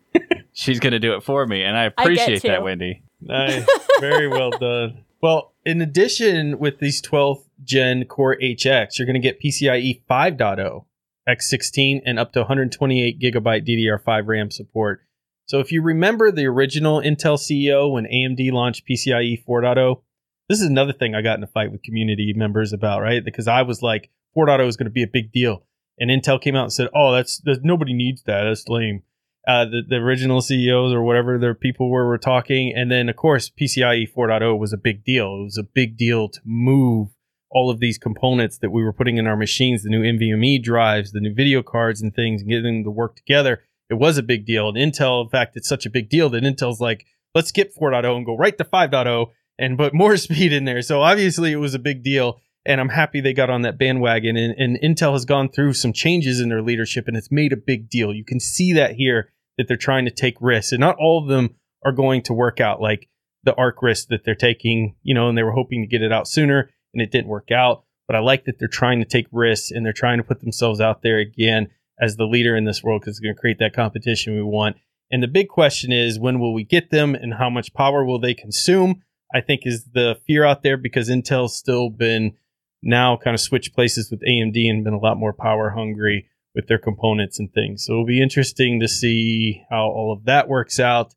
she's 0.54 0.80
going 0.80 0.94
to 0.94 1.00
do 1.00 1.16
it 1.16 1.24
for 1.24 1.46
me, 1.46 1.64
and 1.64 1.78
I 1.78 1.84
appreciate 1.84 2.46
I 2.46 2.50
that, 2.50 2.64
Wendy. 2.64 3.04
Nice, 3.22 3.66
very 4.00 4.28
well 4.28 4.52
done. 4.60 5.04
Well, 5.22 5.54
in 5.66 5.82
addition, 5.82 6.60
with 6.60 6.80
these 6.80 7.02
12th 7.02 7.44
Gen 7.64 8.06
Core 8.06 8.38
HX, 8.42 8.98
you're 8.98 9.06
going 9.06 9.14
to 9.14 9.20
get 9.20 9.42
PCIe 9.42 10.02
5.0, 10.10 10.86
X16, 11.30 12.02
and 12.06 12.20
up 12.20 12.34
to 12.34 12.40
128 12.42 13.22
gigabyte 13.22 13.66
DDR5 13.66 14.28
RAM 14.28 14.52
support. 14.52 15.02
So 15.46 15.60
if 15.60 15.72
you 15.72 15.82
remember 15.82 16.32
the 16.32 16.46
original 16.46 17.02
Intel 17.02 17.38
CEO 17.38 17.92
when 17.92 18.06
AMD 18.06 18.52
launched 18.52 18.88
PCIe 18.88 19.44
4.0, 19.46 20.02
this 20.50 20.60
is 20.60 20.68
another 20.68 20.94
thing 20.94 21.16
I 21.16 21.22
got 21.22 21.38
in 21.38 21.44
a 21.44 21.48
fight 21.48 21.72
with 21.72 21.84
community 21.84 22.34
members 22.36 22.74
about, 22.74 23.02
right? 23.02 23.24
Because 23.24 23.48
I 23.48 23.62
was 23.62 23.82
like, 23.82 24.10
4.0 24.36 24.68
is 24.68 24.78
going 24.78 24.86
to 24.86 24.92
be 24.92 25.04
a 25.04 25.08
big 25.08 25.32
deal. 25.32 25.64
And 26.00 26.10
Intel 26.10 26.42
came 26.42 26.56
out 26.56 26.64
and 26.64 26.74
said, 26.74 26.90
oh, 26.96 27.14
that's, 27.14 27.40
that's 27.40 27.60
nobody 27.64 27.94
needs 27.94 28.24
that. 28.24 28.44
That's 28.44 28.68
lame. 28.68 29.04
Uh, 29.48 29.66
the, 29.66 29.82
the 29.88 29.96
original 29.98 30.42
CEOs 30.42 30.94
or 30.94 31.04
whatever 31.04 31.38
their 31.38 31.54
people 31.54 31.90
were 31.90 32.08
were 32.08 32.18
talking. 32.18 32.74
And 32.76 32.92
then, 32.92 33.10
of 33.10 33.16
course, 33.16 33.50
PCIe 33.50 34.12
4.0 34.12 34.58
was 34.58 34.74
a 34.74 34.78
big 34.78 35.04
deal. 35.04 35.36
It 35.42 35.44
was 35.44 35.58
a 35.58 35.64
big 35.64 35.98
deal 35.98 36.30
to 36.30 36.40
move 36.46 37.10
all 37.54 37.70
of 37.70 37.80
these 37.80 37.98
components 37.98 38.58
that 38.58 38.72
we 38.72 38.84
were 38.84 38.94
putting 38.94 39.18
in 39.18 39.28
our 39.28 39.38
machines, 39.38 39.84
the 39.84 39.90
new 39.90 40.02
NVMe 40.02 40.62
drives, 40.62 41.12
the 41.12 41.20
new 41.20 41.34
video 41.34 41.62
cards 41.62 42.02
and 42.02 42.14
things, 42.14 42.42
and 42.42 42.50
getting 42.50 42.78
them 42.78 42.84
to 42.84 42.92
work 42.92 43.16
together, 43.16 43.62
it 43.90 43.96
was 43.96 44.18
a 44.18 44.24
big 44.24 44.46
deal. 44.46 44.70
And 44.70 44.78
Intel, 44.78 45.24
in 45.24 45.30
fact, 45.30 45.56
it's 45.56 45.70
such 45.70 45.86
a 45.86 45.90
big 45.92 46.10
deal 46.10 46.30
that 46.30 46.44
Intel's 46.44 46.82
like, 46.82 47.06
let's 47.36 47.50
skip 47.50 47.74
4.0 47.76 48.18
and 48.18 48.26
go 48.26 48.36
right 48.36 48.58
to 48.58 48.64
5.0 48.64 49.28
and 49.58 49.78
put 49.78 49.94
more 49.94 50.18
speed 50.18 50.54
in 50.54 50.66
there. 50.66 50.82
So 50.82 51.02
obviously 51.02 51.52
it 51.52 51.58
was 51.58 51.74
a 51.74 51.80
big 51.80 52.04
deal. 52.04 52.42
And 52.66 52.80
I'm 52.80 52.90
happy 52.90 53.20
they 53.20 53.34
got 53.34 53.50
on 53.50 53.64
that 53.64 53.78
bandwagon. 53.78 54.38
And, 54.38 54.56
and 54.58 54.80
Intel 54.82 55.12
has 55.14 55.26
gone 55.26 55.50
through 55.50 55.74
some 55.74 55.92
changes 55.92 56.40
in 56.40 56.48
their 56.48 56.62
leadership 56.62 57.08
and 57.08 57.18
it's 57.18 57.32
made 57.32 57.52
a 57.52 57.58
big 57.58 57.90
deal. 57.90 58.14
You 58.14 58.24
can 58.24 58.40
see 58.40 58.72
that 58.74 58.96
here 58.96 59.32
that 59.58 59.68
they're 59.68 59.76
trying 59.76 60.06
to 60.06 60.12
take 60.12 60.38
risks. 60.40 60.72
And 60.72 60.80
not 60.80 60.96
all 60.98 61.22
of 61.22 61.28
them 61.28 61.56
are 61.84 61.92
going 61.92 62.22
to 62.24 62.34
work 62.34 62.62
out 62.62 62.82
like 62.82 63.10
the 63.44 63.54
Arc 63.56 63.82
risk 63.82 64.08
that 64.08 64.24
they're 64.24 64.36
taking, 64.36 64.96
you 65.04 65.14
know, 65.14 65.28
and 65.28 65.38
they 65.38 65.44
were 65.44 65.52
hoping 65.52 65.82
to 65.82 65.88
get 65.88 66.02
it 66.02 66.14
out 66.14 66.28
sooner 66.28 66.70
and 66.94 67.02
it 67.02 67.12
didn't 67.12 67.28
work 67.28 67.52
out. 67.52 67.84
But 68.08 68.16
I 68.16 68.20
like 68.20 68.46
that 68.46 68.60
they're 68.60 68.68
trying 68.68 69.00
to 69.00 69.06
take 69.06 69.28
risks 69.32 69.72
and 69.72 69.86
they're 69.86 69.94
trying 69.94 70.18
to 70.18 70.24
put 70.24 70.40
themselves 70.40 70.80
out 70.80 71.02
there 71.02 71.20
again 71.20 71.70
as 72.00 72.16
the 72.16 72.26
leader 72.26 72.56
in 72.56 72.66
this 72.66 72.84
world 72.84 73.02
because 73.02 73.14
it's 73.16 73.20
going 73.20 73.36
to 73.36 73.40
create 73.40 73.60
that 73.60 73.76
competition 73.76 74.36
we 74.36 74.42
want. 74.42 74.78
And 75.12 75.22
the 75.22 75.28
big 75.28 75.48
question 75.48 75.92
is 75.92 76.20
when 76.20 76.40
will 76.40 76.54
we 76.54 76.64
get 76.64 76.90
them 76.90 77.14
and 77.14 77.36
how 77.36 77.50
much 77.50 77.74
power 77.74 78.04
will 78.04 78.20
they 78.20 78.34
consume? 78.34 79.04
I 79.34 79.42
think 79.42 79.62
is 79.66 79.86
the 79.94 80.18
fear 80.28 80.46
out 80.46 80.64
there 80.64 80.78
because 80.78 81.10
Intel's 81.10 81.56
still 81.56 81.90
been 81.90 82.34
now 82.82 83.18
kind 83.18 83.34
of 83.34 83.40
switched 83.42 83.74
places 83.74 84.12
with 84.12 84.22
AMD 84.22 84.70
and 84.70 84.84
been 84.84 84.94
a 84.94 85.00
lot 85.00 85.18
more 85.18 85.34
power 85.34 85.72
hungry 85.72 86.30
with 86.54 86.68
their 86.68 86.78
components 86.78 87.40
and 87.40 87.52
things. 87.52 87.86
So 87.86 87.94
it'll 87.94 88.06
be 88.06 88.22
interesting 88.22 88.80
to 88.80 88.88
see 88.88 89.64
how 89.70 89.86
all 89.86 90.14
of 90.14 90.26
that 90.26 90.48
works 90.48 90.80
out. 90.80 91.16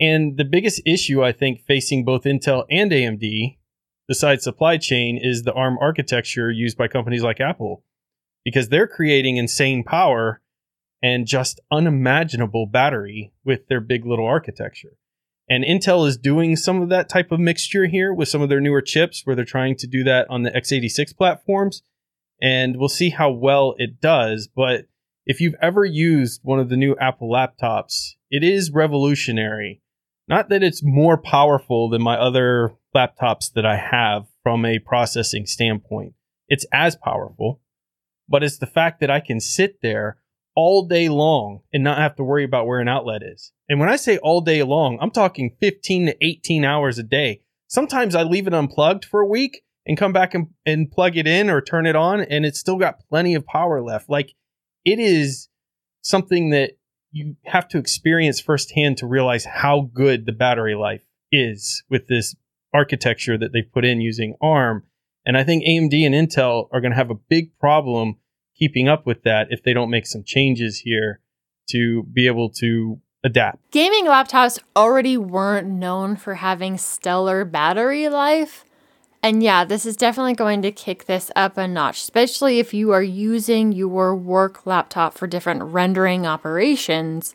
And 0.00 0.36
the 0.36 0.44
biggest 0.44 0.82
issue 0.84 1.22
I 1.22 1.30
think 1.32 1.60
facing 1.60 2.04
both 2.04 2.24
Intel 2.24 2.64
and 2.70 2.90
AMD 2.90 3.58
besides 4.08 4.42
supply 4.42 4.76
chain 4.76 5.18
is 5.22 5.42
the 5.42 5.52
ARM 5.52 5.78
architecture 5.80 6.50
used 6.50 6.76
by 6.76 6.88
companies 6.88 7.22
like 7.22 7.40
Apple 7.40 7.84
because 8.44 8.68
they're 8.68 8.88
creating 8.88 9.36
insane 9.36 9.84
power 9.84 10.40
and 11.02 11.26
just 11.26 11.60
unimaginable 11.70 12.66
battery 12.66 13.32
with 13.44 13.68
their 13.68 13.80
big 13.80 14.04
little 14.04 14.26
architecture. 14.26 14.96
And 15.48 15.64
Intel 15.64 16.06
is 16.06 16.16
doing 16.16 16.56
some 16.56 16.80
of 16.80 16.88
that 16.88 17.08
type 17.08 17.30
of 17.30 17.40
mixture 17.40 17.86
here 17.86 18.12
with 18.12 18.28
some 18.28 18.40
of 18.40 18.48
their 18.48 18.60
newer 18.60 18.80
chips 18.80 19.22
where 19.24 19.36
they're 19.36 19.44
trying 19.44 19.76
to 19.76 19.86
do 19.86 20.02
that 20.04 20.26
on 20.30 20.42
the 20.42 20.50
x86 20.50 21.16
platforms. 21.16 21.82
And 22.40 22.76
we'll 22.76 22.88
see 22.88 23.10
how 23.10 23.30
well 23.30 23.74
it 23.78 24.00
does. 24.00 24.48
But 24.48 24.86
if 25.26 25.40
you've 25.40 25.56
ever 25.60 25.84
used 25.84 26.40
one 26.42 26.58
of 26.58 26.68
the 26.68 26.76
new 26.76 26.96
Apple 27.00 27.30
laptops, 27.30 28.12
it 28.30 28.42
is 28.42 28.70
revolutionary. 28.70 29.82
Not 30.26 30.48
that 30.48 30.62
it's 30.62 30.82
more 30.82 31.18
powerful 31.18 31.90
than 31.90 32.02
my 32.02 32.16
other 32.16 32.74
laptops 32.94 33.52
that 33.52 33.66
I 33.66 33.76
have 33.76 34.26
from 34.42 34.64
a 34.64 34.78
processing 34.78 35.46
standpoint. 35.46 36.14
It's 36.48 36.66
as 36.72 36.96
powerful, 36.96 37.60
but 38.28 38.42
it's 38.42 38.58
the 38.58 38.66
fact 38.66 39.00
that 39.00 39.10
I 39.10 39.20
can 39.20 39.40
sit 39.40 39.80
there 39.82 40.18
all 40.54 40.86
day 40.86 41.08
long 41.08 41.60
and 41.72 41.82
not 41.82 41.98
have 41.98 42.16
to 42.16 42.24
worry 42.24 42.44
about 42.44 42.66
where 42.66 42.80
an 42.80 42.88
outlet 42.88 43.22
is. 43.22 43.52
And 43.68 43.80
when 43.80 43.88
I 43.88 43.96
say 43.96 44.18
all 44.18 44.40
day 44.40 44.62
long, 44.62 44.98
I'm 45.00 45.10
talking 45.10 45.56
15 45.60 46.06
to 46.06 46.16
18 46.20 46.64
hours 46.64 46.98
a 46.98 47.02
day. 47.02 47.40
Sometimes 47.66 48.14
I 48.14 48.22
leave 48.22 48.46
it 48.46 48.54
unplugged 48.54 49.04
for 49.04 49.20
a 49.20 49.26
week 49.26 49.62
and 49.86 49.98
come 49.98 50.12
back 50.12 50.34
and, 50.34 50.48
and 50.64 50.90
plug 50.90 51.16
it 51.16 51.26
in 51.26 51.50
or 51.50 51.60
turn 51.60 51.86
it 51.86 51.96
on 51.96 52.20
and 52.20 52.46
it's 52.46 52.60
still 52.60 52.76
got 52.76 53.00
plenty 53.08 53.34
of 53.34 53.46
power 53.46 53.82
left. 53.82 54.08
Like 54.08 54.34
it 54.84 54.98
is 54.98 55.48
something 56.02 56.50
that 56.50 56.72
you 57.10 57.36
have 57.44 57.68
to 57.68 57.78
experience 57.78 58.40
firsthand 58.40 58.98
to 58.98 59.06
realize 59.06 59.44
how 59.44 59.88
good 59.92 60.26
the 60.26 60.32
battery 60.32 60.74
life 60.74 61.04
is 61.30 61.82
with 61.88 62.08
this 62.08 62.34
architecture 62.72 63.38
that 63.38 63.52
they've 63.52 63.72
put 63.72 63.84
in 63.84 64.00
using 64.00 64.34
ARM. 64.40 64.84
And 65.24 65.38
I 65.38 65.44
think 65.44 65.64
AMD 65.64 65.94
and 66.04 66.14
Intel 66.14 66.68
are 66.72 66.80
going 66.80 66.90
to 66.90 66.96
have 66.96 67.10
a 67.10 67.14
big 67.14 67.56
problem 67.58 68.16
keeping 68.58 68.88
up 68.88 69.06
with 69.06 69.22
that 69.22 69.48
if 69.50 69.62
they 69.62 69.72
don't 69.72 69.90
make 69.90 70.06
some 70.06 70.22
changes 70.24 70.80
here 70.80 71.20
to 71.70 72.04
be 72.04 72.26
able 72.26 72.50
to 72.50 73.00
adapt. 73.24 73.70
Gaming 73.70 74.04
laptops 74.04 74.58
already 74.76 75.16
weren't 75.16 75.68
known 75.68 76.16
for 76.16 76.36
having 76.36 76.76
stellar 76.78 77.44
battery 77.44 78.08
life. 78.08 78.64
And 79.22 79.42
yeah, 79.42 79.64
this 79.64 79.86
is 79.86 79.96
definitely 79.96 80.34
going 80.34 80.60
to 80.62 80.70
kick 80.70 81.06
this 81.06 81.30
up 81.34 81.56
a 81.56 81.66
notch, 81.66 82.02
especially 82.02 82.58
if 82.58 82.74
you 82.74 82.90
are 82.90 83.02
using 83.02 83.72
your 83.72 84.14
work 84.14 84.66
laptop 84.66 85.16
for 85.16 85.26
different 85.26 85.62
rendering 85.62 86.26
operations. 86.26 87.34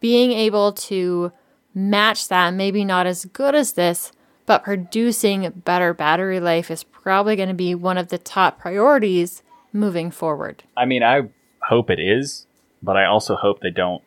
Being 0.00 0.32
able 0.32 0.72
to 0.72 1.30
match 1.74 2.28
that, 2.28 2.54
maybe 2.54 2.86
not 2.86 3.06
as 3.06 3.26
good 3.26 3.54
as 3.54 3.72
this, 3.74 4.12
but 4.46 4.64
producing 4.64 5.50
better 5.64 5.92
battery 5.92 6.40
life 6.40 6.70
is 6.70 6.84
probably 6.84 7.36
going 7.36 7.48
to 7.48 7.54
be 7.54 7.74
one 7.74 7.98
of 7.98 8.08
the 8.08 8.18
top 8.18 8.58
priorities 8.58 9.42
moving 9.74 10.10
forward. 10.10 10.62
I 10.76 10.86
mean, 10.86 11.02
I 11.02 11.22
hope 11.68 11.90
it 11.90 11.98
is, 11.98 12.46
but 12.82 12.96
I 12.96 13.04
also 13.04 13.36
hope 13.36 13.60
they 13.60 13.70
don't 13.70 14.02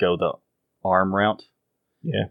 go 0.00 0.16
the 0.16 0.32
ARM 0.84 1.14
route. 1.14 1.44
Yeah. 2.02 2.24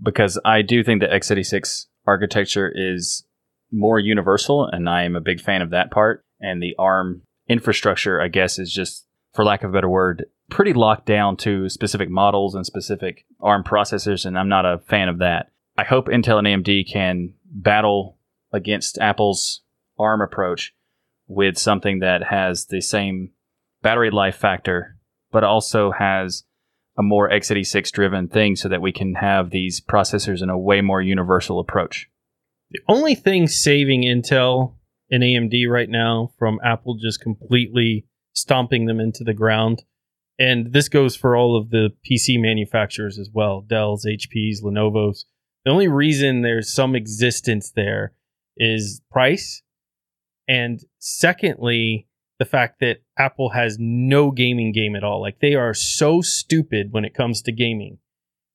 Because 0.00 0.38
I 0.44 0.62
do 0.62 0.84
think 0.84 1.00
the 1.00 1.08
x86 1.08 1.86
architecture 2.06 2.70
is 2.72 3.24
more 3.72 3.98
universal, 3.98 4.66
and 4.66 4.88
I 4.88 5.04
am 5.04 5.16
a 5.16 5.20
big 5.20 5.40
fan 5.40 5.62
of 5.62 5.70
that 5.70 5.90
part. 5.90 6.24
And 6.40 6.62
the 6.62 6.76
ARM 6.78 7.22
infrastructure, 7.48 8.20
I 8.20 8.28
guess, 8.28 8.58
is 8.58 8.72
just, 8.72 9.06
for 9.32 9.44
lack 9.44 9.64
of 9.64 9.70
a 9.70 9.72
better 9.72 9.88
word, 9.88 10.26
pretty 10.50 10.74
locked 10.74 11.06
down 11.06 11.36
to 11.38 11.68
specific 11.68 12.10
models 12.10 12.54
and 12.54 12.66
specific 12.66 13.24
ARM 13.40 13.64
processors, 13.64 14.26
and 14.26 14.38
I'm 14.38 14.48
not 14.48 14.66
a 14.66 14.82
fan 14.86 15.08
of 15.08 15.18
that. 15.18 15.50
I 15.78 15.84
hope 15.84 16.06
Intel 16.06 16.38
and 16.38 16.64
AMD 16.64 16.92
can 16.92 17.34
battle 17.46 18.18
against 18.52 18.98
Apple's 18.98 19.62
ARM 19.98 20.20
approach 20.20 20.74
with 21.34 21.58
something 21.58 22.00
that 22.00 22.22
has 22.24 22.66
the 22.66 22.80
same 22.80 23.30
battery 23.82 24.10
life 24.10 24.36
factor, 24.36 24.96
but 25.30 25.44
also 25.44 25.90
has 25.92 26.44
a 26.96 27.02
more 27.02 27.28
x86 27.28 27.90
driven 27.90 28.28
thing 28.28 28.56
so 28.56 28.68
that 28.68 28.80
we 28.80 28.92
can 28.92 29.14
have 29.14 29.50
these 29.50 29.80
processors 29.80 30.42
in 30.42 30.48
a 30.48 30.58
way 30.58 30.80
more 30.80 31.02
universal 31.02 31.58
approach. 31.58 32.08
The 32.70 32.80
only 32.88 33.14
thing 33.14 33.46
saving 33.46 34.02
Intel 34.02 34.76
and 35.10 35.22
AMD 35.22 35.68
right 35.68 35.88
now 35.88 36.32
from 36.38 36.60
Apple 36.64 36.96
just 36.96 37.20
completely 37.20 38.06
stomping 38.32 38.86
them 38.86 39.00
into 39.00 39.22
the 39.22 39.34
ground, 39.34 39.84
and 40.38 40.72
this 40.72 40.88
goes 40.88 41.14
for 41.14 41.36
all 41.36 41.56
of 41.56 41.70
the 41.70 41.90
PC 42.08 42.40
manufacturers 42.40 43.18
as 43.18 43.28
well 43.32 43.62
Dell's, 43.62 44.06
HP's, 44.06 44.62
Lenovo's. 44.62 45.26
The 45.64 45.70
only 45.70 45.88
reason 45.88 46.42
there's 46.42 46.72
some 46.72 46.94
existence 46.94 47.70
there 47.70 48.12
is 48.56 49.00
price 49.10 49.62
and 50.48 50.80
secondly, 50.98 52.06
the 52.38 52.44
fact 52.44 52.80
that 52.80 52.98
Apple 53.18 53.50
has 53.50 53.76
no 53.78 54.30
gaming 54.30 54.72
game 54.72 54.96
at 54.96 55.04
all. 55.04 55.20
Like 55.20 55.40
they 55.40 55.54
are 55.54 55.74
so 55.74 56.20
stupid 56.20 56.92
when 56.92 57.04
it 57.04 57.14
comes 57.14 57.42
to 57.42 57.52
gaming 57.52 57.98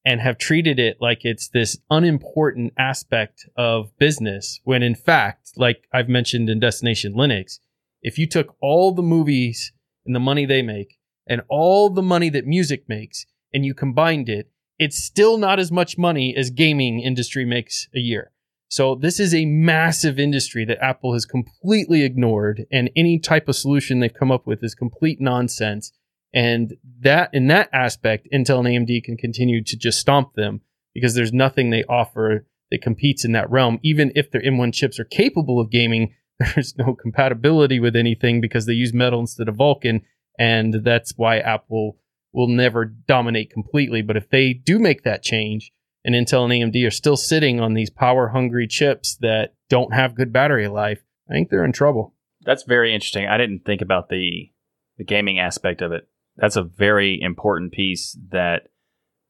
and 0.06 0.22
have 0.22 0.38
treated 0.38 0.80
it 0.80 0.98
like 1.00 1.24
it's 1.24 1.50
this 1.50 1.78
unimportant 1.90 2.74
aspect 2.78 3.48
of 3.56 3.98
business 3.98 4.60
when 4.64 4.84
in 4.84 4.96
fact, 4.96 5.52
like 5.56 5.88
I've 5.94 6.10
mentioned 6.10 6.50
in 6.50 6.60
Destination 6.60 7.14
Linux, 7.14 7.60
if 8.02 8.18
you 8.18 8.28
took 8.28 8.56
all 8.62 8.94
the 8.94 9.02
movies 9.02 9.72
and 10.06 10.16
the 10.16 10.20
money 10.20 10.46
they 10.46 10.62
make 10.62 10.98
and 11.28 11.42
all 11.50 11.90
the 11.90 12.02
money 12.02 12.30
that 12.30 12.46
music 12.46 12.88
makes 12.88 13.26
and 13.54 13.66
you 13.66 13.74
combined 13.74 14.30
it, 14.30 14.50
it's 14.78 15.04
still 15.04 15.38
not 15.38 15.60
as 15.60 15.72
much 15.72 15.98
money 15.98 16.34
as 16.36 16.50
gaming 16.50 17.02
industry 17.02 17.44
makes 17.44 17.88
a 17.94 18.00
year. 18.00 18.32
So 18.70 18.94
this 18.94 19.20
is 19.20 19.34
a 19.34 19.46
massive 19.46 20.20
industry 20.20 20.64
that 20.66 20.82
Apple 20.82 21.14
has 21.14 21.26
completely 21.26 22.04
ignored 22.04 22.66
and 22.72 22.92
any 22.96 23.18
type 23.18 23.48
of 23.50 23.56
solution 23.56 24.00
they've 24.00 24.14
come 24.14 24.32
up 24.32 24.46
with 24.46 24.64
is 24.64 24.76
complete 24.76 25.20
nonsense. 25.20 25.92
And 26.36 26.76
that 27.02 27.32
in 27.34 27.48
that 27.48 27.70
aspect, 27.74 28.28
Intel 28.32 28.60
and 28.66 28.88
AMD 28.88 29.04
can 29.04 29.18
continue 29.18 29.64
to 29.64 29.76
just 29.76 30.00
stomp 30.00 30.36
them 30.36 30.62
because 30.94 31.16
there's 31.16 31.34
nothing 31.34 31.72
they 31.72 31.84
offer 31.86 32.46
that 32.70 32.84
competes 32.84 33.26
in 33.26 33.32
that 33.32 33.50
realm. 33.50 33.80
Even 33.82 34.12
if 34.16 34.30
their 34.30 34.42
M1 34.42 34.72
chips 34.74 35.00
are 35.00 35.06
capable 35.06 35.60
of 35.60 35.72
gaming, 35.72 36.14
there's 36.40 36.78
no 36.78 36.94
compatibility 36.94 37.80
with 37.80 37.96
anything 37.96 38.40
because 38.40 38.68
they 38.68 38.74
use 38.74 38.94
metal 38.94 39.20
instead 39.20 39.50
of 39.50 39.56
Vulkan. 39.56 40.02
And 40.38 40.84
that's 40.84 41.14
why 41.18 41.40
Apple 41.40 41.98
will 42.34 42.48
never 42.48 42.86
dominate 42.86 43.52
completely. 43.52 44.04
But 44.04 44.16
if 44.16 44.30
they 44.30 44.54
do 44.54 44.78
make 44.78 45.02
that 45.04 45.24
change, 45.24 45.72
and 46.04 46.16
Intel 46.16 46.50
and 46.50 46.74
AMD 46.74 46.88
are 46.88 46.92
still 46.92 47.18
sitting 47.18 47.60
on 47.60 47.74
these 47.74 47.90
power 47.90 48.30
hungry 48.30 48.68
chips 48.68 49.18
that 49.22 49.54
don't 49.70 49.94
have 49.94 50.16
good 50.16 50.32
battery 50.34 50.68
life, 50.68 51.00
I 51.30 51.34
think 51.34 51.50
they're 51.50 51.66
in 51.66 51.72
trouble. 51.74 52.16
That's 52.42 52.64
very 52.64 52.94
interesting. 52.94 53.28
I 53.28 53.38
didn't 53.38 53.66
think 53.66 53.82
about 53.82 54.10
the 54.10 54.52
the 54.98 55.04
gaming 55.06 55.40
aspect 55.40 55.82
of 55.82 55.92
it. 55.92 56.08
That's 56.36 56.56
a 56.56 56.64
very 56.64 57.20
important 57.22 57.72
piece 57.72 58.18
that 58.32 58.68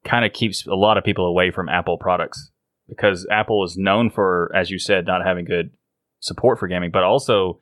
kind 0.04 0.26
of 0.26 0.34
keeps 0.34 0.66
a 0.66 0.74
lot 0.76 0.98
of 0.98 1.04
people 1.04 1.26
away 1.26 1.52
from 1.52 1.70
Apple 1.70 1.98
products 1.98 2.52
because 2.88 3.28
Apple 3.30 3.64
is 3.64 3.78
known 3.78 4.10
for, 4.10 4.52
as 4.56 4.72
you 4.72 4.80
said, 4.80 5.06
not 5.06 5.26
having 5.26 5.46
good 5.46 5.72
support 6.20 6.60
for 6.60 6.68
gaming, 6.68 6.92
but 6.92 7.04
also 7.04 7.62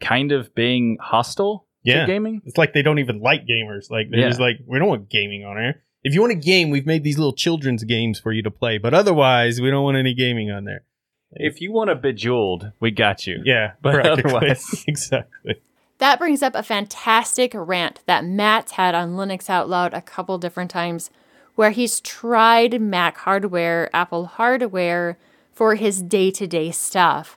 kind 0.00 0.32
of 0.32 0.54
being 0.54 0.98
hostile 1.00 1.66
yeah. 1.82 2.00
to 2.00 2.06
gaming. 2.06 2.42
It's 2.44 2.58
like 2.58 2.72
they 2.74 2.82
don't 2.82 2.98
even 2.98 3.20
like 3.20 3.46
gamers. 3.46 3.90
Like 3.90 4.08
they're 4.10 4.20
Yeah. 4.20 4.28
just 4.28 4.40
like, 4.40 4.56
we 4.66 4.78
don't 4.78 4.88
want 4.88 5.08
gaming 5.08 5.44
on 5.44 5.56
here. 5.56 5.82
If 6.04 6.14
you 6.14 6.20
want 6.20 6.32
a 6.32 6.36
game, 6.36 6.70
we've 6.70 6.86
made 6.86 7.02
these 7.02 7.18
little 7.18 7.32
children's 7.32 7.84
games 7.84 8.20
for 8.20 8.32
you 8.32 8.42
to 8.42 8.50
play, 8.50 8.78
but 8.78 8.94
otherwise, 8.94 9.60
we 9.60 9.70
don't 9.70 9.82
want 9.82 9.96
any 9.96 10.14
gaming 10.14 10.50
on 10.50 10.64
there. 10.64 10.84
If 11.32 11.60
you 11.60 11.72
want 11.72 11.90
a 11.90 11.94
bejeweled, 11.94 12.72
we 12.80 12.90
got 12.90 13.26
you. 13.26 13.42
Yeah, 13.44 13.72
But 13.82 14.06
otherwise- 14.06 14.84
exactly. 14.88 15.56
That 15.98 16.20
brings 16.20 16.42
up 16.44 16.54
a 16.54 16.62
fantastic 16.62 17.50
rant 17.54 18.00
that 18.06 18.24
Matt's 18.24 18.72
had 18.72 18.94
on 18.94 19.16
Linux 19.16 19.50
Out 19.50 19.68
Loud 19.68 19.92
a 19.92 20.00
couple 20.00 20.38
different 20.38 20.70
times, 20.70 21.10
where 21.56 21.70
he's 21.72 21.98
tried 22.00 22.80
Mac 22.80 23.18
hardware, 23.18 23.90
Apple 23.92 24.26
hardware 24.26 25.18
for 25.52 25.74
his 25.74 26.00
day 26.00 26.30
to 26.30 26.46
day 26.46 26.70
stuff. 26.70 27.36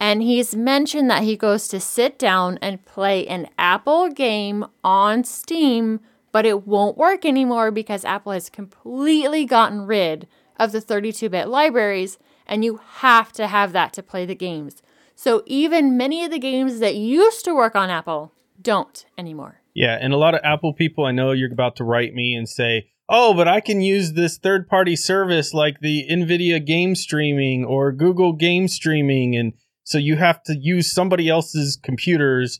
And 0.00 0.22
he's 0.22 0.56
mentioned 0.56 1.08
that 1.08 1.22
he 1.22 1.36
goes 1.36 1.68
to 1.68 1.78
sit 1.78 2.18
down 2.18 2.58
and 2.60 2.84
play 2.84 3.24
an 3.28 3.46
Apple 3.56 4.10
game 4.10 4.66
on 4.82 5.22
Steam, 5.22 6.00
but 6.34 6.44
it 6.44 6.66
won't 6.66 6.98
work 6.98 7.24
anymore 7.24 7.70
because 7.70 8.04
Apple 8.04 8.32
has 8.32 8.50
completely 8.50 9.44
gotten 9.44 9.86
rid 9.86 10.26
of 10.56 10.72
the 10.72 10.80
32 10.80 11.28
bit 11.28 11.46
libraries, 11.46 12.18
and 12.44 12.64
you 12.64 12.80
have 12.96 13.30
to 13.34 13.46
have 13.46 13.70
that 13.70 13.92
to 13.92 14.02
play 14.02 14.26
the 14.26 14.34
games. 14.34 14.82
So 15.14 15.44
even 15.46 15.96
many 15.96 16.24
of 16.24 16.32
the 16.32 16.40
games 16.40 16.80
that 16.80 16.96
used 16.96 17.44
to 17.44 17.54
work 17.54 17.76
on 17.76 17.88
Apple 17.88 18.32
don't 18.60 19.06
anymore. 19.16 19.60
Yeah, 19.74 19.96
and 20.00 20.12
a 20.12 20.16
lot 20.16 20.34
of 20.34 20.40
Apple 20.42 20.72
people 20.72 21.04
I 21.04 21.12
know 21.12 21.30
you're 21.30 21.52
about 21.52 21.76
to 21.76 21.84
write 21.84 22.14
me 22.14 22.34
and 22.34 22.48
say, 22.48 22.88
"Oh, 23.08 23.32
but 23.34 23.46
I 23.46 23.60
can 23.60 23.80
use 23.80 24.14
this 24.14 24.36
third-party 24.36 24.96
service 24.96 25.54
like 25.54 25.78
the 25.82 26.04
Nvidia 26.10 26.66
game 26.66 26.96
streaming 26.96 27.64
or 27.64 27.92
Google 27.92 28.32
game 28.32 28.66
streaming 28.66 29.36
and 29.36 29.52
so 29.84 29.98
you 29.98 30.16
have 30.16 30.42
to 30.44 30.56
use 30.58 30.92
somebody 30.92 31.28
else's 31.28 31.76
computers 31.80 32.58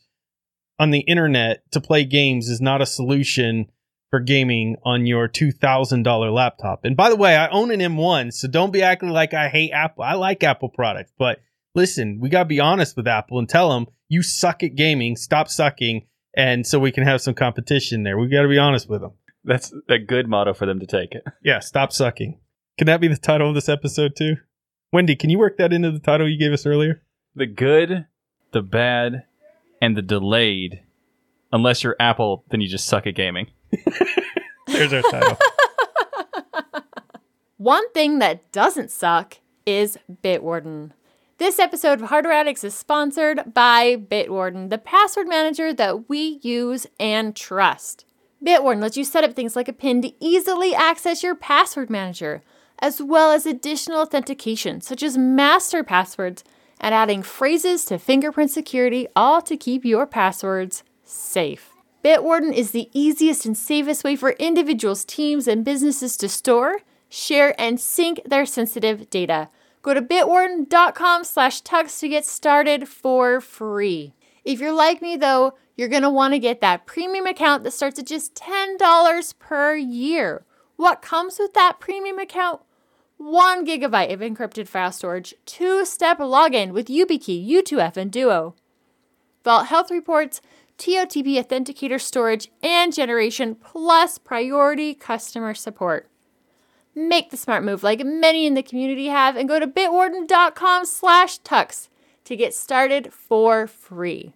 on 0.79 0.91
the 0.91 1.01
internet 1.01 1.63
to 1.73 1.81
play 1.81 2.05
games 2.05 2.49
is 2.49 2.61
not 2.61 2.83
a 2.83 2.87
solution 2.87 3.67
for 4.11 4.21
gaming 4.21 4.77
on 4.85 5.07
your 5.07 5.29
$2000 5.29 6.33
laptop." 6.33 6.85
And 6.85 6.97
by 6.97 7.09
the 7.09 7.17
way, 7.17 7.37
I 7.37 7.49
own 7.49 7.71
an 7.71 7.81
M1, 7.81 8.33
so 8.33 8.49
don't 8.49 8.73
be 8.73 8.83
acting 8.83 9.11
like 9.11 9.35
I 9.35 9.49
hate 9.49 9.73
Apple. 9.73 10.05
I 10.05 10.15
like 10.15 10.43
Apple 10.43 10.69
products, 10.69 11.13
but 11.19 11.41
listen, 11.75 12.19
we 12.21 12.29
got 12.29 12.41
to 12.41 12.45
be 12.45 12.61
honest 12.61 12.97
with 12.97 13.09
Apple 13.09 13.39
and 13.39 13.49
tell 13.49 13.71
them 13.71 13.87
you 14.09 14.23
suck 14.23 14.63
at 14.63 14.77
gaming, 14.77 15.17
stop 15.17 15.49
sucking 15.49 16.07
and 16.37 16.67
so 16.67 16.79
we 16.79 16.93
can 16.93 17.05
have 17.05 17.21
some 17.21 17.35
competition 17.35 18.03
there. 18.03 18.19
We 18.19 18.29
got 18.29 18.43
to 18.43 18.49
be 18.49 18.59
honest 18.59 18.89
with 18.89 19.01
them. 19.01 19.13
That's 19.45 19.73
a 19.89 19.99
good 19.99 20.29
motto 20.29 20.55
for 20.55 20.67
them 20.67 20.81
to 20.81 20.87
take. 20.87 21.15
It. 21.15 21.25
Yeah, 21.43 21.61
stop 21.61 21.93
sucking. 21.93 22.39
Can 22.79 22.87
that 22.87 23.01
be 23.01 23.09
the 23.09 23.17
title 23.17 23.49
of 23.49 23.55
this 23.55 23.69
episode 23.69 24.17
too? 24.17 24.37
Wendy, 24.93 25.17
can 25.17 25.31
you 25.31 25.39
work 25.39 25.59
that 25.59 25.73
into 25.73 25.91
the 25.91 25.99
title 25.99 26.29
you 26.29 26.39
gave 26.39 26.53
us 26.53 26.67
earlier? 26.67 27.03
The 27.35 27.47
good, 27.47 28.07
the 28.53 28.63
bad, 28.63 29.25
and 29.81 29.97
the 29.97 30.03
delayed. 30.03 30.83
Unless 31.53 31.85
you're 31.85 31.97
Apple, 32.01 32.45
then 32.51 32.61
you 32.61 32.69
just 32.69 32.87
suck 32.87 33.07
at 33.07 33.15
gaming. 33.15 33.49
There's 34.67 34.93
our 34.93 35.03
title. 35.03 35.39
One 37.57 37.91
thing 37.93 38.19
that 38.19 38.51
doesn't 38.53 38.91
suck 38.91 39.39
is 39.65 39.99
Bitwarden. 40.23 40.91
This 41.39 41.59
episode 41.59 42.01
of 42.01 42.09
Hardware 42.09 42.35
Addicts 42.35 42.65
is 42.65 42.75
sponsored 42.75 43.55
by 43.55 43.97
Bitwarden, 43.97 44.71
the 44.71 44.79
password 44.79 45.29
manager 45.29 45.73
that 45.73 46.09
we 46.09 46.41
use 46.43 46.87
and 47.01 47.35
trust. 47.35 48.05
Bitwarden 48.45 48.81
lets 48.81 48.97
you 48.97 49.05
set 49.05 49.25
up 49.25 49.35
things 49.35 49.57
like 49.57 49.69
a 49.69 49.73
PIN 49.73 50.03
to 50.03 50.25
easily 50.25 50.75
access 50.75 51.23
your 51.23 51.35
password 51.35 51.91
manager, 51.91 52.43
as 52.79 53.01
well 53.01 53.33
as 53.33 53.47
additional 53.47 54.01
authentication, 54.01 54.81
such 54.81 55.03
as 55.03 55.17
master 55.17 55.83
passwords, 55.83 56.45
and 56.85 56.95
adding 56.95 57.23
phrases 57.23 57.87
to 57.87 57.99
fingerprint 57.99 58.51
security, 58.51 59.09
all 59.17 59.41
to 59.41 59.57
keep 59.57 59.87
your 59.87 60.07
passwords 60.07 60.85
safe. 61.03 61.71
Bitwarden 62.05 62.53
is 62.53 62.73
the 62.73 62.91
easiest 62.93 63.47
and 63.47 63.57
safest 63.57 64.05
way 64.05 64.15
for 64.17 64.33
individuals, 64.33 65.03
teams, 65.03 65.49
and 65.49 65.65
businesses 65.65 66.19
to 66.19 66.29
store, 66.29 66.81
share, 67.09 67.59
and 67.59 67.81
sync 67.81 68.21
their 68.27 68.45
sensitive 68.45 69.09
data. 69.09 69.49
Go 69.81 69.95
to 69.95 70.03
bitwarden.com 70.03 71.25
slash 71.25 71.63
tux 71.63 71.99
to 72.01 72.09
get 72.11 72.27
started 72.27 72.87
for 72.87 73.41
free. 73.41 74.13
If 74.45 74.61
you're 74.61 74.71
like 74.71 75.01
me, 75.01 75.17
though, 75.17 75.55
you're 75.79 75.89
going 75.89 76.03
to 76.03 76.11
want 76.11 76.35
to 76.35 76.39
get 76.39 76.61
that 76.61 76.85
premium 76.85 77.25
account 77.25 77.65
that 77.65 77.71
starts 77.71 77.99
at 77.99 78.07
just 78.07 78.35
$10 78.35 79.39
per 79.39 79.75
year. 79.75 80.45
What 80.77 81.01
comes 81.01 81.39
with 81.39 81.55
that 81.55 81.81
premium 81.81 82.19
account? 82.19 82.61
One 83.25 83.67
gigabyte 83.67 84.13
of 84.13 84.21
encrypted 84.21 84.69
file 84.69 84.93
storage, 84.93 85.35
two 85.47 85.87
step 85.87 86.19
login 86.19 86.73
with 86.73 86.89
YubiKey, 86.89 87.49
U2F, 87.49 87.97
and 87.97 88.13
Duo, 88.13 88.55
Vault 89.43 89.69
Health 89.69 89.91
Reports, 89.91 90.43
TOTP 90.77 91.43
Authenticator 91.43 91.99
storage 91.99 92.51
and 92.63 92.93
generation, 92.93 93.55
plus 93.55 94.19
priority 94.19 94.93
customer 94.93 95.55
support. 95.55 96.11
Make 96.95 97.31
the 97.31 97.39
smart 97.39 97.65
move 97.65 97.83
like 97.83 98.05
many 98.05 98.45
in 98.45 98.53
the 98.53 98.63
community 98.63 99.07
have 99.07 99.37
and 99.37 99.49
go 99.49 99.59
to 99.59 99.67
bitwarden.com 99.67 100.85
slash 100.85 101.41
tux 101.41 101.89
to 102.25 102.37
get 102.37 102.53
started 102.53 103.11
for 103.11 103.67
free. 103.67 104.35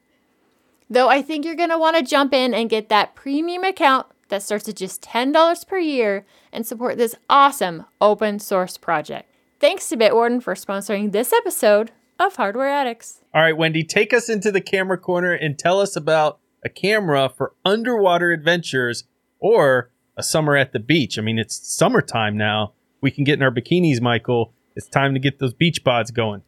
Though 0.89 1.11
I 1.11 1.21
think 1.21 1.45
you're 1.45 1.55
going 1.55 1.69
to 1.69 1.79
want 1.79 1.99
to 1.99 2.03
jump 2.03 2.33
in 2.33 2.55
and 2.55 2.71
get 2.71 2.89
that 2.89 3.15
premium 3.15 3.65
account 3.65 4.07
that 4.29 4.43
starts 4.43 4.69
at 4.69 4.77
just 4.77 5.03
$10 5.03 5.67
per 5.67 5.79
year 5.79 6.25
and 6.53 6.67
support 6.67 6.99
this 6.99 7.15
awesome 7.29 7.85
open 8.01 8.39
source 8.39 8.77
project. 8.77 9.31
Thanks 9.61 9.89
to 9.89 9.97
Bitwarden 9.97 10.43
for 10.43 10.55
sponsoring 10.55 11.13
this 11.13 11.33
episode 11.33 11.91
of 12.19 12.37
Hardware 12.37 12.69
Addicts. 12.69 13.23
All 13.35 13.43
right, 13.43 13.57
Wendy, 13.57 13.85
take 13.85 14.13
us 14.13 14.29
into 14.29 14.53
the 14.53 14.61
camera 14.61 14.99
corner 14.99 15.33
and 15.33 15.59
tell 15.59 15.81
us 15.81 15.97
about 15.97 16.39
a 16.65 16.69
camera 16.69 17.33
for 17.35 17.55
underwater 17.65 18.33
adventures 18.33 19.05
or 19.41 19.91
a 20.17 20.23
summer 20.23 20.57
at 20.57 20.73
the 20.73 20.79
beach. 20.79 21.19
I 21.19 21.23
mean, 21.23 21.39
it's 21.39 21.57
summertime 21.57 22.37
now. 22.37 22.73
We 23.01 23.11
can 23.11 23.25
get 23.25 23.35
in 23.35 23.43
our 23.43 23.51
bikinis, 23.51 24.01
Michael. 24.01 24.53
It's 24.75 24.89
time 24.89 25.15
to 25.15 25.21
get 25.21 25.39
those 25.39 25.55
beach 25.55 25.85
pods 25.85 26.11
going. 26.11 26.43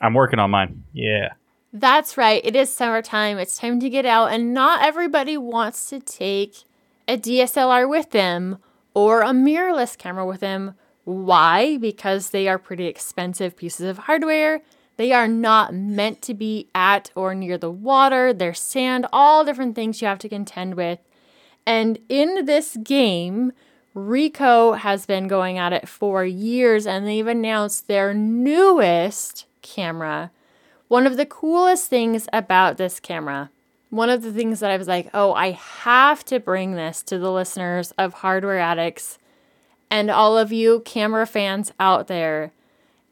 I'm 0.00 0.14
working 0.14 0.38
on 0.38 0.50
mine. 0.50 0.84
Yeah. 0.92 1.34
That's 1.72 2.16
right. 2.16 2.40
It 2.44 2.56
is 2.56 2.72
summertime. 2.72 3.38
It's 3.38 3.58
time 3.58 3.80
to 3.80 3.90
get 3.90 4.06
out, 4.06 4.32
and 4.32 4.54
not 4.54 4.82
everybody 4.82 5.36
wants 5.36 5.88
to 5.90 6.00
take 6.00 6.64
a 7.08 7.16
DSLR 7.16 7.88
with 7.88 8.10
them 8.10 8.58
or 8.94 9.22
a 9.22 9.30
mirrorless 9.30 9.96
camera 9.96 10.26
with 10.26 10.40
them. 10.40 10.74
Why? 11.04 11.76
Because 11.76 12.30
they 12.30 12.48
are 12.48 12.58
pretty 12.58 12.86
expensive 12.86 13.56
pieces 13.56 13.86
of 13.86 13.98
hardware. 13.98 14.62
They 14.96 15.12
are 15.12 15.28
not 15.28 15.74
meant 15.74 16.22
to 16.22 16.34
be 16.34 16.68
at 16.74 17.10
or 17.14 17.34
near 17.34 17.58
the 17.58 17.70
water. 17.70 18.32
There's 18.32 18.60
sand, 18.60 19.06
all 19.12 19.44
different 19.44 19.74
things 19.74 20.00
you 20.00 20.08
have 20.08 20.18
to 20.20 20.28
contend 20.28 20.74
with. 20.74 20.98
And 21.66 21.98
in 22.08 22.46
this 22.46 22.76
game, 22.82 23.52
Ricoh 23.94 24.78
has 24.78 25.06
been 25.06 25.28
going 25.28 25.58
at 25.58 25.72
it 25.72 25.88
for 25.88 26.24
years 26.24 26.86
and 26.86 27.06
they've 27.06 27.26
announced 27.26 27.88
their 27.88 28.12
newest 28.14 29.46
camera. 29.62 30.30
One 30.88 31.06
of 31.06 31.16
the 31.16 31.26
coolest 31.26 31.88
things 31.88 32.28
about 32.32 32.76
this 32.76 33.00
camera, 33.00 33.50
one 33.90 34.10
of 34.10 34.22
the 34.22 34.32
things 34.32 34.60
that 34.60 34.70
I 34.70 34.76
was 34.76 34.88
like, 34.88 35.08
oh, 35.14 35.32
I 35.32 35.52
have 35.52 36.24
to 36.26 36.40
bring 36.40 36.72
this 36.72 37.02
to 37.04 37.18
the 37.18 37.30
listeners 37.32 37.92
of 37.98 38.14
Hardware 38.14 38.58
Addicts 38.58 39.18
and 39.90 40.10
all 40.10 40.36
of 40.36 40.52
you 40.52 40.80
camera 40.80 41.26
fans 41.26 41.72
out 41.78 42.08
there, 42.08 42.52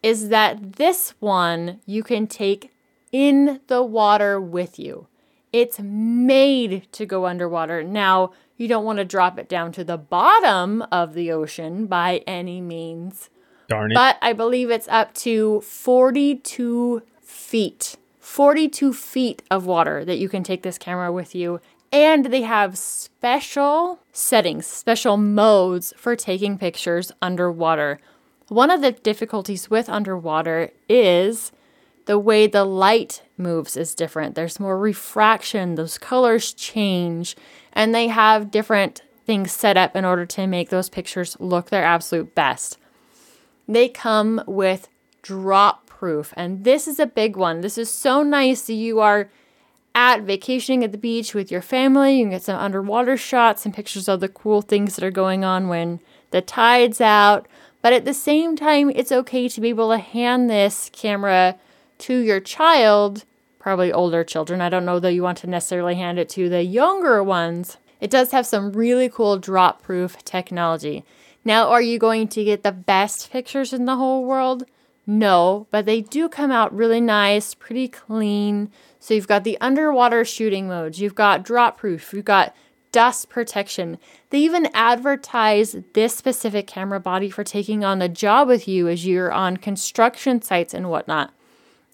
is 0.02 0.28
that 0.28 0.74
this 0.74 1.14
one 1.20 1.80
you 1.86 2.02
can 2.02 2.26
take 2.26 2.72
in 3.12 3.60
the 3.68 3.82
water 3.82 4.40
with 4.40 4.78
you. 4.78 5.06
It's 5.52 5.78
made 5.80 6.90
to 6.92 7.06
go 7.06 7.26
underwater. 7.26 7.84
Now, 7.84 8.32
you 8.56 8.66
don't 8.66 8.84
want 8.84 8.98
to 8.98 9.04
drop 9.04 9.38
it 9.38 9.48
down 9.48 9.70
to 9.72 9.84
the 9.84 9.96
bottom 9.96 10.82
of 10.90 11.14
the 11.14 11.30
ocean 11.30 11.86
by 11.86 12.22
any 12.26 12.60
means, 12.60 13.30
Darn 13.68 13.92
it. 13.92 13.94
but 13.94 14.18
I 14.20 14.32
believe 14.32 14.68
it's 14.70 14.88
up 14.88 15.14
to 15.14 15.60
42 15.60 17.02
feet. 17.20 17.96
42 18.24 18.94
feet 18.94 19.42
of 19.50 19.66
water 19.66 20.02
that 20.02 20.16
you 20.16 20.30
can 20.30 20.42
take 20.42 20.62
this 20.62 20.78
camera 20.78 21.12
with 21.12 21.34
you. 21.34 21.60
And 21.92 22.26
they 22.26 22.40
have 22.40 22.78
special 22.78 24.00
settings, 24.12 24.66
special 24.66 25.18
modes 25.18 25.92
for 25.98 26.16
taking 26.16 26.56
pictures 26.56 27.12
underwater. 27.20 28.00
One 28.48 28.70
of 28.70 28.80
the 28.80 28.92
difficulties 28.92 29.68
with 29.68 29.90
underwater 29.90 30.70
is 30.88 31.52
the 32.06 32.18
way 32.18 32.46
the 32.46 32.64
light 32.64 33.22
moves 33.36 33.76
is 33.76 33.94
different. 33.94 34.34
There's 34.34 34.58
more 34.58 34.78
refraction, 34.78 35.74
those 35.74 35.98
colors 35.98 36.54
change, 36.54 37.36
and 37.74 37.94
they 37.94 38.08
have 38.08 38.50
different 38.50 39.02
things 39.26 39.52
set 39.52 39.76
up 39.76 39.94
in 39.94 40.06
order 40.06 40.24
to 40.24 40.46
make 40.46 40.70
those 40.70 40.88
pictures 40.88 41.36
look 41.38 41.68
their 41.68 41.84
absolute 41.84 42.34
best. 42.34 42.78
They 43.68 43.90
come 43.90 44.42
with 44.46 44.88
drop 45.20 45.83
proof, 46.04 46.34
and 46.36 46.64
this 46.64 46.86
is 46.86 47.00
a 47.00 47.06
big 47.06 47.34
one. 47.34 47.62
This 47.62 47.78
is 47.78 47.88
so 47.88 48.22
nice 48.22 48.66
that 48.66 48.74
you 48.74 49.00
are 49.00 49.30
at 49.94 50.20
vacationing 50.20 50.84
at 50.84 50.92
the 50.92 50.98
beach 50.98 51.34
with 51.34 51.50
your 51.50 51.62
family. 51.62 52.18
You 52.18 52.24
can 52.24 52.32
get 52.32 52.42
some 52.42 52.58
underwater 52.58 53.16
shots 53.16 53.64
and 53.64 53.72
pictures 53.72 54.06
of 54.06 54.20
the 54.20 54.28
cool 54.28 54.60
things 54.60 54.96
that 54.96 55.04
are 55.04 55.10
going 55.10 55.46
on 55.46 55.68
when 55.68 56.00
the 56.30 56.42
tide's 56.42 57.00
out. 57.00 57.48
But 57.80 57.94
at 57.94 58.04
the 58.04 58.12
same 58.12 58.54
time, 58.54 58.90
it's 58.90 59.12
okay 59.12 59.48
to 59.48 59.60
be 59.62 59.70
able 59.70 59.88
to 59.92 59.96
hand 59.96 60.50
this 60.50 60.90
camera 60.92 61.56
to 62.00 62.18
your 62.18 62.38
child, 62.38 63.24
probably 63.58 63.90
older 63.90 64.24
children. 64.24 64.60
I 64.60 64.68
don't 64.68 64.84
know 64.84 65.00
that 65.00 65.14
you 65.14 65.22
want 65.22 65.38
to 65.38 65.46
necessarily 65.46 65.94
hand 65.94 66.18
it 66.18 66.28
to 66.30 66.50
the 66.50 66.64
younger 66.64 67.24
ones. 67.24 67.78
It 68.02 68.10
does 68.10 68.30
have 68.32 68.44
some 68.44 68.72
really 68.72 69.08
cool 69.08 69.38
drop 69.38 69.82
proof 69.82 70.22
technology. 70.22 71.02
Now, 71.46 71.70
are 71.70 71.80
you 71.80 71.98
going 71.98 72.28
to 72.28 72.44
get 72.44 72.62
the 72.62 72.72
best 72.72 73.30
pictures 73.30 73.72
in 73.72 73.86
the 73.86 73.96
whole 73.96 74.26
world? 74.26 74.66
No, 75.06 75.66
but 75.70 75.84
they 75.84 76.00
do 76.00 76.28
come 76.28 76.50
out 76.50 76.74
really 76.74 77.00
nice, 77.00 77.54
pretty 77.54 77.88
clean. 77.88 78.70
So 78.98 79.14
you've 79.14 79.28
got 79.28 79.44
the 79.44 79.58
underwater 79.60 80.24
shooting 80.24 80.68
modes, 80.68 81.00
you've 81.00 81.14
got 81.14 81.44
drop 81.44 81.78
proof, 81.78 82.12
you've 82.12 82.24
got 82.24 82.54
dust 82.90 83.28
protection. 83.28 83.98
They 84.30 84.38
even 84.38 84.68
advertise 84.72 85.76
this 85.94 86.16
specific 86.16 86.66
camera 86.66 87.00
body 87.00 87.28
for 87.28 87.44
taking 87.44 87.84
on 87.84 88.00
a 88.00 88.08
job 88.08 88.48
with 88.48 88.68
you 88.68 88.88
as 88.88 89.04
you're 89.04 89.32
on 89.32 89.56
construction 89.56 90.40
sites 90.40 90.72
and 90.72 90.88
whatnot. 90.88 91.34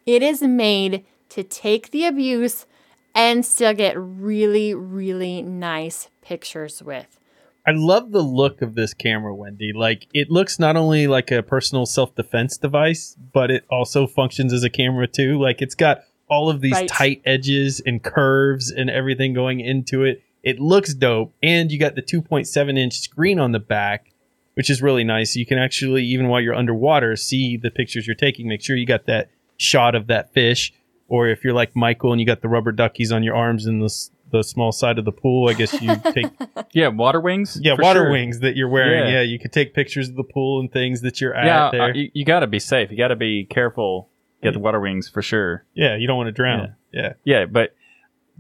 It 0.05 0.23
is 0.23 0.43
made 0.43 1.05
to 1.31 1.43
take 1.43 1.91
the 1.91 2.05
abuse 2.05 2.67
and 3.15 3.45
still 3.45 3.75
get 3.75 3.95
really, 3.99 4.75
really 4.75 5.43
nice 5.43 6.11
pictures 6.23 6.83
with. 6.83 7.20
I 7.67 7.73
love 7.73 8.11
the 8.11 8.23
look 8.23 8.63
of 8.63 8.75
this 8.75 8.95
camera, 8.95 9.35
Wendy. 9.35 9.73
Like 9.75 10.07
it 10.15 10.31
looks 10.31 10.59
not 10.59 10.77
only 10.77 11.07
like 11.07 11.31
a 11.31 11.43
personal 11.43 11.87
self-defense 11.87 12.57
device, 12.59 13.17
but 13.33 13.51
it 13.51 13.65
also 13.71 14.07
functions 14.07 14.53
as 14.53 14.65
a 14.65 14.71
camera 14.71 15.07
too. 15.07 15.39
Like 15.41 15.61
it's 15.61 15.75
got 15.75 16.03
all 16.29 16.49
of 16.49 16.61
these 16.61 16.73
Right. 16.73 16.89
tight 16.89 17.23
edges 17.25 17.81
and 17.85 18.03
curves 18.03 18.71
and 18.71 18.89
everything 18.89 19.35
going 19.35 19.61
into 19.61 20.05
it. 20.05 20.23
It 20.43 20.59
looks 20.59 20.95
dope, 20.95 21.35
and 21.43 21.71
you 21.71 21.79
got 21.79 21.97
the 21.97 22.03
2.7 22.03 22.79
inch 22.79 22.99
screen 23.01 23.39
on 23.39 23.53
the 23.53 23.59
back, 23.59 24.13
which 24.55 24.71
is 24.71 24.81
really 24.81 25.05
nice. 25.05 25.37
You 25.37 25.45
can 25.45 25.59
actually, 25.59 26.05
even 26.05 26.29
while 26.29 26.41
you're 26.41 26.55
underwater, 26.55 27.15
see 27.17 27.59
the 27.59 27.71
pictures 27.71 28.07
you're 28.07 28.17
taking. 28.17 28.49
Make 28.49 28.63
sure 28.63 28.75
you 28.77 28.87
got 28.87 29.05
that 29.07 29.29
shot 29.59 29.95
of 29.95 30.07
that 30.07 30.33
fish, 30.33 30.73
or 31.09 31.29
if 31.29 31.45
you're 31.45 31.53
like 31.53 31.77
Michael 31.77 32.13
and 32.13 32.21
you 32.21 32.27
got 32.27 32.41
the 32.41 32.49
rubber 32.49 32.73
duckies 32.73 33.13
on 33.13 33.23
your 33.23 33.35
arms 33.35 33.67
in 33.67 33.81
the 33.81 33.91
the 34.31 34.43
small 34.43 34.73
side 34.73 34.99
of 34.99 35.05
the 35.05 35.13
pool, 35.13 35.49
I 35.49 35.55
guess 35.55 35.81
you 35.81 35.95
take 36.13 36.27
Yeah, 36.73 36.89
water 36.89 37.21
wings. 37.21 37.59
yeah, 37.61 37.75
water 37.79 38.01
sure. 38.01 38.11
wings 38.11 38.41
that 38.41 38.57
you're 38.57 38.69
wearing. 38.69 39.07
Yeah. 39.11 39.19
Yeah. 39.19 39.23
you 39.23 39.39
could 39.39 39.53
take 39.53 39.75
pictures 39.75 40.09
of 40.09 40.17
the 40.17 40.25
pool 40.25 40.61
and 40.61 40.73
things 40.73 41.01
that 41.03 41.21
you're 41.21 41.35
at 41.35 41.47
Yeah, 41.47 41.71
there. 41.73 41.83
uh, 41.83 41.93
you, 41.95 42.11
you 42.15 42.25
got 42.25 42.41
to 42.41 42.47
be 42.47 42.59
safe. 42.59 42.91
You 42.91 42.97
got 42.97 43.09
to 43.09 43.17
be 43.17 43.45
careful. 43.45 44.09
Get 44.43 44.55
the 44.55 44.59
water 44.59 44.81
wings 44.81 45.09
for 45.09 45.21
sure. 45.21 45.65
yeah, 45.75 45.97
you 45.97 46.07
don't 46.07 46.17
want 46.17 46.29
to 46.29 46.33
drown. 46.33 46.75
Yeah. 46.93 47.13
Yeah, 47.25 47.45
but 47.45 47.75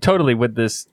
totally 0.00 0.34
with 0.34 0.54
this 0.54 0.88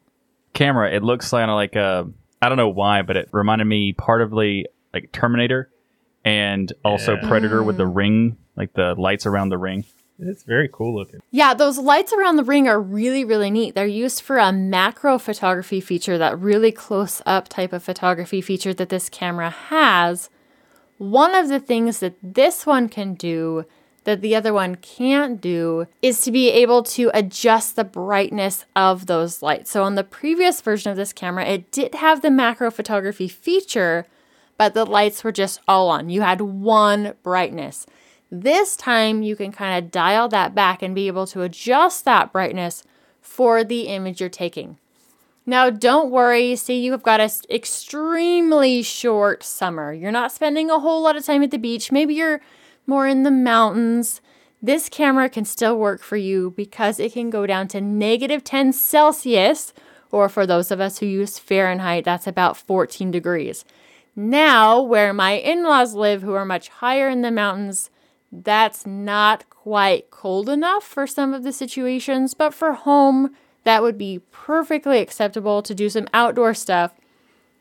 camera, 0.54 0.92
it 0.92 1.02
looks 1.04 1.30
kind 1.32 1.50
of 1.50 1.56
like 1.56 1.76
a. 1.76 2.10
I 2.42 2.50
don't 2.50 2.58
know 2.58 2.68
why, 2.70 3.02
but 3.04 3.16
it 3.18 3.30
reminded 3.32 3.66
me 3.66 3.94
partly 3.94 4.66
like 4.94 5.12
Terminator, 5.14 5.72
and 6.26 6.72
also 6.84 7.16
Yeah. 7.16 7.28
Predator 7.28 7.64
with 7.64 7.78
the 7.78 7.88
ring, 7.88 8.38
like 8.58 8.74
the 8.74 8.96
lights 8.98 9.26
around 9.26 9.50
the 9.50 9.58
ring. 9.58 9.86
It's 10.20 10.44
very 10.44 10.70
cool 10.72 10.96
looking. 10.96 11.20
Yeah, 11.32 11.54
those 11.54 11.78
lights 11.78 12.12
around 12.12 12.38
the 12.38 12.44
ring 12.44 12.68
are 12.68 12.82
really, 12.82 13.24
really 13.24 13.52
neat. 13.52 13.76
They're 13.76 13.86
used 13.86 14.22
for 14.22 14.38
a 14.38 14.52
macro 14.52 15.20
photography 15.20 15.80
feature, 15.80 16.18
that 16.18 16.40
really 16.40 16.72
close 16.72 17.22
up 17.26 17.48
type 17.48 17.72
of 17.72 17.84
photography 17.84 18.42
feature 18.42 18.74
that 18.74 18.90
this 18.90 19.10
camera 19.10 19.50
has. 19.50 20.30
One 20.98 21.36
of 21.36 21.50
the 21.50 21.60
things 21.60 22.00
that 22.00 22.16
this 22.24 22.66
one 22.66 22.90
can 22.90 23.14
do 23.14 23.66
that 24.06 24.22
the 24.22 24.36
other 24.36 24.54
one 24.54 24.76
can't 24.76 25.42
do 25.42 25.86
is 26.02 26.22
to 26.22 26.32
be 26.32 26.50
able 26.50 26.82
to 26.82 27.12
adjust 27.14 27.76
the 27.76 27.84
brightness 27.84 28.64
of 28.74 29.06
those 29.06 29.42
lights. 29.42 29.70
So, 29.70 29.84
on 29.84 29.96
the 29.96 30.04
previous 30.04 30.62
version 30.62 30.90
of 30.90 30.98
this 30.98 31.12
camera, 31.12 31.46
it 31.46 31.72
did 31.72 31.94
have 31.94 32.22
the 32.22 32.32
macro 32.32 32.72
photography 32.72 33.28
feature, 33.28 34.08
but 34.58 34.74
the 34.74 34.86
lights 34.86 35.26
were 35.26 35.34
just 35.34 35.60
all 35.68 35.90
on. 35.90 36.10
You 36.10 36.22
had 36.22 36.40
one 36.40 37.16
brightness. 37.22 37.86
This 38.30 38.76
time 38.76 39.24
you 39.24 39.36
can 39.36 39.52
kind 39.52 39.84
of 39.84 39.92
dial 39.92 40.28
that 40.30 40.54
back 40.54 40.82
and 40.82 40.94
be 40.94 41.08
able 41.08 41.28
to 41.28 41.44
adjust 41.44 42.06
that 42.06 42.34
brightness 42.34 42.84
for 43.22 43.64
the 43.64 43.84
image 43.84 44.20
you're 44.20 44.30
taking. 44.30 44.78
Now, 45.46 45.70
don't 45.70 46.12
worry, 46.12 46.58
say 46.58 46.76
you 46.76 46.92
have 46.92 47.04
got 47.04 47.22
an 47.22 47.30
extremely 47.50 48.84
short 48.84 49.44
summer. 49.44 49.94
You're 49.94 50.12
not 50.12 50.34
spending 50.34 50.70
a 50.70 50.80
whole 50.80 51.02
lot 51.02 51.16
of 51.16 51.26
time 51.26 51.42
at 51.42 51.52
the 51.52 51.58
beach. 51.58 51.90
Maybe 51.90 52.16
you're 52.16 52.42
more 52.86 53.08
in 53.08 53.24
the 53.24 53.32
mountains. 53.32 54.20
This 54.62 54.90
camera 54.90 55.30
can 55.30 55.46
still 55.46 55.78
work 55.78 56.02
for 56.02 56.18
you 56.18 56.52
because 56.58 57.00
it 57.00 57.14
can 57.14 57.30
go 57.30 57.46
down 57.46 57.70
to 57.70 57.80
negative 57.80 58.44
10 58.44 58.74
Celsius, 58.74 59.74
or 60.12 60.28
for 60.28 60.46
those 60.46 60.70
of 60.70 60.82
us 60.82 61.00
who 61.00 61.06
use 61.06 61.40
Fahrenheit, 61.40 62.04
that's 62.04 62.28
about 62.28 62.58
14 62.58 63.10
degrees. 63.10 63.64
Now, 64.18 64.82
where 64.82 65.14
my 65.14 65.34
in 65.34 65.64
laws 65.64 65.94
live, 65.94 66.24
who 66.24 66.34
are 66.34 66.46
much 66.46 66.68
higher 66.68 67.08
in 67.08 67.22
the 67.22 67.32
mountains, 67.32 67.90
that's 68.32 68.86
not 68.86 69.50
quite 69.50 70.12
cold 70.12 70.50
enough 70.50 70.84
for 70.84 71.08
some 71.08 71.34
of 71.34 71.44
the 71.44 71.54
situations, 71.54 72.34
but 72.34 72.54
for 72.54 72.74
home, 72.74 73.36
that 73.64 73.82
would 73.82 73.98
be 73.98 74.22
perfectly 74.32 75.00
acceptable 75.00 75.62
to 75.62 75.76
do 75.76 75.90
some 75.90 76.08
outdoor 76.14 76.54
stuff 76.54 76.94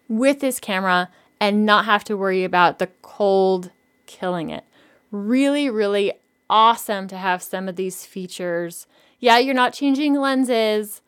with 0.08 0.40
this 0.40 0.60
camera 0.60 1.08
and 1.40 1.66
not 1.66 1.84
have 1.84 2.04
to 2.04 2.16
worry 2.16 2.44
about 2.44 2.78
the 2.78 2.88
cold 3.02 3.70
killing 4.06 4.50
it. 4.50 4.64
Really, 5.10 5.68
really 5.68 6.12
awesome 6.48 7.08
to 7.08 7.16
have 7.16 7.42
some 7.42 7.68
of 7.68 7.76
these 7.76 8.06
features. 8.06 8.86
Yeah, 9.18 9.38
you're 9.38 9.54
not 9.54 9.72
changing 9.72 10.14
lenses, 10.14 11.02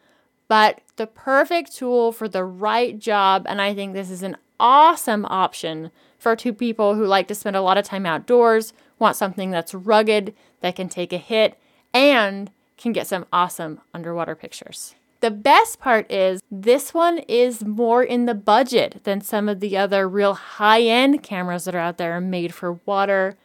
but 0.49 0.81
the 0.97 1.07
perfect 1.07 1.77
tool 1.77 2.11
for 2.13 2.29
the 2.29 2.45
right 2.45 2.99
job. 2.99 3.47
And 3.49 3.61
I 3.61 3.75
think 3.75 3.93
this 3.93 4.11
is 4.11 4.23
an 4.23 4.37
awesome 4.59 5.25
option 5.27 5.91
for 6.19 6.35
two 6.35 6.53
people 6.53 6.95
who 6.95 7.07
like 7.07 7.29
to 7.29 7.35
spend 7.35 7.55
a 7.55 7.63
lot 7.63 7.79
of 7.79 7.85
time 7.85 8.07
outdoors, 8.07 8.73
want 8.99 9.17
something 9.17 9.51
that's 9.51 9.75
rugged, 9.75 10.35
that 10.61 10.77
can 10.77 10.89
take 10.89 11.13
a 11.13 11.19
hit, 11.19 11.59
and 11.93 12.51
can 12.77 12.93
get 12.93 13.07
some 13.07 13.27
awesome 13.33 13.81
underwater 13.93 14.35
pictures. 14.35 14.95
The 15.21 15.31
best 15.33 15.81
part 15.81 16.11
is 16.13 16.41
this 16.49 16.95
one 16.95 17.19
is 17.27 17.65
more 17.65 18.05
in 18.05 18.27
the 18.27 18.35
budget 18.35 19.01
than 19.03 19.21
some 19.21 19.49
of 19.49 19.59
the 19.59 19.77
other 19.77 20.09
real 20.09 20.35
high 20.35 20.83
end 20.83 21.25
cameras 21.25 21.65
that 21.65 21.75
are 21.75 21.81
out 21.81 21.99
there 21.99 22.21
made 22.21 22.55
for 22.55 22.79
water. 22.87 23.37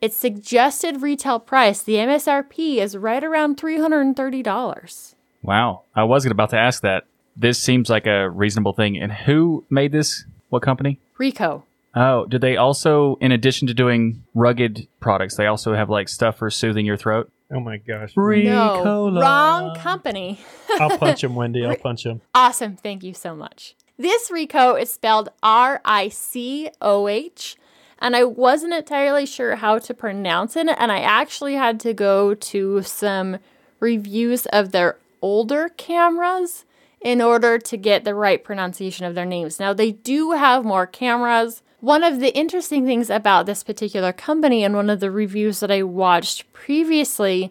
Its 0.00 0.16
suggested 0.16 1.00
retail 1.00 1.38
price, 1.38 1.80
the 1.80 1.94
MSRP, 1.94 2.78
is 2.78 2.96
right 2.96 3.22
around 3.22 3.56
$330. 3.56 5.14
Wow, 5.42 5.82
I 5.94 6.02
was 6.02 6.26
about 6.26 6.50
to 6.50 6.58
ask 6.58 6.82
that. 6.82 7.04
This 7.36 7.58
seems 7.58 7.88
like 7.88 8.06
a 8.06 8.28
reasonable 8.28 8.72
thing. 8.72 8.98
And 8.98 9.12
who 9.12 9.64
made 9.70 9.92
this? 9.92 10.24
What 10.48 10.62
company? 10.62 10.98
Ricoh. 11.18 11.62
Oh, 11.94 12.24
did 12.24 12.40
they 12.40 12.56
also, 12.56 13.16
in 13.20 13.32
addition 13.32 13.68
to 13.68 13.74
doing 13.74 14.24
rugged 14.34 14.88
products, 15.00 15.36
they 15.36 15.46
also 15.46 15.74
have 15.74 15.90
like 15.90 16.08
stuff 16.08 16.38
for 16.38 16.50
soothing 16.50 16.86
your 16.86 16.96
throat? 16.96 17.30
Oh 17.52 17.60
my 17.60 17.76
gosh. 17.76 18.14
No, 18.16 19.10
wrong 19.20 19.76
company. 19.76 20.40
I'll 20.80 20.96
punch 20.96 21.22
him, 21.22 21.34
Wendy. 21.34 21.66
I'll 21.66 21.76
punch 21.76 22.06
him. 22.06 22.22
Awesome. 22.34 22.76
Thank 22.76 23.02
you 23.02 23.12
so 23.12 23.36
much. 23.36 23.74
This 23.98 24.30
Ricoh 24.30 24.80
is 24.80 24.90
spelled 24.90 25.28
R 25.42 25.82
I 25.84 26.08
C 26.08 26.70
O 26.80 27.08
H, 27.08 27.56
and 27.98 28.16
I 28.16 28.24
wasn't 28.24 28.72
entirely 28.72 29.26
sure 29.26 29.56
how 29.56 29.78
to 29.80 29.92
pronounce 29.92 30.56
it. 30.56 30.66
And 30.78 30.90
I 30.90 31.00
actually 31.00 31.54
had 31.54 31.78
to 31.80 31.92
go 31.92 32.34
to 32.34 32.82
some 32.82 33.38
reviews 33.80 34.46
of 34.46 34.72
their 34.72 34.96
older 35.20 35.68
cameras 35.68 36.64
in 37.02 37.20
order 37.20 37.58
to 37.58 37.76
get 37.76 38.04
the 38.04 38.14
right 38.14 38.42
pronunciation 38.42 39.04
of 39.04 39.14
their 39.14 39.26
names. 39.26 39.60
Now, 39.60 39.74
they 39.74 39.92
do 39.92 40.32
have 40.32 40.64
more 40.64 40.86
cameras. 40.86 41.62
One 41.82 42.04
of 42.04 42.20
the 42.20 42.32
interesting 42.38 42.86
things 42.86 43.10
about 43.10 43.44
this 43.46 43.64
particular 43.64 44.12
company 44.12 44.62
and 44.62 44.76
one 44.76 44.88
of 44.88 45.00
the 45.00 45.10
reviews 45.10 45.58
that 45.58 45.70
I 45.72 45.82
watched 45.82 46.52
previously 46.52 47.50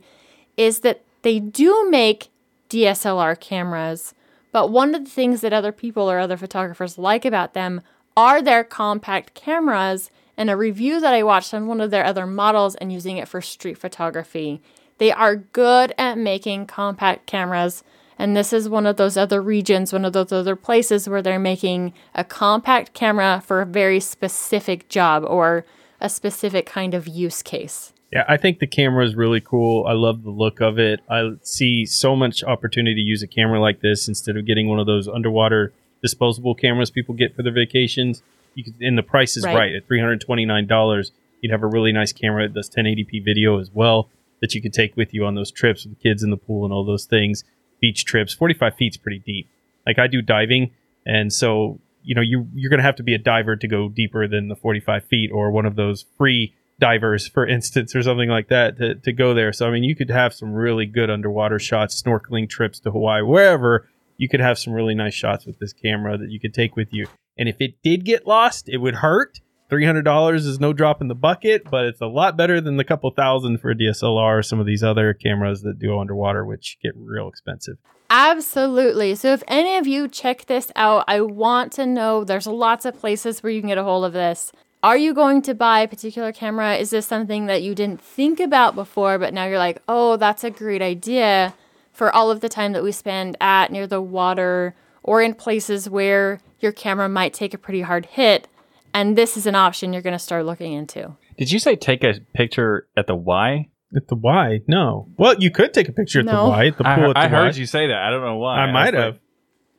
is 0.55 0.79
that 0.79 1.01
they 1.21 1.41
do 1.41 1.89
make 1.89 2.29
DSLR 2.69 3.37
cameras, 3.37 4.13
but 4.53 4.71
one 4.71 4.95
of 4.95 5.03
the 5.03 5.11
things 5.11 5.41
that 5.41 5.51
other 5.51 5.73
people 5.73 6.09
or 6.09 6.17
other 6.17 6.37
photographers 6.37 6.97
like 6.97 7.25
about 7.25 7.53
them 7.53 7.81
are 8.15 8.41
their 8.41 8.63
compact 8.63 9.33
cameras. 9.33 10.09
And 10.37 10.49
a 10.49 10.55
review 10.55 11.01
that 11.01 11.13
I 11.13 11.23
watched 11.23 11.53
on 11.53 11.67
one 11.67 11.81
of 11.81 11.91
their 11.91 12.05
other 12.05 12.25
models 12.25 12.75
and 12.75 12.89
using 12.89 13.17
it 13.17 13.27
for 13.27 13.41
street 13.41 13.77
photography. 13.77 14.61
They 14.97 15.11
are 15.11 15.35
good 15.35 15.93
at 15.97 16.17
making 16.17 16.67
compact 16.67 17.25
cameras. 17.25 17.83
And 18.21 18.37
this 18.37 18.53
is 18.53 18.69
one 18.69 18.85
of 18.85 18.97
those 18.97 19.17
other 19.17 19.41
regions, 19.41 19.91
one 19.91 20.05
of 20.05 20.13
those 20.13 20.31
other 20.31 20.55
places 20.55 21.09
where 21.09 21.23
they're 21.23 21.39
making 21.39 21.91
a 22.13 22.23
compact 22.23 22.93
camera 22.93 23.41
for 23.43 23.61
a 23.61 23.65
very 23.65 23.99
specific 23.99 24.87
job 24.89 25.23
or 25.25 25.65
a 25.99 26.07
specific 26.07 26.67
kind 26.67 26.93
of 26.93 27.07
use 27.07 27.41
case. 27.41 27.93
Yeah, 28.13 28.23
I 28.29 28.37
think 28.37 28.59
the 28.59 28.67
camera 28.67 29.03
is 29.05 29.15
really 29.15 29.41
cool. 29.41 29.87
I 29.87 29.93
love 29.93 30.21
the 30.21 30.29
look 30.29 30.61
of 30.61 30.77
it. 30.77 30.99
I 31.09 31.31
see 31.41 31.87
so 31.87 32.15
much 32.15 32.43
opportunity 32.43 32.93
to 32.93 33.01
use 33.01 33.23
a 33.23 33.27
camera 33.27 33.59
like 33.59 33.81
this 33.81 34.07
instead 34.07 34.37
of 34.37 34.45
getting 34.45 34.69
one 34.69 34.79
of 34.79 34.85
those 34.85 35.07
underwater 35.07 35.73
disposable 36.03 36.53
cameras 36.53 36.91
people 36.91 37.15
get 37.15 37.35
for 37.35 37.41
their 37.41 37.51
vacations. 37.51 38.21
You 38.53 38.65
could, 38.65 38.75
and 38.81 38.99
the 38.99 39.03
price 39.03 39.35
is 39.35 39.45
Right. 39.45 39.55
right, 39.55 39.75
at 39.75 39.87
three 39.87 39.99
hundred 39.99 40.21
twenty 40.21 40.45
nine 40.45 40.67
dollars. 40.67 41.11
You'd 41.41 41.51
have 41.51 41.63
a 41.63 41.67
really 41.67 41.91
nice 41.91 42.13
camera 42.13 42.47
that 42.47 42.53
does 42.53 42.69
1080p 42.69 43.25
video 43.25 43.59
as 43.59 43.71
well 43.73 44.09
that 44.41 44.53
you 44.53 44.61
could 44.61 44.73
take 44.73 44.95
with 44.95 45.11
you 45.11 45.25
on 45.25 45.33
those 45.33 45.49
trips 45.49 45.85
with 45.85 45.97
the 45.97 46.03
kids 46.03 46.21
in 46.21 46.29
the 46.29 46.37
pool 46.37 46.65
and 46.65 46.71
all 46.71 46.85
those 46.85 47.05
things. 47.05 47.43
Beach 47.81 48.05
trips, 48.05 48.33
forty 48.33 48.53
five 48.53 48.75
feet's 48.75 48.97
pretty 48.97 49.19
deep. 49.19 49.49
Like 49.85 49.99
I 49.99 50.07
do 50.07 50.21
diving, 50.21 50.71
and 51.05 51.33
so 51.33 51.79
you 52.03 52.15
know 52.15 52.21
you 52.21 52.47
you're 52.53 52.69
gonna 52.69 52.83
have 52.83 52.95
to 52.97 53.03
be 53.03 53.15
a 53.15 53.19
diver 53.19 53.55
to 53.55 53.67
go 53.67 53.89
deeper 53.89 54.27
than 54.27 54.47
the 54.47 54.55
forty 54.55 54.79
five 54.79 55.03
feet 55.05 55.31
or 55.31 55.51
one 55.51 55.65
of 55.65 55.75
those 55.75 56.05
free 56.17 56.53
divers, 56.81 57.27
for 57.27 57.47
instance, 57.47 57.95
or 57.95 58.01
something 58.01 58.27
like 58.27 58.49
that 58.49 58.77
to, 58.77 58.95
to 58.95 59.13
go 59.13 59.33
there. 59.33 59.53
So, 59.53 59.67
I 59.67 59.71
mean, 59.71 59.83
you 59.83 59.95
could 59.95 60.09
have 60.09 60.33
some 60.33 60.51
really 60.51 60.85
good 60.85 61.09
underwater 61.09 61.59
shots, 61.59 62.01
snorkeling 62.01 62.49
trips 62.49 62.79
to 62.81 62.91
Hawaii, 62.91 63.21
wherever. 63.21 63.87
You 64.17 64.27
could 64.27 64.41
have 64.41 64.59
some 64.59 64.73
really 64.73 64.95
nice 64.95 65.13
shots 65.13 65.45
with 65.45 65.59
this 65.59 65.73
camera 65.73 66.17
that 66.17 66.29
you 66.29 66.39
could 66.39 66.53
take 66.53 66.75
with 66.75 66.91
you. 66.91 67.07
And 67.37 67.47
if 67.47 67.61
it 67.61 67.81
did 67.83 68.03
get 68.03 68.27
lost, 68.27 68.67
it 68.67 68.77
would 68.77 68.95
hurt, 68.95 69.39
$300 69.71 70.35
is 70.35 70.59
no 70.59 70.73
drop 70.73 71.01
in 71.01 71.07
the 71.07 71.15
bucket, 71.15 71.63
but 71.69 71.85
it's 71.85 72.01
a 72.01 72.07
lot 72.07 72.35
better 72.35 72.59
than 72.59 72.75
the 72.75 72.83
couple 72.83 73.09
thousand 73.11 73.59
for 73.59 73.71
a 73.71 73.75
DSLR 73.75 74.39
or 74.39 74.43
some 74.43 74.59
of 74.59 74.65
these 74.65 74.83
other 74.83 75.13
cameras 75.13 75.61
that 75.61 75.79
do 75.79 75.97
underwater, 75.97 76.45
which 76.45 76.77
get 76.83 76.91
real 76.97 77.29
expensive. 77.29 77.77
Absolutely. 78.09 79.15
So 79.15 79.31
if 79.31 79.41
any 79.47 79.77
of 79.77 79.87
you 79.87 80.09
check 80.09 80.45
this 80.47 80.69
out, 80.75 81.05
I 81.07 81.21
want 81.21 81.71
to 81.73 81.85
know 81.85 82.25
there's 82.25 82.47
lots 82.47 82.83
of 82.83 82.99
places 82.99 83.41
where 83.41 83.51
you 83.51 83.61
can 83.61 83.69
get 83.69 83.77
a 83.77 83.83
hold 83.83 84.03
of 84.03 84.11
this. 84.11 84.51
Are 84.83 84.97
you 84.97 85.13
going 85.13 85.41
to 85.43 85.53
buy 85.53 85.79
a 85.79 85.87
particular 85.87 86.33
camera? 86.33 86.75
Is 86.75 86.89
this 86.89 87.07
something 87.07 87.45
that 87.45 87.61
you 87.61 87.73
didn't 87.73 88.01
think 88.01 88.41
about 88.41 88.75
before, 88.75 89.17
but 89.17 89.33
now 89.33 89.45
you're 89.45 89.57
like, 89.57 89.81
oh, 89.87 90.17
that's 90.17 90.43
a 90.43 90.49
great 90.49 90.81
idea 90.81 91.53
for 91.93 92.13
all 92.13 92.29
of 92.29 92.41
the 92.41 92.49
time 92.49 92.73
that 92.73 92.83
we 92.83 92.91
spend 92.91 93.37
at 93.39 93.71
near 93.71 93.87
the 93.87 94.01
water 94.01 94.75
or 95.03 95.21
in 95.21 95.33
places 95.33 95.89
where 95.89 96.41
your 96.59 96.71
camera 96.73 97.07
might 97.07 97.33
take 97.33 97.53
a 97.53 97.57
pretty 97.57 97.81
hard 97.81 98.07
hit? 98.07 98.49
And 98.93 99.17
this 99.17 99.37
is 99.37 99.45
an 99.45 99.55
option 99.55 99.93
you're 99.93 100.01
going 100.01 100.13
to 100.13 100.19
start 100.19 100.45
looking 100.45 100.73
into. 100.73 101.15
Did 101.37 101.51
you 101.51 101.59
say 101.59 101.75
take 101.75 102.03
a 102.03 102.15
picture 102.33 102.87
at 102.97 103.07
the 103.07 103.15
Y? 103.15 103.69
At 103.95 104.07
the 104.07 104.15
Y? 104.15 104.61
No. 104.67 105.07
Well, 105.17 105.35
you 105.39 105.51
could 105.51 105.73
take 105.73 105.89
a 105.89 105.91
picture 105.93 106.19
at 106.19 106.25
No. 106.25 106.45
the 106.45 106.49
Y, 106.49 106.65
at 106.67 106.77
the 106.77 106.87
I, 106.87 106.95
pool 106.95 107.09
at 107.09 107.13
the 107.13 107.19
I 107.19 107.23
Y. 107.25 107.29
heard 107.29 107.55
you 107.57 107.65
say 107.65 107.87
that. 107.87 107.97
I 107.97 108.09
don't 108.09 108.21
know 108.21 108.37
why. 108.37 108.57
I 108.59 108.71
might 108.71 108.93
was 108.93 109.03
have. 109.03 109.19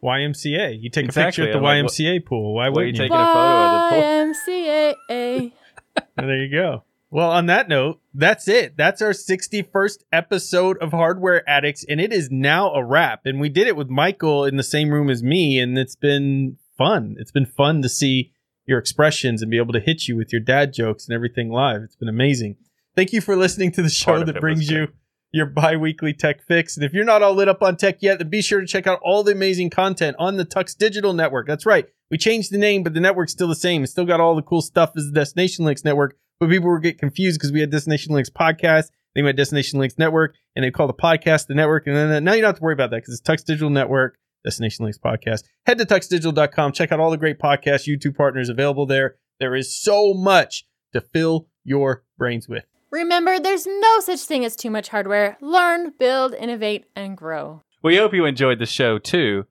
YMCA. 0.02 0.78
You 0.80 0.90
take 0.90 1.04
Exactly. 1.06 1.22
a 1.22 1.26
picture 1.26 1.42
at 1.44 1.52
the 1.52 1.58
I'm 1.58 1.62
like, 1.62 1.82
what- 1.84 1.92
YMCA 1.92 2.24
pool. 2.26 2.54
Why 2.54 2.68
wouldn't 2.68 2.96
you? 2.96 3.02
taking 3.02 3.16
a 3.16 3.24
photo 3.24 3.38
of 3.38 3.90
the 3.90 3.96
pool. 3.96 4.02
YMCA. 5.08 5.52
there 6.16 6.44
you 6.44 6.50
go. 6.50 6.84
Well, 7.10 7.30
on 7.30 7.46
that 7.46 7.68
note, 7.68 8.00
that's 8.14 8.48
it. 8.48 8.76
That's 8.78 9.02
our 9.02 9.10
61st 9.10 9.98
episode 10.12 10.78
of 10.78 10.92
Hardware 10.92 11.48
Addicts, 11.48 11.84
and 11.86 12.00
it 12.00 12.10
is 12.12 12.30
now 12.30 12.72
a 12.72 12.82
wrap. 12.82 13.26
And 13.26 13.38
we 13.38 13.50
did 13.50 13.66
it 13.66 13.76
with 13.76 13.90
Michael 13.90 14.46
in 14.46 14.56
the 14.56 14.62
same 14.62 14.88
room 14.90 15.10
as 15.10 15.22
me, 15.22 15.58
and 15.58 15.76
it's 15.76 15.94
been 15.94 16.56
fun. 16.78 17.16
It's 17.18 17.30
been 17.30 17.44
fun 17.44 17.82
to 17.82 17.88
see 17.90 18.32
your 18.66 18.78
expressions 18.78 19.42
and 19.42 19.50
be 19.50 19.58
able 19.58 19.72
to 19.72 19.80
hit 19.80 20.08
you 20.08 20.16
with 20.16 20.32
your 20.32 20.40
dad 20.40 20.72
jokes 20.72 21.06
and 21.06 21.14
everything 21.14 21.50
live. 21.50 21.82
It's 21.82 21.96
been 21.96 22.08
amazing. 22.08 22.56
Thank 22.94 23.12
you 23.12 23.20
for 23.20 23.36
listening 23.36 23.72
to 23.72 23.82
the 23.82 23.90
show 23.90 24.22
that 24.24 24.40
brings 24.40 24.70
you 24.70 24.88
your 25.32 25.46
bi-weekly 25.46 26.12
tech 26.12 26.42
fix. 26.42 26.76
And 26.76 26.84
if 26.84 26.92
you're 26.92 27.04
not 27.04 27.22
all 27.22 27.32
lit 27.34 27.48
up 27.48 27.62
on 27.62 27.76
tech 27.76 28.02
yet, 28.02 28.18
then 28.18 28.28
be 28.28 28.42
sure 28.42 28.60
to 28.60 28.66
check 28.66 28.86
out 28.86 29.00
all 29.02 29.22
the 29.22 29.32
amazing 29.32 29.70
content 29.70 30.14
on 30.18 30.36
the 30.36 30.44
Tux 30.44 30.76
Digital 30.76 31.14
Network. 31.14 31.46
That's 31.46 31.64
right. 31.64 31.86
We 32.10 32.18
changed 32.18 32.52
the 32.52 32.58
name, 32.58 32.82
but 32.82 32.92
the 32.92 33.00
network's 33.00 33.32
still 33.32 33.48
the 33.48 33.54
same. 33.54 33.82
It's 33.82 33.92
still 33.92 34.04
got 34.04 34.20
all 34.20 34.36
the 34.36 34.42
cool 34.42 34.60
stuff 34.60 34.92
as 34.94 35.06
the 35.06 35.12
Destination 35.12 35.64
Linux 35.64 35.84
Network. 35.84 36.16
But 36.38 36.50
people 36.50 36.68
were 36.68 36.80
get 36.80 36.98
confused 36.98 37.40
because 37.40 37.52
we 37.52 37.60
had 37.60 37.70
Destination 37.70 38.12
Linux 38.12 38.30
podcast, 38.30 38.90
they 39.14 39.22
had 39.22 39.36
Destination 39.36 39.80
Linux 39.80 39.98
Network, 39.98 40.34
and 40.54 40.64
they 40.64 40.70
call 40.70 40.86
the 40.86 40.92
podcast 40.92 41.46
the 41.46 41.54
network. 41.54 41.86
And 41.86 41.96
then 41.96 42.24
now 42.24 42.34
you 42.34 42.42
don't 42.42 42.48
have 42.48 42.56
to 42.56 42.62
worry 42.62 42.74
about 42.74 42.90
that 42.90 42.98
because 42.98 43.18
it's 43.18 43.22
Tux 43.26 43.44
Digital 43.44 43.70
Network, 43.70 44.18
Destination 44.44 44.86
Linux 44.86 44.98
podcast. 44.98 45.44
Head 45.66 45.78
to 45.78 45.84
tuxdigital.com. 45.84 46.72
Check 46.72 46.92
out 46.92 47.00
all 47.00 47.10
the 47.10 47.16
great 47.16 47.38
podcasts, 47.38 47.86
YouTube 47.88 48.16
partners 48.16 48.48
available 48.48 48.86
there. 48.86 49.16
There 49.38 49.54
is 49.54 49.74
so 49.74 50.14
much 50.14 50.66
to 50.92 51.00
fill 51.00 51.48
your 51.64 52.04
brains 52.18 52.48
with. 52.48 52.64
Remember, 52.90 53.40
there's 53.40 53.66
no 53.66 54.00
such 54.00 54.20
thing 54.20 54.44
as 54.44 54.54
too 54.54 54.70
much 54.70 54.88
hardware. 54.88 55.38
Learn, 55.40 55.94
build, 55.98 56.34
innovate, 56.34 56.84
and 56.94 57.16
grow. 57.16 57.62
We 57.82 57.96
hope 57.96 58.14
you 58.14 58.26
enjoyed 58.26 58.58
the 58.58 58.66
show 58.66 58.98
too, 58.98 59.46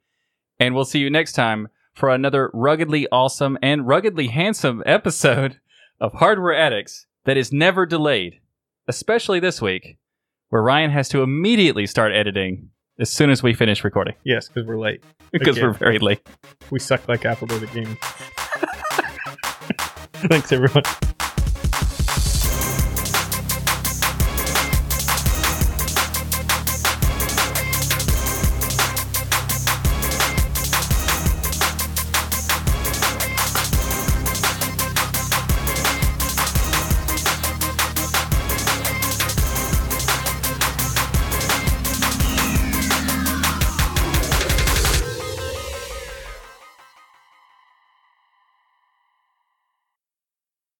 and 0.59 0.75
we'll 0.75 0.85
see 0.85 0.99
you 0.99 1.09
next 1.09 1.33
time 1.33 1.67
for 1.93 2.09
another 2.09 2.51
ruggedly 2.53 3.07
awesome 3.11 3.57
and 3.61 3.87
ruggedly 3.87 4.27
handsome 4.27 4.83
episode 4.85 5.59
of 5.99 6.13
Hardware 6.13 6.55
Addicts 6.55 7.07
that 7.25 7.37
is 7.37 7.51
never 7.51 7.85
delayed, 7.85 8.39
especially 8.87 9.39
this 9.39 9.61
week, 9.61 9.97
where 10.49 10.61
Ryan 10.61 10.91
has 10.91 11.09
to 11.09 11.23
immediately 11.23 11.87
start 11.87 12.13
editing 12.13 12.69
as 13.01 13.09
soon 13.09 13.29
as 13.29 13.43
we 13.43 13.53
finish 13.53 13.83
recording 13.83 14.13
Yes, 14.23 14.47
because 14.47 14.65
we're 14.65 14.77
late. 14.79 15.03
because 15.31 15.59
we're 15.59 15.73
very 15.73 15.99
late. 15.99 16.21
We 16.69 16.79
suck 16.79 17.07
like 17.09 17.25
Apple 17.25 17.47
did 17.47 17.63
at 17.63 17.73
gaming. 17.73 17.97
Thanks, 20.29 20.51
everyone. 20.51 20.83